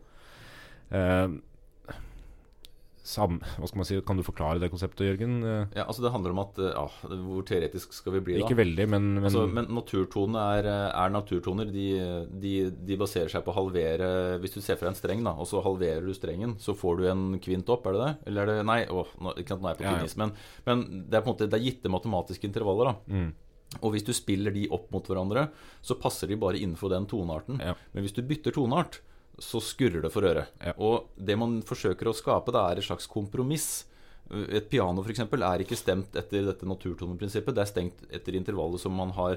eh, 0.94 1.34
sam, 3.02 3.40
Hva 3.58 3.66
skal 3.66 3.80
man 3.80 3.86
si? 3.88 3.96
Kan 4.06 4.16
du 4.16 4.22
forklare 4.22 4.60
det 4.62 4.68
konseptet, 4.70 5.02
Jørgen? 5.08 5.40
Eh, 5.42 5.66
Ja, 5.80 5.84
altså 5.88 6.02
Det 6.04 6.12
handler 6.14 6.30
om 6.34 6.38
at 6.44 6.58
eh, 6.62 6.70
ja, 6.70 6.84
Hvor 7.26 7.42
teoretisk 7.48 7.92
skal 7.96 8.14
vi 8.14 8.20
bli, 8.28 8.36
da? 8.38 8.44
Ikke 8.46 8.56
veldig, 8.60 8.86
men, 8.92 9.08
men, 9.16 9.24
Altså, 9.26 9.42
men 9.50 9.66
naturtonene 9.74 10.44
er, 10.60 10.68
er 10.94 11.10
naturtoner. 11.14 11.66
De, 11.74 11.86
de, 12.42 12.52
de 12.70 12.96
baserer 13.00 13.28
seg 13.32 13.42
på 13.46 13.50
å 13.50 13.58
halvere 13.58 14.38
Hvis 14.42 14.54
du 14.54 14.60
ser 14.62 14.78
deg 14.78 14.92
en 14.92 14.98
streng, 14.98 15.24
da, 15.26 15.34
og 15.34 15.46
så 15.50 15.60
halverer 15.66 16.06
du 16.06 16.14
strengen, 16.14 16.54
så 16.62 16.76
får 16.78 16.98
du 17.02 17.06
en 17.10 17.24
kvint 17.42 17.68
opp, 17.74 17.86
er 17.90 17.98
det 17.98 18.04
det? 18.06 18.12
Eller 18.30 18.42
er 18.46 18.54
det 18.62 18.66
Nei, 18.70 18.80
åh, 18.88 19.10
nå, 19.20 19.34
ikke 19.36 19.56
sant, 19.56 19.62
nå 19.66 19.70
er 19.70 19.74
jeg 19.76 19.82
på 19.82 19.88
Ja, 19.88 19.90
ja. 19.90 19.98
kvinnis, 20.02 20.16
men, 20.22 20.34
men 20.70 20.86
det 21.10 21.18
er 21.18 21.24
på 21.26 21.32
en 21.32 21.34
måte 21.36 21.50
Det 21.50 21.58
er 21.58 21.66
gitte 21.66 21.90
matematiske 21.92 22.46
intervaller, 22.48 22.92
da. 22.92 23.16
mm, 23.18 23.30
Og 23.82 23.94
hvis 23.96 24.04
du 24.06 24.12
spiller 24.14 24.52
de 24.54 24.68
opp 24.70 24.90
mot 24.94 25.06
hverandre, 25.10 25.48
så 25.82 25.96
passer 25.98 26.28
de 26.30 26.36
bare 26.38 26.58
innenfor 26.60 26.92
den 26.92 27.06
tonearten. 27.10 27.58
Ja. 27.58 27.74
Men 27.94 28.04
hvis 28.06 28.14
du 28.14 28.22
bytter 28.22 28.52
toneart, 28.54 29.00
så 29.42 29.60
skurrer 29.62 30.04
det 30.04 30.12
for 30.14 30.26
øret. 30.28 30.52
Ja. 30.62 30.74
Og 30.78 31.10
det 31.16 31.36
man 31.40 31.58
forsøker 31.66 32.08
å 32.08 32.16
skape, 32.16 32.54
det 32.54 32.62
er 32.62 32.80
et 32.80 32.86
slags 32.86 33.08
kompromiss. 33.10 33.84
Et 34.32 34.68
piano 34.70 35.02
for 35.02 35.12
eksempel, 35.12 35.42
er 35.44 35.64
ikke 35.64 35.78
stemt 35.78 36.14
etter 36.16 36.46
dette 36.46 36.68
naturtoneprinsippet. 36.68 37.56
Det 37.56 37.64
er 37.64 37.72
stengt 37.72 38.06
etter 38.14 38.38
intervallet 38.38 38.80
som 38.80 38.94
man 38.96 39.12
har 39.16 39.36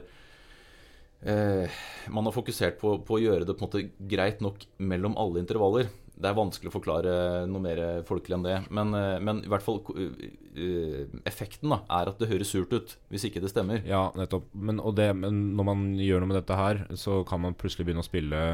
eh, 1.25 1.81
Man 2.13 2.29
har 2.29 2.35
fokusert 2.35 2.77
på, 2.79 2.99
på 3.03 3.17
å 3.17 3.21
gjøre 3.23 3.47
det 3.47 3.55
på 3.57 3.65
en 3.65 3.69
måte 3.69 4.09
greit 4.13 4.43
nok 4.45 4.67
mellom 4.77 5.17
alle 5.19 5.41
intervaller. 5.41 5.89
Det 6.15 6.29
er 6.29 6.37
vanskelig 6.37 6.69
å 6.69 6.75
forklare 6.77 7.15
noe 7.49 7.59
mer 7.59 7.81
folkelig 8.07 8.37
enn 8.37 8.45
det. 8.45 8.59
Men, 8.77 8.93
eh, 8.95 9.17
men 9.25 9.41
i 9.43 9.49
hvert 9.51 9.65
fall 9.65 9.81
eh, 9.97 11.09
effekten 11.27 11.73
da, 11.73 11.81
er 11.97 12.13
at 12.13 12.21
det 12.21 12.29
høres 12.29 12.53
surt 12.53 12.71
ut 12.77 12.95
hvis 13.09 13.25
ikke 13.27 13.41
det 13.43 13.51
stemmer. 13.51 13.81
Ja, 13.89 14.05
nettopp. 14.15 14.47
Men, 14.53 14.79
det, 14.95 15.09
men 15.17 15.41
når 15.57 15.69
man 15.73 15.83
gjør 15.97 16.23
noe 16.23 16.31
med 16.31 16.39
dette 16.43 16.61
her, 16.61 16.85
så 16.95 17.23
kan 17.27 17.43
man 17.43 17.57
plutselig 17.57 17.89
begynne 17.89 18.05
å 18.05 18.07
spille 18.07 18.45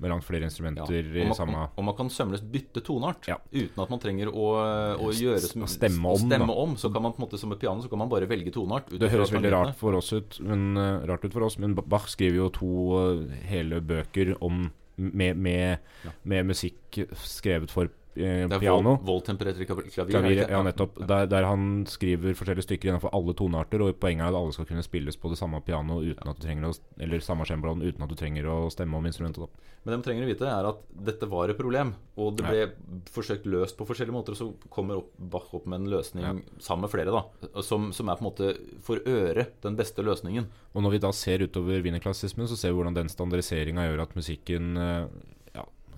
med 0.00 0.10
langt 0.10 0.24
flere 0.24 0.40
Ja, 0.42 0.48
instrumenter 0.48 0.96
i 0.96 1.24
man, 1.28 1.34
samme 1.36 1.66
og 1.76 1.84
man 1.84 1.96
kan 1.98 2.08
sømløst 2.10 2.46
bytte 2.50 2.80
toneart 2.86 3.28
Ja. 3.28 3.36
uten 3.52 3.82
at 3.84 3.90
man 3.92 4.00
trenger 4.00 4.30
å, 4.32 4.46
å 4.96 5.10
gjøre 5.12 5.40
som, 5.44 5.66
stemme 5.68 6.08
om, 6.14 6.18
stemme 6.24 6.56
om. 6.56 6.74
Så 6.80 6.88
kan 6.92 7.02
man 7.04 7.12
på 7.12 7.20
en 7.22 7.26
måte 7.28 7.38
som 7.40 7.52
et 7.52 7.60
piano 7.60 7.82
så 7.84 7.90
kan 7.92 8.00
man 8.00 8.08
bare 8.08 8.26
velge 8.30 8.52
toneart. 8.54 8.88
Det 8.90 9.10
høres 9.12 9.32
veldig 9.34 9.52
rart, 9.52 9.76
for 9.76 9.94
oss 9.98 10.12
ut, 10.16 10.40
men, 10.40 10.76
eh, 10.80 11.06
rart 11.10 11.24
ut 11.24 11.32
for 11.36 11.44
oss, 11.46 11.58
men 11.60 11.74
Bach 11.76 12.08
skriver 12.08 12.36
jo 12.40 12.48
to 12.56 12.72
eh, 13.04 13.36
hele 13.52 13.80
bøker 13.84 14.34
om, 14.40 14.70
med, 14.96 15.36
med, 15.36 15.78
Ja. 16.04 16.10
med 16.24 16.46
musikk 16.50 17.04
skrevet 17.16 17.70
for 17.70 17.88
eh, 18.20 18.44
Det 18.48 18.56
er 18.58 18.62
piano. 18.62 18.96
Voldtemperert-klavir. 19.06 20.44
er 20.44 20.52
ja, 20.52 20.62
nettopp. 20.62 21.00
Der, 21.08 21.26
der 21.30 21.48
han 21.48 21.84
skriver 21.88 22.36
forskjellige 22.38 22.66
stykker 22.68 22.90
innenfor 22.92 23.14
alle 23.16 23.34
tonearter, 23.34 23.82
og 23.82 23.96
poenget 24.02 24.26
er 24.26 24.34
at 24.34 24.38
alle 24.40 24.52
skal 24.56 24.68
kunne 24.68 24.84
spilles 24.86 25.16
på 25.20 25.32
det 25.32 25.40
samme 25.40 25.60
piano 25.64 26.00
uten 26.04 26.28
at 26.30 26.38
du 26.38 26.44
trenger 26.46 26.68
å, 26.70 26.74
eller 27.00 27.24
samme 27.24 27.48
cembaloen 27.48 27.82
uten 27.82 28.04
at 28.04 28.12
du 28.12 28.16
trenger 28.18 28.46
å 28.52 28.60
stemme 28.72 28.96
om 29.00 29.06
instrumentet. 29.10 29.46
Da. 29.46 29.66
Men 29.80 29.94
det 29.94 29.98
de 30.02 30.04
trenger 30.10 30.26
å 30.26 30.28
vite, 30.28 30.44
er 30.44 30.66
at 30.68 30.80
dette 31.08 31.26
var 31.30 31.48
et 31.48 31.56
problem. 31.56 31.94
Og 32.20 32.34
det 32.36 32.44
ble 32.44 32.64
forsøkt 33.08 33.46
løst 33.48 33.78
på 33.78 33.86
forskjellige 33.88 34.12
måter. 34.12 34.34
Og 34.36 34.36
så 34.36 34.68
kommer 34.68 35.00
opp, 35.00 35.14
Bach 35.32 35.54
opp 35.56 35.64
med 35.70 35.80
en 35.80 35.88
løsning 35.88 36.24
Ja. 36.26 36.34
sammen 36.60 36.84
med 36.84 36.92
flere, 36.92 37.14
da. 37.14 37.62
Som, 37.64 37.88
som 37.96 38.08
er 38.12 38.18
på 38.20 38.26
en 38.26 38.28
måte 38.28 38.50
for 38.84 39.00
øret 39.08 39.54
den 39.64 39.76
beste 39.80 40.04
løsningen. 40.04 40.50
Og 40.74 40.84
når 40.84 40.90
vi 40.98 40.98
da 41.06 41.10
ser 41.16 41.46
utover 41.46 41.80
wienerklassismen, 41.80 42.46
så 42.50 42.58
ser 42.60 42.74
vi 42.74 42.76
hvordan 42.82 42.98
den 42.98 43.08
standardiseringa 43.08 43.88
gjør 43.88 44.02
at 44.04 44.12
musikken 44.18 44.76
eh, 44.76 45.08
ja, 45.08 45.39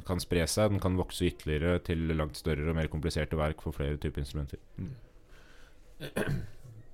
kan 0.07 0.20
spre 0.22 0.46
seg. 0.50 0.70
Den 0.74 0.80
kan 0.82 0.96
vokse 0.98 1.26
ytterligere 1.28 1.78
til 1.86 1.98
langt 2.16 2.36
større 2.40 2.68
og 2.70 2.76
mer 2.78 2.88
kompliserte 2.92 3.36
verk 3.38 3.62
for 3.64 3.72
flere 3.76 3.96
typer 4.03 4.22
instrumenter. 4.24 4.59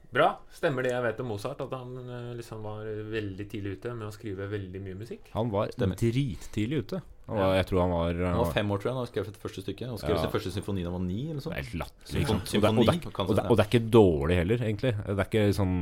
Bra. 0.09 0.29
Stemmer 0.57 0.87
det 0.87 0.95
jeg 0.95 1.05
vet 1.05 1.19
om 1.21 1.27
Mozart, 1.29 1.59
at 1.61 1.73
han 1.77 1.91
eh, 2.01 2.29
liksom 2.39 2.63
var 2.65 2.87
veldig 3.13 3.45
tidlig 3.53 3.75
ute 3.77 3.91
med 3.93 4.07
å 4.09 4.15
skrive 4.15 4.47
veldig 4.49 4.81
mye 4.81 4.97
musikk? 4.97 5.27
Han 5.35 5.51
var 5.53 5.69
Stemmer. 5.75 5.99
drittidlig 6.01 6.79
ute. 6.87 7.01
Og 7.29 7.37
ja. 7.37 7.49
jeg 7.59 7.67
tror 7.69 7.83
han 7.83 7.93
var, 7.93 8.15
Han 8.17 8.31
han 8.33 8.41
var 8.41 8.55
fem 8.57 8.71
år, 8.73 8.81
tror 8.81 8.89
jeg, 8.89 8.97
da 8.97 9.03
han 9.05 9.11
skrev 9.11 9.27
sitt 9.29 9.37
første 9.43 9.65
stykke. 9.67 9.91
Han 9.91 10.01
skrev 10.01 10.15
Ja. 10.17 10.23
sin 10.23 10.33
første 10.33 10.53
symfoni 10.55 10.81
da 10.87 10.89
han 10.89 10.97
var 10.97 11.05
ni, 11.05 11.19
eller 11.29 11.45
sånt. 11.45 11.53
Det 11.53 11.61
er 11.61 11.69
helt 11.69 11.81
latterlig. 11.83 12.25
Symfoni- 12.25 13.05
Og, 13.05 13.21
og, 13.21 13.33
og, 13.37 13.43
og 13.53 13.57
det 13.59 13.67
er 13.67 13.69
ikke 13.69 13.91
dårlig 13.99 14.39
heller, 14.41 14.65
egentlig. 14.65 14.95
Det 14.97 15.19
er 15.19 15.29
ikke 15.29 15.45
sånn 15.61 15.77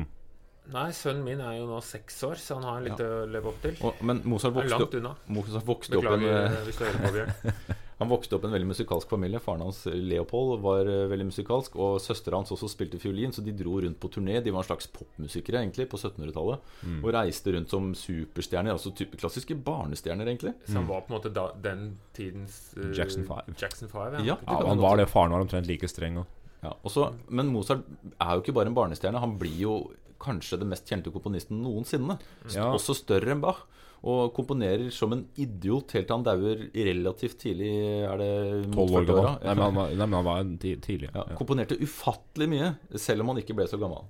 Nei, 0.75 0.89
sønnen 0.97 1.23
min 1.27 1.41
er 1.45 1.59
jo 1.61 1.67
nå 1.71 1.79
seks 1.85 2.19
år, 2.27 2.39
så 2.43 2.59
han 2.59 2.67
har 2.67 2.85
litt 2.85 3.03
å 3.03 3.25
leve 3.31 3.53
opp 3.53 3.59
til. 3.63 3.77
Og, 3.87 3.99
men 4.07 4.23
Mozart 4.27 4.57
vokste, 4.57 4.73
langt 4.75 4.97
unna. 4.99 5.13
Mozart 5.31 5.67
vokste 5.67 6.01
opp 6.01 6.09
en, 6.17 6.25
eh, 6.27 6.63
hvis 6.67 6.81
du 6.81 6.87
hører 6.89 7.03
på, 7.05 7.13
Bjørn. 7.17 7.77
Han 7.97 8.11
vokste 8.11 8.37
opp 8.37 8.43
i 8.45 8.49
en 8.51 8.53
veldig 8.53 8.69
musikalsk 8.69 9.09
familie. 9.09 9.41
Faren 9.41 9.63
hans 9.65 9.79
Leopold 9.89 10.59
var 10.61 10.89
eh, 10.91 11.07
veldig 11.09 11.31
musikalsk, 11.31 11.79
og 11.81 11.97
søstera 12.05 12.37
hans 12.37 12.53
også 12.53 12.69
spilte 12.69 13.01
fiolin, 13.01 13.33
så 13.33 13.41
de 13.45 13.55
dro 13.57 13.79
rundt 13.81 13.97
på 14.03 14.11
turné. 14.13 14.37
De 14.45 14.53
var 14.53 14.67
en 14.67 14.69
slags 14.69 14.91
popmusikere 14.93 15.63
egentlig 15.63 15.89
på 15.89 15.97
1700-tallet. 15.97 16.75
Mm. 16.83 16.99
Og 17.01 17.15
reiste 17.17 17.57
rundt 17.57 17.73
som 17.73 17.89
superstjerner, 17.97 18.77
altså 18.77 18.93
type 18.97 19.17
klassiske 19.17 19.57
barnestjerner, 19.65 20.29
egentlig. 20.29 20.53
Så 20.67 20.77
han 20.77 20.91
var 20.91 21.07
på 21.07 21.15
en 21.15 21.17
måte 21.17 21.33
da, 21.33 21.49
den 21.65 21.87
tidens 22.17 22.59
uh, 22.77 22.91
Jackson 22.93 23.25
5. 23.25 23.57
Jackson 23.57 23.93
5 23.93 24.21
Ja. 24.27 24.37
Ja, 24.45 24.61
han 24.69 24.83
var 24.85 25.01
det. 25.01 25.09
Faren 25.09 25.33
var 25.33 25.47
omtrent 25.47 25.71
like 25.71 25.89
streng. 25.89 26.21
Og. 26.21 26.53
Ja, 26.67 26.75
også, 26.85 27.15
men 27.33 27.49
Mozart 27.55 27.89
er 28.21 28.37
jo 28.37 28.45
ikke 28.45 28.59
bare 28.61 28.69
en 28.69 28.77
barnestjerne. 28.77 29.25
Han 29.25 29.39
blir 29.41 29.57
jo 29.63 29.79
kanskje 30.23 30.59
den 30.61 30.69
mest 30.73 30.87
kjente 30.89 31.13
komponisten 31.15 31.63
noensinne. 31.63 32.19
Ja. 32.55 32.71
Også 32.75 32.95
større 32.97 33.33
enn 33.35 33.41
Bach. 33.45 33.65
Og 34.07 34.29
komponerer 34.37 34.91
som 34.93 35.11
en 35.17 35.23
idiot 35.41 35.91
helt 35.97 36.07
til 36.07 36.15
han 36.15 36.23
dauer 36.27 36.61
relativt 36.77 37.39
tidlig. 37.43 37.71
Er 38.07 38.21
det 38.21 38.73
Tolv 38.75 38.93
år 39.01 39.07
gammel. 39.09 39.31
Nei, 39.43 39.55
men 39.57 39.63
han 39.65 39.75
var, 39.81 39.89
nei, 39.91 40.07
men 40.07 40.17
han 40.19 40.27
var 40.29 40.41
en 40.45 40.53
tidlig. 40.61 41.09
Ja, 41.15 41.25
Ja. 41.31 41.35
komponerte 41.41 41.79
ufattelig 41.81 42.49
mye, 42.53 42.69
selv 43.01 43.25
om 43.25 43.33
han 43.33 43.41
ikke 43.43 43.57
ble 43.57 43.67
så 43.67 43.81
gammel. 43.81 44.05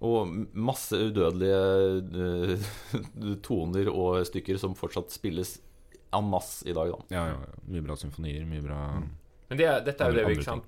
Og 0.00 0.32
masse 0.56 0.96
udødelige 0.96 1.60
eh, 2.24 3.36
toner 3.46 3.90
og 3.92 4.24
stykker 4.26 4.58
som 4.58 4.74
fortsatt 4.74 5.12
spilles 5.12 5.58
en 6.16 6.26
masse 6.32 6.64
i 6.66 6.72
dag. 6.74 6.90
Da. 6.90 7.04
Ja, 7.14 7.26
ja, 7.28 7.36
ja. 7.36 7.60
Mye 7.70 7.84
bra 7.86 7.94
symfonier, 8.00 8.46
mye 8.48 8.64
bra 8.64 8.78
Men 9.50 9.58
det, 9.60 9.66
er- 9.68 9.84
dette 9.84 10.00
er 10.02 10.10
jo 10.10 10.16
det 10.16 10.26
vi 10.26 10.38
ikke 10.40 10.48
sant, 10.48 10.64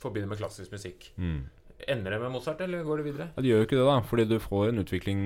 forbinder 0.00 0.28
med 0.30 0.38
klassisk 0.38 0.70
musikk. 0.76 1.10
mm. 1.16 1.40
Ender 1.88 2.16
det 2.16 2.18
med 2.20 2.34
Mozart, 2.34 2.60
eller 2.64 2.82
går 2.84 3.00
det 3.00 3.06
videre? 3.06 3.28
Ja, 3.36 3.42
Det 3.42 3.48
gjør 3.48 3.62
jo 3.62 3.68
ikke 3.68 3.78
det, 3.78 3.86
da. 3.88 4.00
Fordi 4.10 4.26
du 4.28 4.36
får 4.42 4.68
en 4.68 4.82
utvikling 4.82 5.22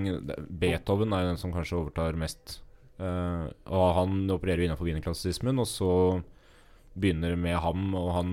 Beethoven 0.60 1.12
er 1.12 1.24
jo 1.24 1.32
den 1.32 1.40
som 1.40 1.54
kanskje 1.54 1.80
overtar 1.80 2.18
mest 2.20 2.60
Uh, 2.94 3.50
og 3.74 3.88
han 3.96 4.30
opererer 4.30 4.62
jo 4.62 4.68
innenfor 4.68 4.86
wienerklassismen, 4.86 5.58
og 5.58 5.66
så 5.66 5.90
begynner 6.94 7.34
med 7.34 7.58
ham, 7.58 7.88
og 7.98 8.12
han, 8.14 8.30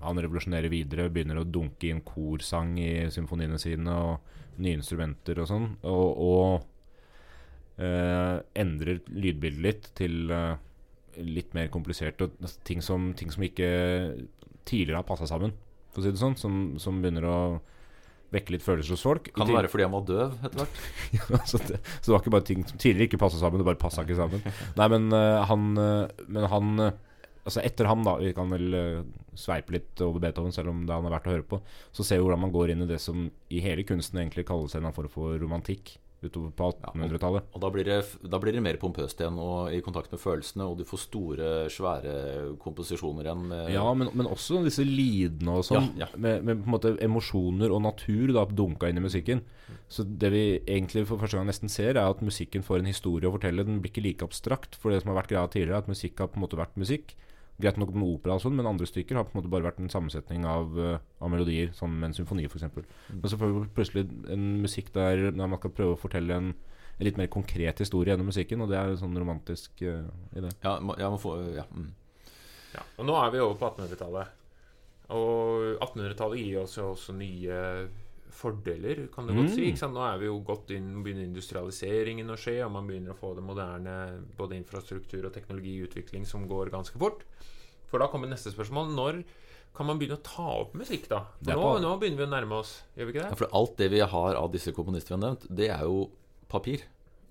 han 0.00 0.20
revolusjonerer 0.24 0.72
videre. 0.72 1.10
Begynner 1.12 1.42
å 1.42 1.48
dunke 1.48 1.90
inn 1.90 2.00
korsang 2.06 2.78
i 2.80 3.10
symfoniene 3.12 3.60
sine, 3.60 3.92
og 3.92 4.60
nye 4.60 4.78
instrumenter 4.78 5.40
og 5.42 5.50
sånn. 5.50 5.68
Og, 5.88 6.24
og 6.24 7.80
uh, 7.80 8.40
endrer 8.56 9.02
lydbildet 9.12 9.64
litt 9.66 9.90
til 10.00 10.32
uh, 10.32 10.56
litt 11.20 11.52
mer 11.56 11.68
komplisert, 11.72 12.24
og 12.24 12.40
ting 12.64 12.80
som, 12.84 13.12
ting 13.18 13.32
som 13.34 13.44
ikke 13.44 13.68
tidligere 14.64 15.02
har 15.02 15.08
passa 15.08 15.28
sammen, 15.28 15.52
for 15.90 16.02
å 16.02 16.06
si 16.06 16.14
det 16.14 16.22
sånn. 16.22 16.38
Som, 16.40 16.62
som 16.82 17.02
begynner 17.02 17.26
å 17.28 17.38
vekke 18.34 18.54
litt 18.54 18.64
følelser 18.64 18.94
hos 18.94 19.04
folk. 19.04 19.30
Kan 19.34 19.48
det 19.48 19.56
være 19.56 19.70
fordi 19.70 19.86
han 19.86 19.94
var 19.94 20.06
døv 20.08 20.34
etter 20.38 20.62
hvert? 20.62 20.82
Ja, 21.18 21.40
så, 21.44 21.60
det, 21.66 21.80
så 21.98 22.04
det 22.06 22.14
var 22.14 22.22
ikke 22.22 22.34
bare 22.36 22.46
ting 22.46 22.64
som 22.66 22.78
tidligere 22.78 23.10
ikke 23.10 23.22
passa 23.22 23.40
sammen, 23.40 23.62
det 23.62 23.66
bare 23.66 23.80
passa 23.80 24.04
ikke 24.06 24.18
sammen. 24.18 24.44
Nei, 24.78 24.90
men 24.92 25.08
uh, 25.14 25.42
han, 25.50 25.70
eh, 25.80 26.26
men 26.30 26.50
han 26.52 26.84
eh, 26.86 27.06
Altså 27.40 27.62
Etter 27.64 27.88
ham, 27.88 28.02
da, 28.04 28.18
vi 28.20 28.34
kan 28.36 28.50
vel 28.52 28.74
uh, 28.76 28.98
sveipe 29.38 29.72
litt 29.72 30.02
over 30.04 30.20
Beethoven, 30.22 30.52
selv 30.52 30.70
om 30.74 30.82
det 30.86 30.92
han 30.92 31.06
er 31.08 31.14
verdt 31.14 31.28
å 31.30 31.32
høre 31.32 31.46
på, 31.48 31.58
så 31.96 32.04
ser 32.04 32.20
vi 32.20 32.26
hvordan 32.26 32.42
man 32.44 32.52
går 32.52 32.74
inn 32.74 32.84
i 32.84 32.88
det 32.90 32.98
som 33.00 33.24
i 33.48 33.62
hele 33.64 33.86
kunsten 33.88 34.20
egentlig 34.20 34.44
kalles 34.46 34.76
en 34.76 34.90
form 34.92 35.10
for 35.10 35.40
romantikk 35.40 35.94
utover 36.22 36.52
på 36.56 36.68
1800-tallet. 36.74 37.48
Og 37.54 37.62
da 37.62 37.70
blir, 37.72 37.86
det, 37.88 37.98
da 38.32 38.40
blir 38.42 38.56
det 38.56 38.62
mer 38.64 38.78
pompøst 38.80 39.20
igjen 39.22 39.38
og 39.40 39.72
i 39.74 39.80
kontakt 39.84 40.12
med 40.12 40.20
følelsene, 40.22 40.66
og 40.68 40.80
du 40.80 40.84
får 40.88 41.02
store, 41.06 41.50
svære 41.72 42.14
komposisjoner 42.60 43.28
igjen. 43.28 43.46
Med, 43.50 43.72
Ja, 43.74 43.86
men, 43.96 44.12
men 44.16 44.28
også 44.30 44.62
disse 44.66 44.84
lidene 44.86 45.58
og 45.60 45.66
sånn, 45.68 45.92
Ja, 45.96 46.06
ja. 46.06 46.10
Med, 46.20 46.44
med 46.46 46.60
på 46.60 46.68
en 46.68 46.76
måte 46.76 46.94
emosjoner 47.02 47.72
og 47.72 47.84
natur 47.86 48.34
da 48.36 48.44
dunka 48.46 48.90
inn 48.90 49.00
i 49.00 49.06
musikken. 49.06 49.44
Så 49.90 50.04
det 50.04 50.30
vi 50.34 50.44
egentlig 50.60 51.06
for 51.08 51.20
første 51.22 51.38
gang 51.38 51.48
nesten 51.50 51.72
ser, 51.72 51.96
er 51.96 52.04
at 52.04 52.22
musikken 52.24 52.64
får 52.66 52.82
en 52.82 52.90
historie 52.90 53.28
å 53.28 53.34
fortelle. 53.34 53.66
Den 53.66 53.80
blir 53.82 53.92
ikke 53.92 54.04
like 54.04 54.26
abstrakt. 54.26 54.78
For 54.78 54.92
det 54.92 55.02
som 55.02 55.12
har 55.12 55.22
vært 55.22 55.32
greia 55.32 55.48
tidligere, 55.50 55.80
er 55.80 55.84
at 55.86 55.90
musikk 55.90 56.22
har 56.22 56.30
på 56.30 56.38
en 56.40 56.44
måte 56.46 56.60
vært 56.60 56.78
musikk. 56.80 57.16
Greit 57.60 57.76
nok 57.80 57.92
med 57.94 58.08
opera 58.08 58.34
og 58.38 58.42
sånn, 58.44 58.56
men 58.56 58.66
andre 58.68 58.86
stykker 58.88 59.18
har 59.18 59.26
på 59.28 59.34
en 59.34 59.40
måte 59.42 59.52
bare 59.52 59.66
vært 59.68 59.78
en 59.82 59.92
sammensetning 59.92 60.46
av, 60.48 60.74
eh, 60.80 60.98
av 61.20 61.30
melodier, 61.32 61.72
som 61.76 61.92
en 62.06 62.14
symfoni 62.16 62.46
f.eks. 62.48 62.66
Men 63.12 63.28
så 63.28 63.38
får 63.40 63.52
vi 63.54 63.62
plutselig 63.76 64.06
en 64.32 64.48
musikk 64.62 64.92
der, 64.96 65.30
der 65.30 65.46
man 65.46 65.58
skal 65.60 65.74
prøve 65.76 65.94
å 65.96 66.00
fortelle 66.00 66.36
en, 66.40 66.50
en 66.98 67.04
litt 67.06 67.20
mer 67.20 67.30
konkret 67.32 67.82
historie 67.84 68.12
gjennom 68.14 68.30
musikken, 68.32 68.64
og 68.64 68.72
det 68.72 68.78
er 68.80 68.92
en 68.94 69.00
sånn 69.00 69.16
romantisk 69.20 69.82
uh, 69.84 70.08
idé. 70.36 70.50
Ja, 70.64 70.78
må- 70.80 70.98
jeg 71.00 71.12
må 71.12 71.20
få 71.20 71.36
ja, 71.56 71.64
mm. 71.70 71.88
Ja, 72.74 72.84
og 72.98 73.06
nå 73.08 73.16
er 73.18 73.32
vi 73.34 73.40
over 73.42 73.56
på 73.58 73.70
1800-tallet. 73.72 74.36
Og 75.10 75.64
1800-tallet 75.82 76.38
gir 76.38 76.60
oss 76.62 76.76
jo 76.78 76.92
også 76.92 77.16
nye 77.18 77.56
fordeler, 78.34 79.06
kan 79.14 79.26
du 79.26 79.34
godt 79.34 79.52
si. 79.54 79.66
Ikke 79.70 79.78
sant? 79.82 79.94
Nå 79.96 80.02
er 80.06 80.18
vi 80.22 80.26
jo 80.30 80.38
godt 80.46 80.70
inn, 80.76 81.02
begynner 81.04 81.26
industrialiseringen 81.28 82.30
å 82.30 82.38
skje, 82.40 82.58
og 82.66 82.72
man 82.72 82.86
begynner 82.88 83.12
å 83.14 83.18
få 83.18 83.34
det 83.36 83.44
moderne 83.44 83.94
både 84.38 84.56
infrastruktur 84.58 85.26
og 85.28 85.32
teknologiutvikling 85.34 86.26
som 86.26 86.46
går 86.50 86.70
ganske 86.74 86.98
fort. 87.00 87.24
For 87.90 87.98
da 87.98 88.06
kommer 88.12 88.30
neste 88.30 88.52
spørsmål. 88.54 88.92
Når 88.94 89.22
kan 89.74 89.86
man 89.86 89.98
begynne 89.98 90.18
å 90.18 90.22
ta 90.26 90.46
opp 90.62 90.72
musikk, 90.74 91.08
da? 91.10 91.24
For 91.42 91.52
nå, 91.54 91.60
på- 91.62 91.82
nå 91.82 91.92
begynner 92.00 92.22
vi 92.24 92.26
å 92.26 92.32
nærme 92.34 92.58
oss, 92.58 92.82
gjør 92.96 93.06
vi 93.06 93.12
ikke 93.14 93.22
ja, 93.24 93.28
det? 93.30 93.38
For 93.38 93.48
alt 93.52 93.76
det 93.76 93.90
vi 93.90 94.00
har 94.00 94.34
av 94.34 94.50
disse 94.52 94.72
komponistene 94.72 95.18
vi 95.18 95.20
har 95.20 95.30
nevnt, 95.30 95.46
det 95.56 95.68
er 95.70 95.84
jo 95.86 96.10
papir. 96.48 96.82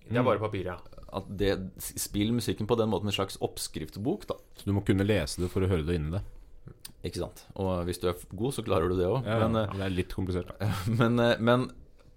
Det 0.09 0.17
er 0.17 0.23
bare 0.23 0.39
papir, 0.39 0.65
ja. 0.65 0.77
At 1.13 1.25
det, 1.37 1.51
spill 1.77 2.31
musikken 2.33 2.65
på 2.69 2.77
den 2.77 2.89
måten 2.89 3.07
en 3.09 3.13
slags 3.13 3.37
oppskriftsbok, 3.45 4.25
da. 4.27 4.35
Så 4.57 4.65
du 4.65 4.73
må 4.73 4.83
kunne 4.85 5.05
lese 5.05 5.41
det 5.41 5.49
for 5.51 5.61
å 5.61 5.69
høre 5.69 5.85
det 5.85 5.95
inni 5.99 6.11
det. 6.17 6.23
Ikke 7.05 7.21
sant? 7.21 7.45
Og 7.55 7.85
hvis 7.87 8.01
du 8.01 8.09
er 8.11 8.17
god, 8.35 8.55
så 8.55 8.63
klarer 8.65 8.91
du 8.91 8.97
det 8.99 9.07
òg. 9.07 9.27
Ja, 9.27 9.39
Men, 9.45 9.55
eh, 9.61 9.75
det 9.77 9.85
er 9.85 9.95
litt 9.95 10.15
komplisert. 10.15 10.51
Men, 10.99 11.19
eh, 11.23 11.37
men 11.39 11.69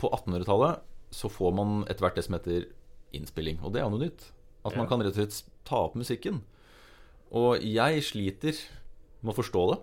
på 0.03 0.11
1800-tallet 0.11 0.83
så 1.15 1.31
får 1.31 1.53
man 1.55 1.83
etter 1.87 2.03
hvert 2.03 2.19
det 2.19 2.25
som 2.27 2.35
heter 2.35 2.67
innspilling. 3.15 3.61
Og 3.63 3.75
det 3.75 3.83
er 3.83 3.93
noe 3.93 4.03
nytt. 4.03 4.31
At 4.67 4.75
man 4.79 4.89
kan 4.91 5.03
rett 5.03 5.15
og 5.15 5.21
slett 5.21 5.51
ta 5.69 5.85
opp 5.87 5.95
musikken. 5.99 6.41
Og 7.35 7.63
jeg 7.63 8.03
sliter 8.07 8.59
med 9.23 9.33
å 9.35 9.39
forstå 9.39 9.65
det. 9.73 9.79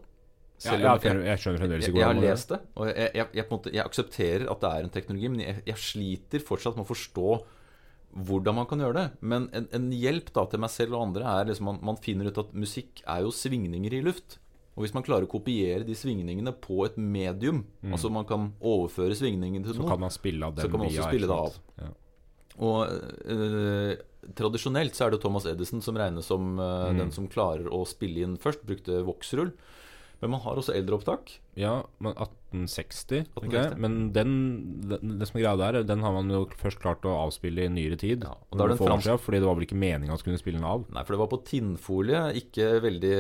Selv 0.59 0.83
om 0.83 0.99
jeg, 0.99 1.19
jeg 1.23 1.39
skjønner 1.39 1.61
fremdeles 1.61 1.87
jeg, 1.87 2.03
har 2.03 2.17
lest 2.19 2.49
det, 2.51 2.57
og 2.75 2.89
jeg, 2.89 3.11
jeg, 3.15 3.27
jeg, 3.37 3.45
måte, 3.47 3.71
jeg 3.71 3.79
aksepterer 3.85 4.49
at 4.51 4.59
det 4.59 4.71
er 4.75 4.83
en 4.83 4.91
teknologi, 4.91 5.29
men 5.31 5.43
jeg, 5.45 5.61
jeg 5.69 5.79
sliter 5.79 6.43
fortsatt 6.43 6.75
med 6.75 6.83
å 6.83 6.89
forstå 6.89 7.27
hvordan 8.27 8.57
man 8.57 8.67
kan 8.67 8.83
gjøre 8.83 8.97
det. 8.97 9.05
Men 9.21 9.47
en, 9.55 9.69
en 9.75 9.87
hjelp 9.95 10.33
da 10.35 10.43
til 10.51 10.59
meg 10.59 10.73
selv 10.73 10.97
og 10.97 11.05
andre 11.05 11.31
er 11.31 11.47
liksom 11.47 11.69
man, 11.69 11.79
man 11.91 12.01
finner 12.03 12.27
ut 12.27 12.41
at 12.41 12.51
musikk 12.57 13.03
er 13.05 13.23
jo 13.23 13.31
svingninger 13.35 13.95
i 13.95 14.03
luft. 14.03 14.39
Og 14.78 14.84
hvis 14.86 14.93
man 14.93 15.03
klarer 15.03 15.26
å 15.28 15.32
kopiere 15.32 15.84
de 15.84 15.95
svingningene 15.97 16.53
på 16.61 16.86
et 16.86 16.95
medium, 16.97 17.65
altså 17.84 18.11
man 18.11 18.24
kan 18.26 18.53
overføre 18.61 19.15
svingningene 19.17 19.65
til 19.65 19.74
Mm. 19.74 19.78
Så 19.78 19.82
noe 19.84 19.89
kan 19.91 19.99
man 19.99 20.09
spille 20.13 20.45
av 20.45 20.55
dem 20.55 20.63
Så 20.65 20.72
kan 20.72 20.80
man 20.80 20.88
også 20.88 21.01
via 21.01 21.09
spille 21.09 21.28
det 21.28 21.36
av. 21.36 21.57
Ja. 21.80 21.89
Og 22.59 22.80
eh, 23.28 23.97
tradisjonelt 24.36 24.95
så 24.95 25.05
er 25.07 25.11
det 25.11 25.22
Thomas 25.24 25.45
Edison 25.45 25.82
som 25.82 25.95
regnes 25.99 26.26
som 26.26 26.55
Mm. 26.55 26.63
eh, 26.63 26.97
den 26.99 27.11
som 27.11 27.28
klarer 27.28 27.67
å 27.72 27.86
spille 27.88 28.24
inn 28.24 28.38
først. 28.38 28.63
Brukte 28.65 29.03
voksrull. 29.03 29.51
Men 30.20 30.34
man 30.34 30.41
har 30.43 30.59
også 30.59 30.74
eldre 30.76 30.97
opptak. 30.97 31.32
Ja, 31.59 31.78
men 32.03 32.11
1860. 32.17 33.22
1860. 33.30 33.30
Okay. 33.39 33.78
Men 33.80 33.93
den, 34.15 34.32
den, 34.89 35.13
det 35.20 35.28
som 35.30 35.38
er 35.39 35.43
greia 35.45 35.59
der, 35.61 35.78
den 35.88 36.01
har 36.03 36.11
man 36.15 36.32
jo 36.34 36.41
først 36.59 36.82
klart 36.84 37.05
å 37.07 37.13
avspille 37.22 37.63
i 37.63 37.72
nyere 37.72 37.95
tid. 37.99 38.26
Ja, 38.28 38.34
og 38.36 38.57
da 38.59 38.65
er 38.65 38.74
det 38.74 38.76
en 38.76 38.80
For 38.82 38.84
få 38.84 38.89
år 38.89 38.93
fransk- 38.95 39.07
siden, 39.07 39.22
Fordi 39.26 39.39
det 39.39 39.47
var 39.47 39.59
vel 39.59 39.67
ikke 39.67 39.80
meninga 39.80 40.15
at 40.17 40.24
skulle 40.24 40.41
spille 40.41 40.59
den 40.59 40.67
av. 40.67 40.84
Nei, 40.91 41.03
for 41.07 41.15
det 41.15 41.22
var 41.22 41.32
på 41.32 41.41
tinnfolie, 41.47 42.24
ikke 42.41 42.67
veldig 42.84 43.13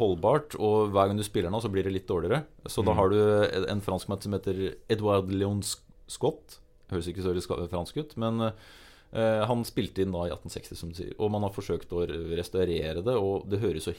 holdbart. 0.00 0.56
Og 0.56 0.94
hver 0.94 1.10
gang 1.10 1.20
du 1.20 1.26
spiller 1.26 1.52
nå, 1.52 1.60
så 1.64 1.72
blir 1.72 1.84
det 1.88 1.92
litt 1.92 2.08
dårligere. 2.08 2.44
Så 2.72 2.84
da 2.86 2.96
har 2.96 3.12
du 3.12 3.18
en 3.66 3.84
franskmann 3.84 4.22
som 4.24 4.36
heter 4.38 4.62
Edouard 4.88 5.28
Leon 5.32 5.60
Scott. 5.64 6.60
Høres 6.92 7.08
ikke 7.10 7.24
så 7.24 7.32
veldig 7.34 7.68
fransk 7.72 7.96
ut, 7.98 8.14
men 8.22 8.46
eh, 8.46 9.42
han 9.44 9.64
spilte 9.66 10.04
inn 10.04 10.14
da 10.14 10.24
i 10.28 10.32
1860, 10.32 10.78
som 10.78 10.92
du 10.92 10.96
sier. 11.00 11.12
Og 11.18 11.32
man 11.34 11.42
har 11.44 11.52
forsøkt 11.52 11.92
å 11.92 12.04
restaurere 12.38 13.02
det, 13.02 13.16
og 13.18 13.48
det 13.50 13.60
høres 13.64 13.88
så 13.90 13.96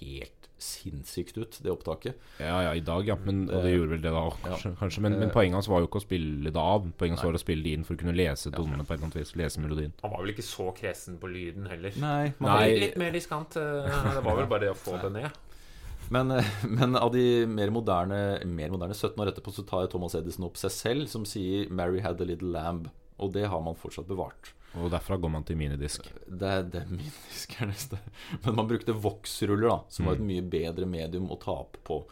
helt 0.00 0.48
sinnssykt 0.62 1.36
ut, 1.42 1.58
det 1.62 1.72
opptaket. 1.72 2.14
Ja, 2.40 2.62
ja, 2.68 2.72
i 2.78 2.80
dag, 2.86 3.06
ja. 3.08 3.16
Men, 3.26 3.42
og 3.50 3.62
det 3.66 3.72
gjorde 3.74 3.90
vel 3.96 4.02
det 4.04 4.12
da 4.14 4.22
kanskje. 4.30 4.48
kanskje. 4.52 4.72
kanskje. 4.80 5.02
Men, 5.04 5.18
men 5.18 5.28
Eh. 5.28 5.34
poenget 5.34 5.58
hans 5.58 5.68
var 5.68 5.80
jo 5.82 5.88
ikke 5.90 6.00
å 6.00 6.06
spille 6.06 6.50
det 6.54 6.56
av. 6.62 6.86
Poenget 6.98 7.18
hans 7.18 7.24
var 7.26 7.38
å 7.38 7.42
spille 7.42 7.62
det 7.66 7.72
inn 7.76 7.84
for 7.88 7.94
å 7.94 7.98
kunne 8.02 8.14
lese 8.16 8.50
tonene 8.54 8.84
på 8.86 8.94
et 8.94 8.98
eller 9.00 9.08
annet 9.10 9.20
vis. 9.20 9.34
Lese 9.36 9.60
melodien. 9.60 9.92
Han 10.02 10.10
var 10.14 10.22
vel 10.24 10.32
ikke 10.34 10.46
så 10.46 10.68
kresen 10.78 11.18
på 11.18 11.28
lyden 11.32 11.66
heller. 11.68 11.92
Nei, 12.00 12.32
Nei. 12.40 12.68
Litt, 12.70 12.80
litt 12.86 12.96
mer 13.02 13.12
riskant. 13.12 13.56
eh, 13.56 14.12
Det 14.14 14.22
var 14.24 14.36
vel 14.36 14.46
bare 14.46 14.60
det 14.68 14.70
å 14.72 14.78
få 14.78 15.00
det 15.02 15.12
ned. 15.12 15.30
Men, 16.12 16.30
eh, 16.30 16.44
men 16.68 16.96
av 16.96 17.12
de 17.12 17.46
mer 17.46 17.70
moderne, 17.70 18.44
mer 18.46 18.70
moderne 18.70 18.94
17 18.94 19.16
år 19.22 19.32
etterpå 19.32 19.52
så 19.54 19.66
tar 19.66 19.86
Thomas 19.88 20.14
Edison 20.14 20.44
opp 20.44 20.56
seg 20.60 20.70
selv, 20.70 21.08
som 21.08 21.24
sier 21.24 21.68
'Mary 21.70 22.00
had 22.00 22.20
a 22.20 22.24
little 22.24 22.48
lamb'. 22.52 22.90
Og 23.18 23.32
det 23.32 23.46
har 23.48 23.60
man 23.62 23.74
fortsatt 23.74 24.06
bevart. 24.08 24.52
Og 24.80 24.88
derfra 24.92 25.18
går 25.20 25.32
man 25.34 25.44
til 25.44 25.58
minidisk. 25.60 26.06
Det 26.26 26.48
er 26.48 26.62
det 26.64 26.86
minidisk 26.88 27.58
er 27.60 27.68
neste. 27.68 27.98
Men 28.44 28.56
man 28.56 28.68
brukte 28.70 28.96
voksruller, 28.96 29.68
da, 29.68 29.78
som 29.92 30.08
var 30.08 30.16
et 30.16 30.24
mye 30.24 30.44
bedre 30.44 30.88
medium 30.88 31.28
å 31.32 31.40
ta 31.40 31.58
opp 31.64 31.76
på. 31.84 32.02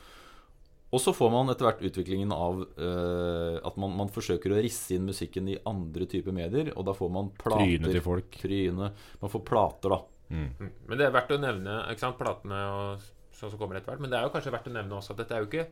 Og 0.91 0.99
så 0.99 1.13
får 1.15 1.31
man 1.31 1.53
etter 1.53 1.69
hvert 1.69 1.83
utviklingen 1.87 2.33
av 2.35 2.65
uh, 2.67 3.57
at 3.63 3.77
man, 3.79 3.93
man 3.95 4.11
forsøker 4.11 4.53
å 4.53 4.59
risse 4.59 4.97
inn 4.97 5.07
musikken 5.07 5.49
i 5.53 5.59
andre 5.71 6.09
typer 6.11 6.35
medier, 6.35 6.73
og 6.75 6.89
da 6.89 6.95
får 6.97 7.13
man 7.15 7.31
plater. 7.39 7.63
Tryne 7.63 7.93
til 7.95 8.05
folk. 8.05 8.41
Tryne. 8.43 8.91
Man 9.23 9.33
får 9.33 9.45
plater, 9.47 9.95
da. 9.95 10.01
Mm. 10.31 10.51
Men 10.89 10.99
det 10.99 11.07
er 11.07 11.15
verdt 11.15 11.33
å 11.35 11.41
nevne 11.43 11.79
ikke 11.93 12.05
sant, 12.05 12.19
platene 12.19 12.59
og 12.75 13.07
sånn 13.39 13.53
som 13.53 13.61
kommer 13.61 13.79
etter 13.79 13.95
hvert. 13.95 14.03
Men 14.03 14.13
det 14.13 14.19
er 14.19 14.27
jo 14.27 14.35
kanskje 14.35 14.55
verdt 14.55 14.69
å 14.69 14.75
nevne 14.75 14.99
også 14.99 15.15
at 15.15 15.23
dette 15.23 15.37
er 15.37 15.45
jo 15.45 15.51
ikke 15.51 15.69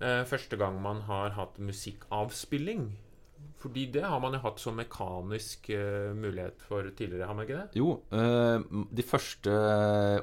uh, 0.00 0.24
første 0.32 0.60
gang 0.60 0.80
man 0.84 1.04
har 1.10 1.36
hatt 1.36 1.60
musikkavspilling. 1.60 2.88
Fordi 3.58 3.88
det 3.90 4.04
har 4.06 4.20
man 4.22 4.36
jo 4.36 4.42
hatt 4.44 4.60
som 4.62 4.76
mekanisk 4.78 5.66
uh, 5.74 6.14
mulighet 6.14 6.62
for 6.62 6.86
tidligere, 6.94 7.26
har 7.26 7.34
man 7.34 7.46
ikke 7.46 7.58
det? 7.58 7.80
Jo, 7.80 7.96
Uh, 8.14 8.84
de 8.94 9.02
første 9.02 9.54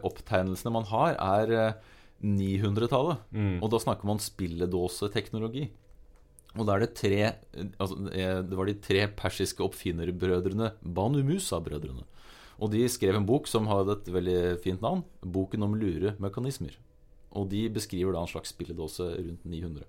opptegnelsene 0.07 0.71
man 0.71 0.87
har, 0.87 1.17
er 1.19 1.51
eh, 1.55 1.95
900-tallet. 2.23 3.25
Mm. 3.35 3.57
Og 3.59 3.71
da 3.73 3.81
snakker 3.81 4.07
man 4.07 4.23
spilledåseteknologi. 4.23 5.67
Og 6.55 6.67
da 6.67 6.75
er 6.75 6.85
det 6.85 6.95
tre 6.95 7.17
altså, 7.81 7.97
eh, 8.15 8.41
Det 8.47 8.57
var 8.57 8.69
de 8.69 8.77
tre 8.79 9.07
persiske 9.11 9.63
oppfinnerbrødrene, 9.65 10.71
Banu 10.81 11.21
Musa-brødrene. 11.27 12.05
Og 12.63 12.71
de 12.71 12.85
skrev 12.87 13.17
en 13.17 13.27
bok 13.27 13.49
som 13.51 13.67
hadde 13.67 13.97
et 13.97 14.07
veldig 14.07 14.61
fint 14.63 14.81
navn, 14.81 15.03
'Boken 15.21 15.63
om 15.63 15.75
lure 15.75 16.15
mekanismer'. 16.19 16.77
Og 17.35 17.49
de 17.49 17.67
beskriver 17.69 18.13
da 18.13 18.21
en 18.21 18.31
slags 18.31 18.55
spilledåse 18.55 19.03
rundt 19.03 19.43
900. 19.43 19.83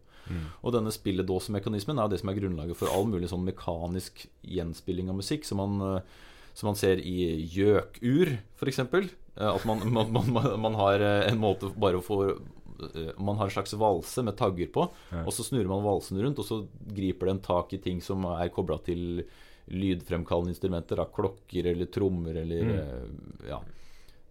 Og 0.62 0.74
denne 0.74 0.92
spilledåsemekanismen 0.94 2.00
er 2.02 2.10
det 2.10 2.20
som 2.22 2.32
er 2.32 2.38
grunnlaget 2.40 2.78
for 2.78 2.92
all 2.92 3.06
mulig 3.10 3.30
sånn 3.32 3.46
mekanisk 3.46 4.26
gjenspilling 4.42 5.12
av 5.12 5.20
musikk, 5.20 5.46
som 5.48 5.62
man, 5.62 5.78
eh, 5.86 6.26
som 6.56 6.70
man 6.70 6.78
ser 6.78 7.02
i 7.02 7.46
gjøkur, 7.52 8.36
f.eks. 8.58 8.82
At 8.82 9.66
man, 9.68 9.84
man, 9.92 10.12
man, 10.16 10.52
man 10.60 10.78
har 10.80 11.04
eh, 11.04 11.24
en 11.30 11.40
måte 11.40 11.72
bare 11.76 12.00
å 12.00 12.04
få 12.04 12.20
eh, 12.30 13.10
Man 13.18 13.36
har 13.38 13.48
en 13.48 13.56
slags 13.56 13.76
valse 13.78 14.24
med 14.24 14.38
tagger 14.38 14.70
på, 14.72 14.88
og 15.22 15.32
så 15.32 15.46
snurrer 15.46 15.70
man 15.70 15.86
valsen 15.86 16.20
rundt, 16.22 16.40
og 16.42 16.48
så 16.48 16.62
griper 16.96 17.32
den 17.32 17.42
tak 17.44 17.72
i 17.76 17.82
ting 17.82 18.02
som 18.04 18.24
er 18.36 18.52
kobla 18.54 18.80
til 18.84 19.24
lydfremkallende 19.66 20.52
instrumenter, 20.52 21.00
da, 21.00 21.08
klokker 21.10 21.72
eller 21.72 21.88
trommer 21.90 22.36
eller 22.38 22.68
mm. 22.68 23.48
ja. 23.48 23.58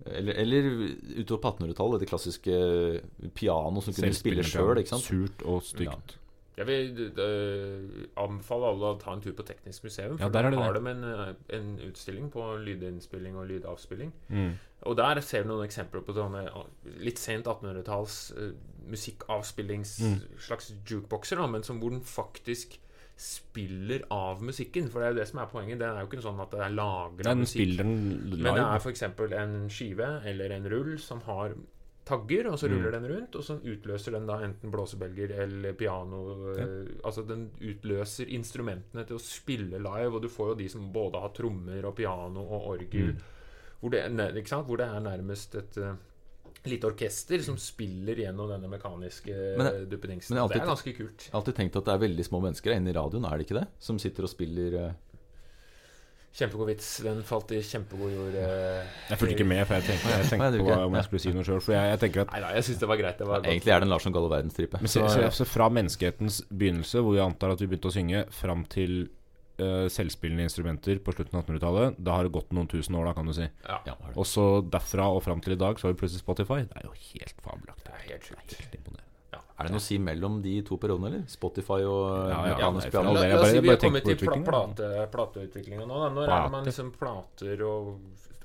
Eller, 0.05 0.33
eller 0.37 0.67
utover 1.21 1.41
på 1.41 1.51
1800-tallet, 1.55 1.99
det 2.03 2.09
klassiske 2.09 2.55
piano 3.33 3.81
som 3.81 3.93
kunne 3.95 4.13
spille 4.13 4.43
sjøl. 4.45 4.83
Surt 4.85 5.41
og 5.47 5.63
stygt. 5.63 6.17
Jeg 6.55 6.67
vil 6.67 7.11
øh, 7.19 8.05
anbefale 8.15 8.69
alle 8.71 8.91
å 8.93 8.99
ta 9.01 9.11
en 9.11 9.19
tur 9.23 9.33
på 9.35 9.43
Teknisk 9.43 9.83
museum. 9.83 10.17
For 10.17 10.23
Ja, 10.23 10.29
der 10.31 10.45
er 10.47 10.53
det 10.53 10.59
har 10.61 10.73
det. 10.77 10.83
de 10.85 10.91
en, 10.91 11.03
øh, 11.03 11.33
en 11.57 11.79
utstilling 11.89 12.29
på 12.31 12.45
lydinnspilling 12.63 13.35
og 13.35 13.47
lydavspilling. 13.49 14.13
Mm. 14.29 14.53
Og 14.87 14.95
der 14.97 15.19
ser 15.19 15.43
du 15.43 15.49
noen 15.49 15.65
eksempler 15.65 16.01
på 16.05 16.13
sånne 16.15 16.45
litt 17.03 17.19
sent 17.19 17.47
1800-talls 17.47 18.31
øh, 18.37 18.53
musikkavspillings 18.87 19.99
Mm. 20.01 20.15
slags 20.39 20.73
jukeboxer, 20.91 21.35
da, 21.41 21.47
men 21.47 21.63
som 21.63 21.79
hvor 21.79 21.89
den 21.91 22.01
faktisk 22.01 22.79
spiller 23.17 24.03
av 24.11 24.41
musikken. 24.43 24.89
For 24.91 24.99
det 24.99 25.07
er 25.07 25.13
jo 25.15 25.19
det 25.21 25.27
som 25.29 25.39
er 25.39 25.51
poenget. 25.51 25.79
Den 25.79 25.95
er 25.95 26.03
jo 26.03 26.09
ikke 26.09 26.23
sånn 26.25 26.41
at 26.43 26.51
det 26.51 26.59
er 26.65 26.73
lagra 26.75 27.31
musikk. 27.39 27.61
Men 28.43 28.43
det 28.59 28.65
er 28.65 28.81
f.eks. 28.83 29.03
en 29.39 29.55
skive 29.71 30.09
eller 30.25 30.51
en 30.57 30.69
rull 30.69 30.97
som 30.99 31.21
har 31.27 31.55
tagger, 32.05 32.45
og 32.51 32.59
så 32.61 32.67
ruller 32.69 32.91
Mm. 32.91 33.01
den 33.01 33.11
rundt, 33.15 33.35
og 33.35 33.43
så 33.43 33.55
utløser 33.65 34.11
den 34.11 34.27
da 34.27 34.35
enten 34.45 34.69
blåsebelger 34.71 35.31
eller 35.41 35.73
piano. 35.73 36.53
Ja. 36.53 36.61
eh, 36.63 36.85
Altså 37.03 37.23
den 37.25 37.49
utløser 37.61 38.29
instrumentene 38.29 39.05
til 39.07 39.15
å 39.15 39.19
spille 39.19 39.79
live, 39.79 40.13
og 40.13 40.21
du 40.21 40.27
får 40.29 40.49
jo 40.49 40.55
de 40.55 40.67
som 40.69 40.91
både 40.93 41.19
har 41.19 41.29
trommer 41.33 41.83
og 41.85 41.95
piano 41.95 42.41
og 42.45 42.67
orgel. 42.75 43.13
Mm. 43.15 43.17
Hvor, 43.79 43.89
det, 43.89 44.49
hvor 44.49 44.77
det 44.77 44.85
er 44.85 44.99
nærmest 44.99 45.55
et 45.55 45.77
uh, 45.77 45.95
lite 46.65 46.87
orkester 46.87 47.41
som 47.45 47.57
spiller 47.61 48.15
gjennom 48.23 48.49
denne 48.49 48.69
mekaniske 48.71 49.33
Men 49.59 49.67
uh, 49.67 49.81
duppedingsen. 49.91 50.35
men 50.35 50.47
Det 50.49 50.61
er 50.61 50.69
ganske 50.71 50.93
kult. 50.97 51.25
Jeg 51.27 51.33
har 51.33 51.41
alltid 51.41 51.55
tenkt 51.59 51.75
at 51.75 51.85
det 51.85 51.93
er 51.93 52.03
veldig 52.07 52.25
små 52.25 52.39
mennesker 52.45 52.73
inne 52.73 52.89
i 52.89 52.95
radioen, 52.95 53.25
er 53.27 53.37
det 53.37 53.45
ikke 53.49 53.59
det? 53.59 53.67
Som 53.79 53.99
sitter 54.01 54.25
og 54.25 54.31
spiller 54.31 54.79
eh, 54.81 54.93
Kjempegod 56.35 56.67
vits. 56.67 56.87
Den 56.99 57.21
falt 57.23 57.51
i 57.55 57.61
kjempegod 57.63 58.11
jord. 58.11 58.33
eh. 58.35 58.95
Jeg 59.07 59.19
fulgte 59.21 59.35
ikke 59.37 59.47
med, 59.47 59.61
for 59.69 59.77
jeg 59.77 59.85
tenkte, 59.87 60.09
jeg 60.17 60.25
tenkte 60.33 60.65
på 60.65 60.73
om 60.83 60.97
jeg 60.97 61.07
skulle 61.07 61.21
si 61.23 61.31
noe 61.31 61.45
sjøl. 61.47 61.61
Jeg, 61.71 61.91
jeg 61.93 61.99
tenker 62.01 62.23
at 62.25 62.33
Nei 62.33 62.41
da, 62.43 62.49
jeg 62.57 62.65
syns 62.67 62.81
det 62.81 62.89
var 62.91 62.99
greit. 62.99 63.21
Det 63.21 63.27
var. 63.29 63.45
Egentlig 63.47 63.71
er 63.71 63.79
det 63.79 63.87
en 63.87 63.93
Larsson 63.93 64.15
Gallo 64.17 64.27
verdenstripe. 64.33 64.81
Men 64.83 64.91
se, 64.91 64.99
Så, 64.99 65.13
se, 65.15 65.29
se 65.37 65.47
fra 65.47 65.69
menneskehetens 65.71 66.41
begynnelse, 66.51 66.99
hvor 67.05 67.15
vi 67.15 67.21
antar 67.23 67.53
at 67.55 67.63
vi 67.63 67.69
begynte 67.71 67.87
å 67.87 67.95
synge, 67.95 68.25
fram 68.35 68.65
til 68.67 69.05
eh, 69.61 69.87
selvspillende 69.91 70.45
instrumenter 70.47 70.99
på 71.03 71.13
slutten 71.15 71.39
av 71.39 71.45
1800-tallet. 71.45 71.97
Da 71.97 72.17
har 72.17 72.27
det 72.27 72.33
gått 72.35 72.51
noen 72.55 72.67
tusen 72.71 72.95
år, 72.99 73.05
da, 73.09 73.13
kan 73.17 73.25
du 73.29 73.33
si. 73.37 73.47
Ja, 73.67 73.79
ja. 73.87 73.95
Og 74.15 74.25
så 74.29 74.45
derfra 74.61 75.07
og 75.15 75.23
fram 75.25 75.41
til 75.45 75.55
i 75.55 75.59
dag 75.61 75.79
så 75.79 75.87
har 75.87 75.95
vi 75.95 76.01
plutselig 76.03 76.23
Spotify. 76.23 76.61
Det 76.69 76.81
er 76.81 76.87
jo 76.89 76.93
helt 77.13 77.41
fabelaktig. 77.45 77.89
det 77.89 77.97
er 77.99 78.07
helt 78.13 78.29
sjukt. 78.31 78.55
Helt 78.61 78.79
imponerende. 78.79 79.01
Er 79.55 79.69
det 79.69 79.71
noe 79.71 79.79
å 79.79 79.83
si 79.85 79.95
mellom 80.03 80.41
de 80.43 80.53
to 80.67 80.75
periodene, 80.75 81.07
eller? 81.07 81.21
Spotify 81.31 81.77
og 81.87 82.01
Ja, 82.27 82.27
ja, 82.27 82.55
mekanisk 82.57 82.89
ja, 82.89 82.91
piano? 82.91 83.13
det 83.15 83.21
La, 83.21 83.27
er 83.29 83.39
oss 83.39 83.51
si 83.53 83.59
vi 83.63 83.69
har 83.71 83.77
kommet 83.79 84.03
til 84.03 84.17
pla 84.19 84.35
plate, 84.43 84.89
plateutviklingen 85.13 85.87
nå. 85.87 85.99
Da. 86.01 86.09
Når 86.17 86.27
er 86.27 86.41
det 86.43 86.51
man 86.51 86.67
liksom 86.67 86.89
plater 86.99 87.63
og 87.63 87.93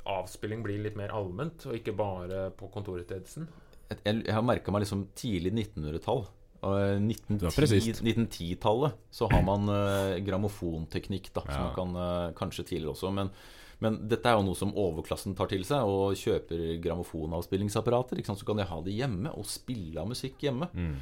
avspilling 0.06 0.62
blir 0.62 0.78
litt 0.84 0.94
mer 0.98 1.11
allment, 1.11 1.66
og 1.66 1.74
ikke 1.74 1.96
bare 1.98 2.44
på 2.54 2.70
kontoret 2.70 3.08
til 3.11 3.18
Edison 3.18 3.48
Jeg, 3.90 3.98
jeg 4.22 4.34
har 4.36 4.44
merka 4.46 4.70
meg 4.70 4.84
liksom 4.84 5.08
tidlig 5.18 5.50
1900-tall. 5.74 6.22
Og 6.66 6.76
eh, 6.76 6.98
Det 7.00 7.48
1910 7.48 8.02
1910-tallet 8.04 8.98
så 9.14 9.28
har 9.32 9.42
man 9.46 9.70
uh, 9.70 10.18
grammofonteknikk, 10.24 11.30
da. 11.36 11.44
Som 11.46 11.64
man 11.68 11.74
kan 11.76 11.96
uh, 11.96 12.34
Kanskje 12.36 12.66
tidligere 12.68 12.92
også. 12.92 13.12
Men, 13.16 13.32
men 13.80 13.96
dette 14.11 14.28
er 14.28 14.36
jo 14.36 14.44
noe 14.48 14.58
som 14.58 14.74
overklassen 14.76 15.36
tar 15.38 15.50
til 15.52 15.64
seg, 15.68 15.88
og 15.88 16.18
kjøper 16.20 16.76
grammofonavspillingsapparater. 16.84 18.20
Så 18.28 18.48
kan 18.48 18.61
de 18.61 18.68
ha 18.68 18.82
det 18.84 18.98
hjemme, 18.98 19.32
og 19.32 19.48
spille 19.48 20.00
av 20.02 20.11
musikk 20.11 20.44
hjemme. 20.44 20.68
Mm. 20.74 20.94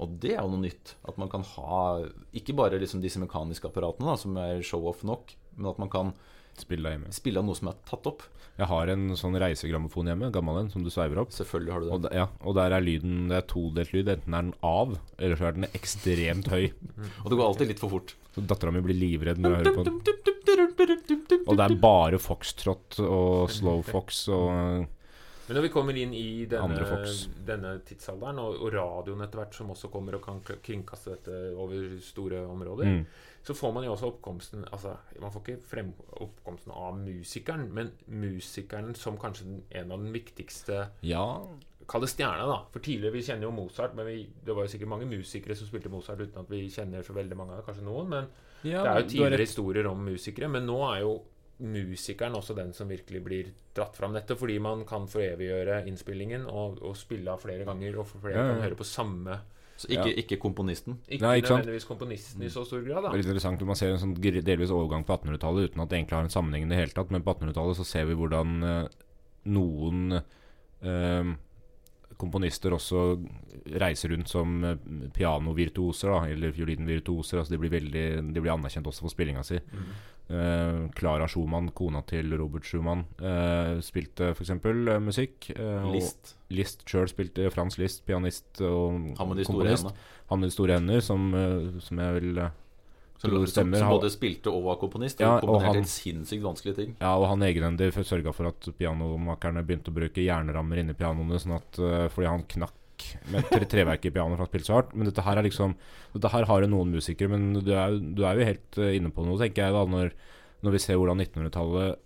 Og 0.00 0.18
det 0.22 0.36
er 0.36 0.40
jo 0.40 0.52
noe 0.54 0.64
nytt. 0.64 0.96
At 1.08 1.18
man 1.20 1.30
kan 1.32 1.44
ha 1.54 1.82
ikke 2.32 2.56
bare 2.56 2.80
liksom 2.80 3.04
disse 3.04 3.20
mekaniske 3.22 3.68
apparatene, 3.68 4.08
da, 4.08 4.20
som 4.20 4.38
er 4.40 4.64
show-off 4.64 5.04
nok, 5.06 5.36
men 5.58 5.74
at 5.74 5.82
man 5.82 5.92
kan 5.92 6.14
Spill 6.58 6.84
deg 6.84 6.96
hjemme. 6.96 7.12
spille 7.14 7.40
av 7.40 7.46
noe 7.48 7.58
som 7.58 7.70
er 7.72 7.78
tatt 7.88 8.06
opp. 8.10 8.24
Jeg 8.60 8.68
har 8.68 8.90
en 8.92 9.14
sånn 9.16 9.36
reisegrammofon 9.40 10.10
hjemme, 10.10 10.28
gammel 10.34 10.58
en, 10.60 10.70
som 10.70 10.82
du 10.84 10.90
sveiver 10.92 11.22
opp. 11.22 11.30
Selvfølgelig 11.32 11.72
har 11.72 11.80
du 11.80 11.86
det. 11.86 11.92
Og, 11.94 12.02
de, 12.04 12.10
ja, 12.20 12.26
og 12.44 12.56
der 12.58 12.74
er 12.76 12.84
lyden 12.84 13.30
Det 13.30 13.38
er 13.38 13.46
todelt 13.48 13.94
lyd. 13.96 14.10
Enten 14.12 14.36
er 14.36 14.48
den 14.50 14.56
av, 14.68 14.96
eller 15.16 15.40
så 15.40 15.48
er 15.48 15.56
den 15.56 15.68
ekstremt 15.72 16.50
høy. 16.52 16.66
Og 17.24 17.30
det 17.32 17.38
går 17.38 17.46
alltid 17.46 17.72
litt 17.72 17.80
for 17.80 17.94
fort. 17.94 18.12
Så 18.34 18.44
Dattera 18.44 18.72
mi 18.74 18.82
blir 18.84 18.98
livredd 18.98 19.40
når 19.40 19.56
jeg 19.56 19.62
hører 19.62 19.78
på 19.78 19.86
den. 19.88 21.38
Og 21.46 21.56
det 21.56 21.64
er 21.64 21.78
bare 21.80 22.20
foxtrot 22.20 23.00
og 23.04 23.50
slow 23.52 23.80
fox 23.86 24.26
og 24.32 24.84
Men 25.46 25.58
når 25.58 25.64
vi 25.66 25.70
kommer 25.74 25.96
inn 25.98 26.12
i 26.14 26.44
denne, 26.50 27.00
denne 27.46 27.72
tidsalderen, 27.86 28.38
og, 28.42 28.60
og 28.62 28.70
radioen 28.74 29.24
etter 29.24 29.40
hvert 29.40 29.56
som 29.58 29.72
også 29.74 29.90
kommer 29.92 30.16
og 30.16 30.22
kan 30.24 30.38
kringkaste 30.44 31.16
dette 31.16 31.40
over 31.58 31.96
store 32.04 32.44
områder, 32.46 32.92
mm. 32.92 33.02
så 33.48 33.56
får 33.58 33.74
man 33.74 33.86
jo 33.86 33.96
også 33.96 34.12
oppkomsten 34.12 34.62
Altså, 34.70 34.94
man 35.20 35.34
får 35.34 35.44
ikke 35.44 35.66
frem 35.72 35.90
oppkomsten 36.22 36.74
av 36.76 36.94
musikeren, 37.00 37.66
men 37.74 37.90
musikeren 38.06 38.94
som 38.98 39.18
kanskje 39.20 39.48
den, 39.48 39.60
en 39.82 39.92
av 39.92 40.06
den 40.06 40.14
viktigste 40.14 40.86
Ja. 41.08 41.26
Kall 41.90 42.04
det 42.04 42.12
stjerne, 42.12 42.46
da. 42.46 42.60
For 42.70 42.84
tidligere, 42.84 43.16
Vi 43.16 43.24
kjenner 43.26 43.48
jo 43.48 43.56
Mozart, 43.56 43.96
men 43.98 44.06
vi, 44.06 44.20
det 44.46 44.54
var 44.54 44.68
jo 44.68 44.70
sikkert 44.70 44.92
mange 44.94 45.10
musikere 45.10 45.58
som 45.58 45.66
spilte 45.66 45.90
Mozart 45.90 46.22
uten 46.22 46.38
at 46.38 46.50
vi 46.50 46.68
kjenner 46.70 47.02
så 47.02 47.16
veldig 47.16 47.36
mange 47.36 47.58
av 47.58 47.66
Kanskje 47.66 47.84
noen. 47.88 48.08
Men 48.14 48.30
ja 48.62 48.84
det 48.84 48.90
er 48.90 49.00
jo 49.02 49.08
tidligere 49.10 49.42
historier 49.42 49.88
om 49.90 50.04
musikere. 50.06 50.48
Men 50.48 50.68
nå 50.70 50.78
er 50.92 51.02
jo 51.02 51.16
musikeren 51.58 52.34
også 52.34 52.54
den 52.56 52.72
som 52.74 52.88
virkelig 52.90 53.22
blir 53.24 53.50
dratt 53.76 53.96
fram 53.96 54.14
dette, 54.16 54.36
fordi 54.38 54.58
man 54.62 54.84
kan 54.88 55.06
foreviggjøre 55.10 55.82
innspillingen 55.90 56.46
og, 56.50 56.80
og 56.82 56.96
spille 56.98 57.30
av 57.30 57.42
flere 57.44 57.66
ganger, 57.68 57.98
og 58.00 58.08
flere 58.14 58.34
Ja, 58.38 58.46
ja. 58.46 58.54
kan 58.54 58.64
høre 58.66 58.78
på 58.78 58.88
samme 58.88 59.38
Så 59.76 59.88
ikke, 59.88 60.12
ikke 60.20 60.36
komponisten. 60.42 60.98
Ikke, 61.08 61.24
Nei, 61.24 61.36
ikke 61.40 61.54
nødvendigvis 61.56 61.88
komponisten 61.88 62.42
i 62.42 62.50
så 62.52 62.64
stor 62.64 62.82
grad, 62.86 63.02
Det 63.02 63.12
er 63.12 63.22
litt 63.22 63.30
interessant 63.30 63.60
når 63.60 63.70
man 63.72 63.78
ser 63.80 63.94
en 63.94 64.02
sånn 64.02 64.16
delvis 64.20 64.74
overgang 64.74 65.06
på 65.06 65.16
1800-tallet 65.16 65.70
uten 65.70 65.82
at 65.82 65.90
det 65.90 65.98
egentlig 65.98 66.18
har 66.18 66.28
en 66.28 66.34
sammenheng 66.36 66.66
i 66.66 66.70
det 66.70 66.78
hele 66.78 66.94
tatt. 66.94 67.10
Men 67.10 67.24
på 67.24 67.34
1800-tallet 67.34 67.80
så 67.80 67.86
ser 67.88 68.06
vi 68.10 68.18
hvordan 68.18 68.68
eh, 68.68 69.00
noen 69.50 70.20
eh, 70.20 71.32
komponister 72.22 72.74
også 72.76 73.02
reiser 73.82 74.12
rundt 74.14 74.30
som 74.30 74.62
eh, 74.64 74.78
pianovirtuoser, 75.16 76.12
da, 76.12 76.20
eller 76.36 76.54
fiolinvirtuoser. 76.54 77.40
Altså 77.40 77.54
de 77.54 77.60
blir 77.62 77.72
veldig 77.72 78.06
De 78.32 78.40
blir 78.40 78.54
anerkjent 78.54 78.86
også 78.86 79.06
for 79.06 79.14
spillinga 79.14 79.42
si. 79.46 79.58
Eh, 79.58 79.92
Clara 80.96 81.26
Schumann, 81.28 81.70
kona 81.76 82.02
til 82.08 82.32
Robert 82.38 82.64
Schumann, 82.64 83.04
eh, 83.20 83.80
spilte 83.84 84.30
f.eks. 84.34 84.50
Musikk. 85.04 85.50
eh, 85.56 85.84
og 85.84 85.92
List. 85.94 86.36
Liszt 86.50 86.84
sjøl 86.88 87.08
spilte 87.08 87.50
Frans 87.52 87.78
Liszt, 87.78 88.04
pianist 88.06 88.60
og 88.60 89.14
Han 89.18 89.28
med 89.28 89.36
de 89.38 89.44
store 89.44 89.68
hendene. 89.68 89.92
Han 90.30 90.40
med 90.40 90.48
de 90.48 90.54
store 90.56 90.78
hender, 90.78 91.00
som, 91.04 91.34
eh, 91.34 91.80
som 91.80 91.98
jeg 91.98 92.20
vil 92.20 92.38
eh, 92.38 92.50
Som, 93.22 93.30
som, 93.46 93.72
som 93.78 93.88
både 93.92 94.08
spilte 94.10 94.50
og 94.50 94.64
var 94.64 94.76
komponist. 94.80 95.20
Ja, 95.22 95.36
og 95.36 95.42
komponerte 95.46 95.76
han- 95.78 95.84
sinnssykt 95.86 96.42
vanskelige 96.42 96.74
ting. 96.74 96.96
Ja, 97.00 97.12
og 97.16 97.28
han 97.30 97.40
egenhendig 97.46 97.92
sørga 98.02 98.32
for 98.34 98.48
at 98.48 98.66
pianomakerne 98.76 99.62
begynte 99.62 99.92
å 99.92 99.94
bruke 99.94 100.24
jernrammer 100.24 100.80
inni 100.82 100.92
pianoene, 100.98 101.38
sånn 101.38 101.54
at, 101.54 101.78
eh, 101.78 102.08
fordi 102.08 102.26
han 102.28 102.42
knakk 102.50 102.74
med 103.32 103.48
tre 103.50 103.66
treverk 103.68 104.06
i 104.06 104.12
pianoet 104.14 104.36
for 104.36 104.44
han 104.44 104.50
spilte 104.50 104.68
så 104.68 104.78
hardt. 104.78 104.94
Men 104.94 105.08
dette 105.08 105.24
her 105.26 105.40
er 105.40 105.46
liksom 105.46 105.74
Dette 106.14 106.30
her 106.32 106.46
har 106.48 106.64
jo 106.64 106.70
noen 106.70 106.94
musikere, 106.94 107.32
men 107.32 107.52
du 107.58 107.72
er, 107.72 107.98
du 107.98 108.24
er 108.28 108.38
jo 108.38 108.48
helt 108.48 108.80
eh, 108.80 108.96
inne 108.98 109.12
på 109.14 109.24
noe, 109.26 109.40
tenker 109.40 109.66
jeg, 109.66 109.76
da, 109.76 109.84
når, 109.88 110.14
når 110.66 110.76
vi 110.76 110.82
ser 110.84 111.00
hvordan 111.00 111.22
1900-tallet 111.24 112.00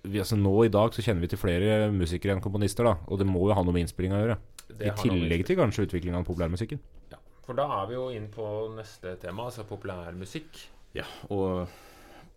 vi, 0.00 0.20
altså 0.22 0.36
Nå 0.40 0.54
i 0.64 0.72
dag 0.72 0.94
så 0.96 1.04
kjenner 1.04 1.24
vi 1.24 1.28
til 1.28 1.40
flere 1.40 1.90
musikere 1.92 2.32
enn 2.32 2.44
komponister, 2.44 2.86
da, 2.88 2.96
og 3.04 3.20
det 3.20 3.26
må 3.28 3.42
jo 3.48 3.56
ha 3.56 3.64
noe 3.64 3.76
med 3.76 3.84
innspillinga 3.84 4.16
å 4.16 4.22
gjøre. 4.22 4.36
Det 4.70 4.86
I 4.88 4.94
tillegg 4.96 5.44
til 5.48 5.58
kanskje 5.58 5.84
utviklinga 5.88 6.22
av 6.22 6.28
populærmusikken. 6.28 6.80
Ja. 7.12 7.18
For 7.44 7.58
da 7.58 7.66
er 7.80 7.88
vi 7.90 7.98
jo 7.98 8.06
inn 8.14 8.30
på 8.32 8.46
neste 8.76 9.16
tema, 9.20 9.48
altså 9.50 9.66
populærmusikk. 9.68 10.62
Ja, 10.96 11.04
og 11.28 11.68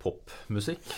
popmusikk. 0.03 0.93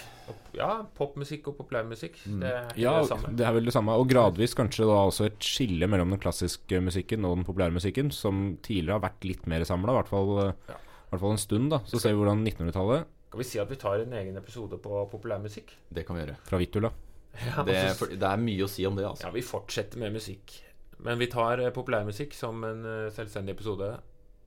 Ja, 0.58 0.70
popmusikk 0.98 1.52
og 1.52 1.58
populærmusikk. 1.60 2.16
Det 2.42 2.50
er 2.50 2.72
Ja, 2.82 2.96
det 3.02 3.10
samme. 3.12 3.36
det 3.38 3.46
er 3.46 3.54
vel 3.54 3.66
det 3.68 3.74
samme. 3.76 3.94
Og 4.00 4.08
gradvis 4.10 4.56
kanskje 4.58 4.88
da 4.90 4.98
også 5.06 5.26
et 5.28 5.40
skille 5.40 5.88
mellom 5.88 6.10
den 6.16 6.20
klassiske 6.20 6.80
musikken 6.82 7.26
og 7.26 7.36
den 7.38 7.46
populære 7.46 7.74
musikken, 7.76 8.12
som 8.12 8.58
tidligere 8.66 8.98
har 9.00 9.06
vært 9.10 9.24
litt 9.30 9.46
mer 9.48 9.62
samla, 9.68 9.92
i 9.94 10.00
hvert 10.02 10.10
fall, 10.10 10.32
Ja. 10.68 10.74
i 10.76 11.10
hvert 11.12 11.22
fall 11.22 11.32
en 11.32 11.38
stund. 11.38 11.70
da 11.70 11.80
Så 11.86 12.00
ser 12.02 12.14
vi 12.16 12.24
hvordan 12.24 12.44
1900-tallet, 12.44 13.06
Skal 13.30 13.38
vi 13.38 13.44
si 13.44 13.60
at 13.60 13.70
vi 13.70 13.76
tar 13.76 14.00
en 14.00 14.14
egen 14.14 14.38
episode 14.38 14.78
på 14.82 15.10
populærmusikk? 15.12 15.74
Det 15.94 16.06
kan 16.08 16.16
vi 16.16 16.24
gjøre. 16.26 16.38
fra 16.46 16.58
Vittula. 16.58 16.92
Ja, 17.36 17.64
Det, 17.64 18.02
og 18.02 18.10
det 18.10 18.24
er 18.24 18.38
mye 18.38 18.64
å 18.64 18.70
si 18.70 18.86
om 18.88 18.96
det, 18.96 19.04
altså. 19.06 19.24
ja, 19.26 19.32
vi 19.32 19.42
fortsetter 19.42 19.98
med 20.00 20.14
musikk. 20.14 20.62
Men 21.04 21.20
vi 21.20 21.28
tar 21.28 21.60
eh, 21.60 21.70
populærmusikk 21.70 22.34
som 22.34 22.64
en 22.64 22.86
eh, 22.86 23.10
selvstendig 23.12 23.50
episode 23.58 24.00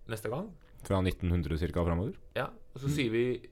neste 0.08 0.30
gang. 0.30 0.48
fra 0.82 1.02
1900 1.02 1.58
ca. 1.72 1.84
framover. 1.84 2.14
Ja, 2.34 2.46
Og 2.74 2.80
så 2.80 2.88
sier 2.88 3.10
vi 3.10 3.42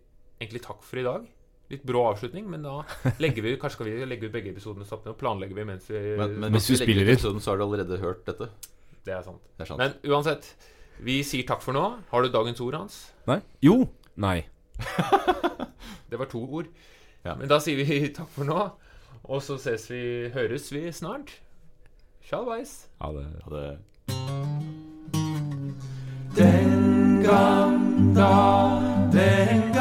egentlig 0.41 0.63
takk 0.65 0.85
for 0.87 1.01
i 1.01 1.05
dag. 1.07 1.27
Litt 1.73 1.83
brå 1.87 2.05
avslutning, 2.13 2.47
men 2.51 2.63
da 2.63 2.77
legger 3.23 3.43
vi 3.43 3.57
Kanskje 3.59 3.75
skal 3.81 3.89
vi 3.89 4.07
legge 4.07 4.29
ut 4.29 4.35
begge 4.37 4.53
episodene 4.53 4.87
sammen 4.87 5.11
og 5.11 5.19
planlegger 5.19 5.59
vi 5.59 5.65
mens 5.67 5.89
vi 5.91 5.99
Men, 6.15 6.37
men 6.45 6.55
Hvis 6.55 6.69
hvis 6.71 6.79
vi 6.85 6.85
legger 6.85 6.93
spiller 6.93 7.11
ut 7.11 7.15
episoden, 7.17 7.43
så 7.43 7.51
har 7.51 7.59
du 7.59 7.65
allerede 7.67 7.99
hørt 8.05 8.23
dette. 8.29 8.47
Det 9.07 9.15
er 9.15 9.23
sant. 9.27 9.43
Det 9.57 9.67
er 9.67 9.71
sant. 9.73 9.83
Men 9.83 9.97
uansett, 10.13 10.47
vi 11.03 11.21
sier 11.27 11.47
takk 11.49 11.63
for 11.65 11.75
nå. 11.77 11.85
Har 12.13 12.23
du 12.23 12.31
dagens 12.31 12.63
ord, 12.63 12.79
Hans? 12.79 13.01
Nei? 13.27 13.41
Jo! 13.67 13.81
Nei. 14.17 14.45
Det 16.11 16.19
var 16.19 16.31
to 16.31 16.39
ord. 16.47 16.71
Ja. 17.27 17.35
Men 17.35 17.51
da 17.51 17.59
sier 17.63 17.83
vi 17.83 17.99
takk 18.19 18.31
for 18.35 18.47
nå. 18.47 18.69
Og 19.27 19.43
så 19.43 19.59
ses 19.59 19.89
vi, 19.91 20.31
høres 20.35 20.71
vi 20.73 20.87
snart. 20.95 21.35
Tjalvais. 22.27 22.87
Ha 23.03 23.11
det 23.15 23.27
Ha 23.45 23.51
det 23.55 23.79
Den 26.37 27.23
gang 27.23 28.15
da, 28.15 28.33
den 29.13 29.73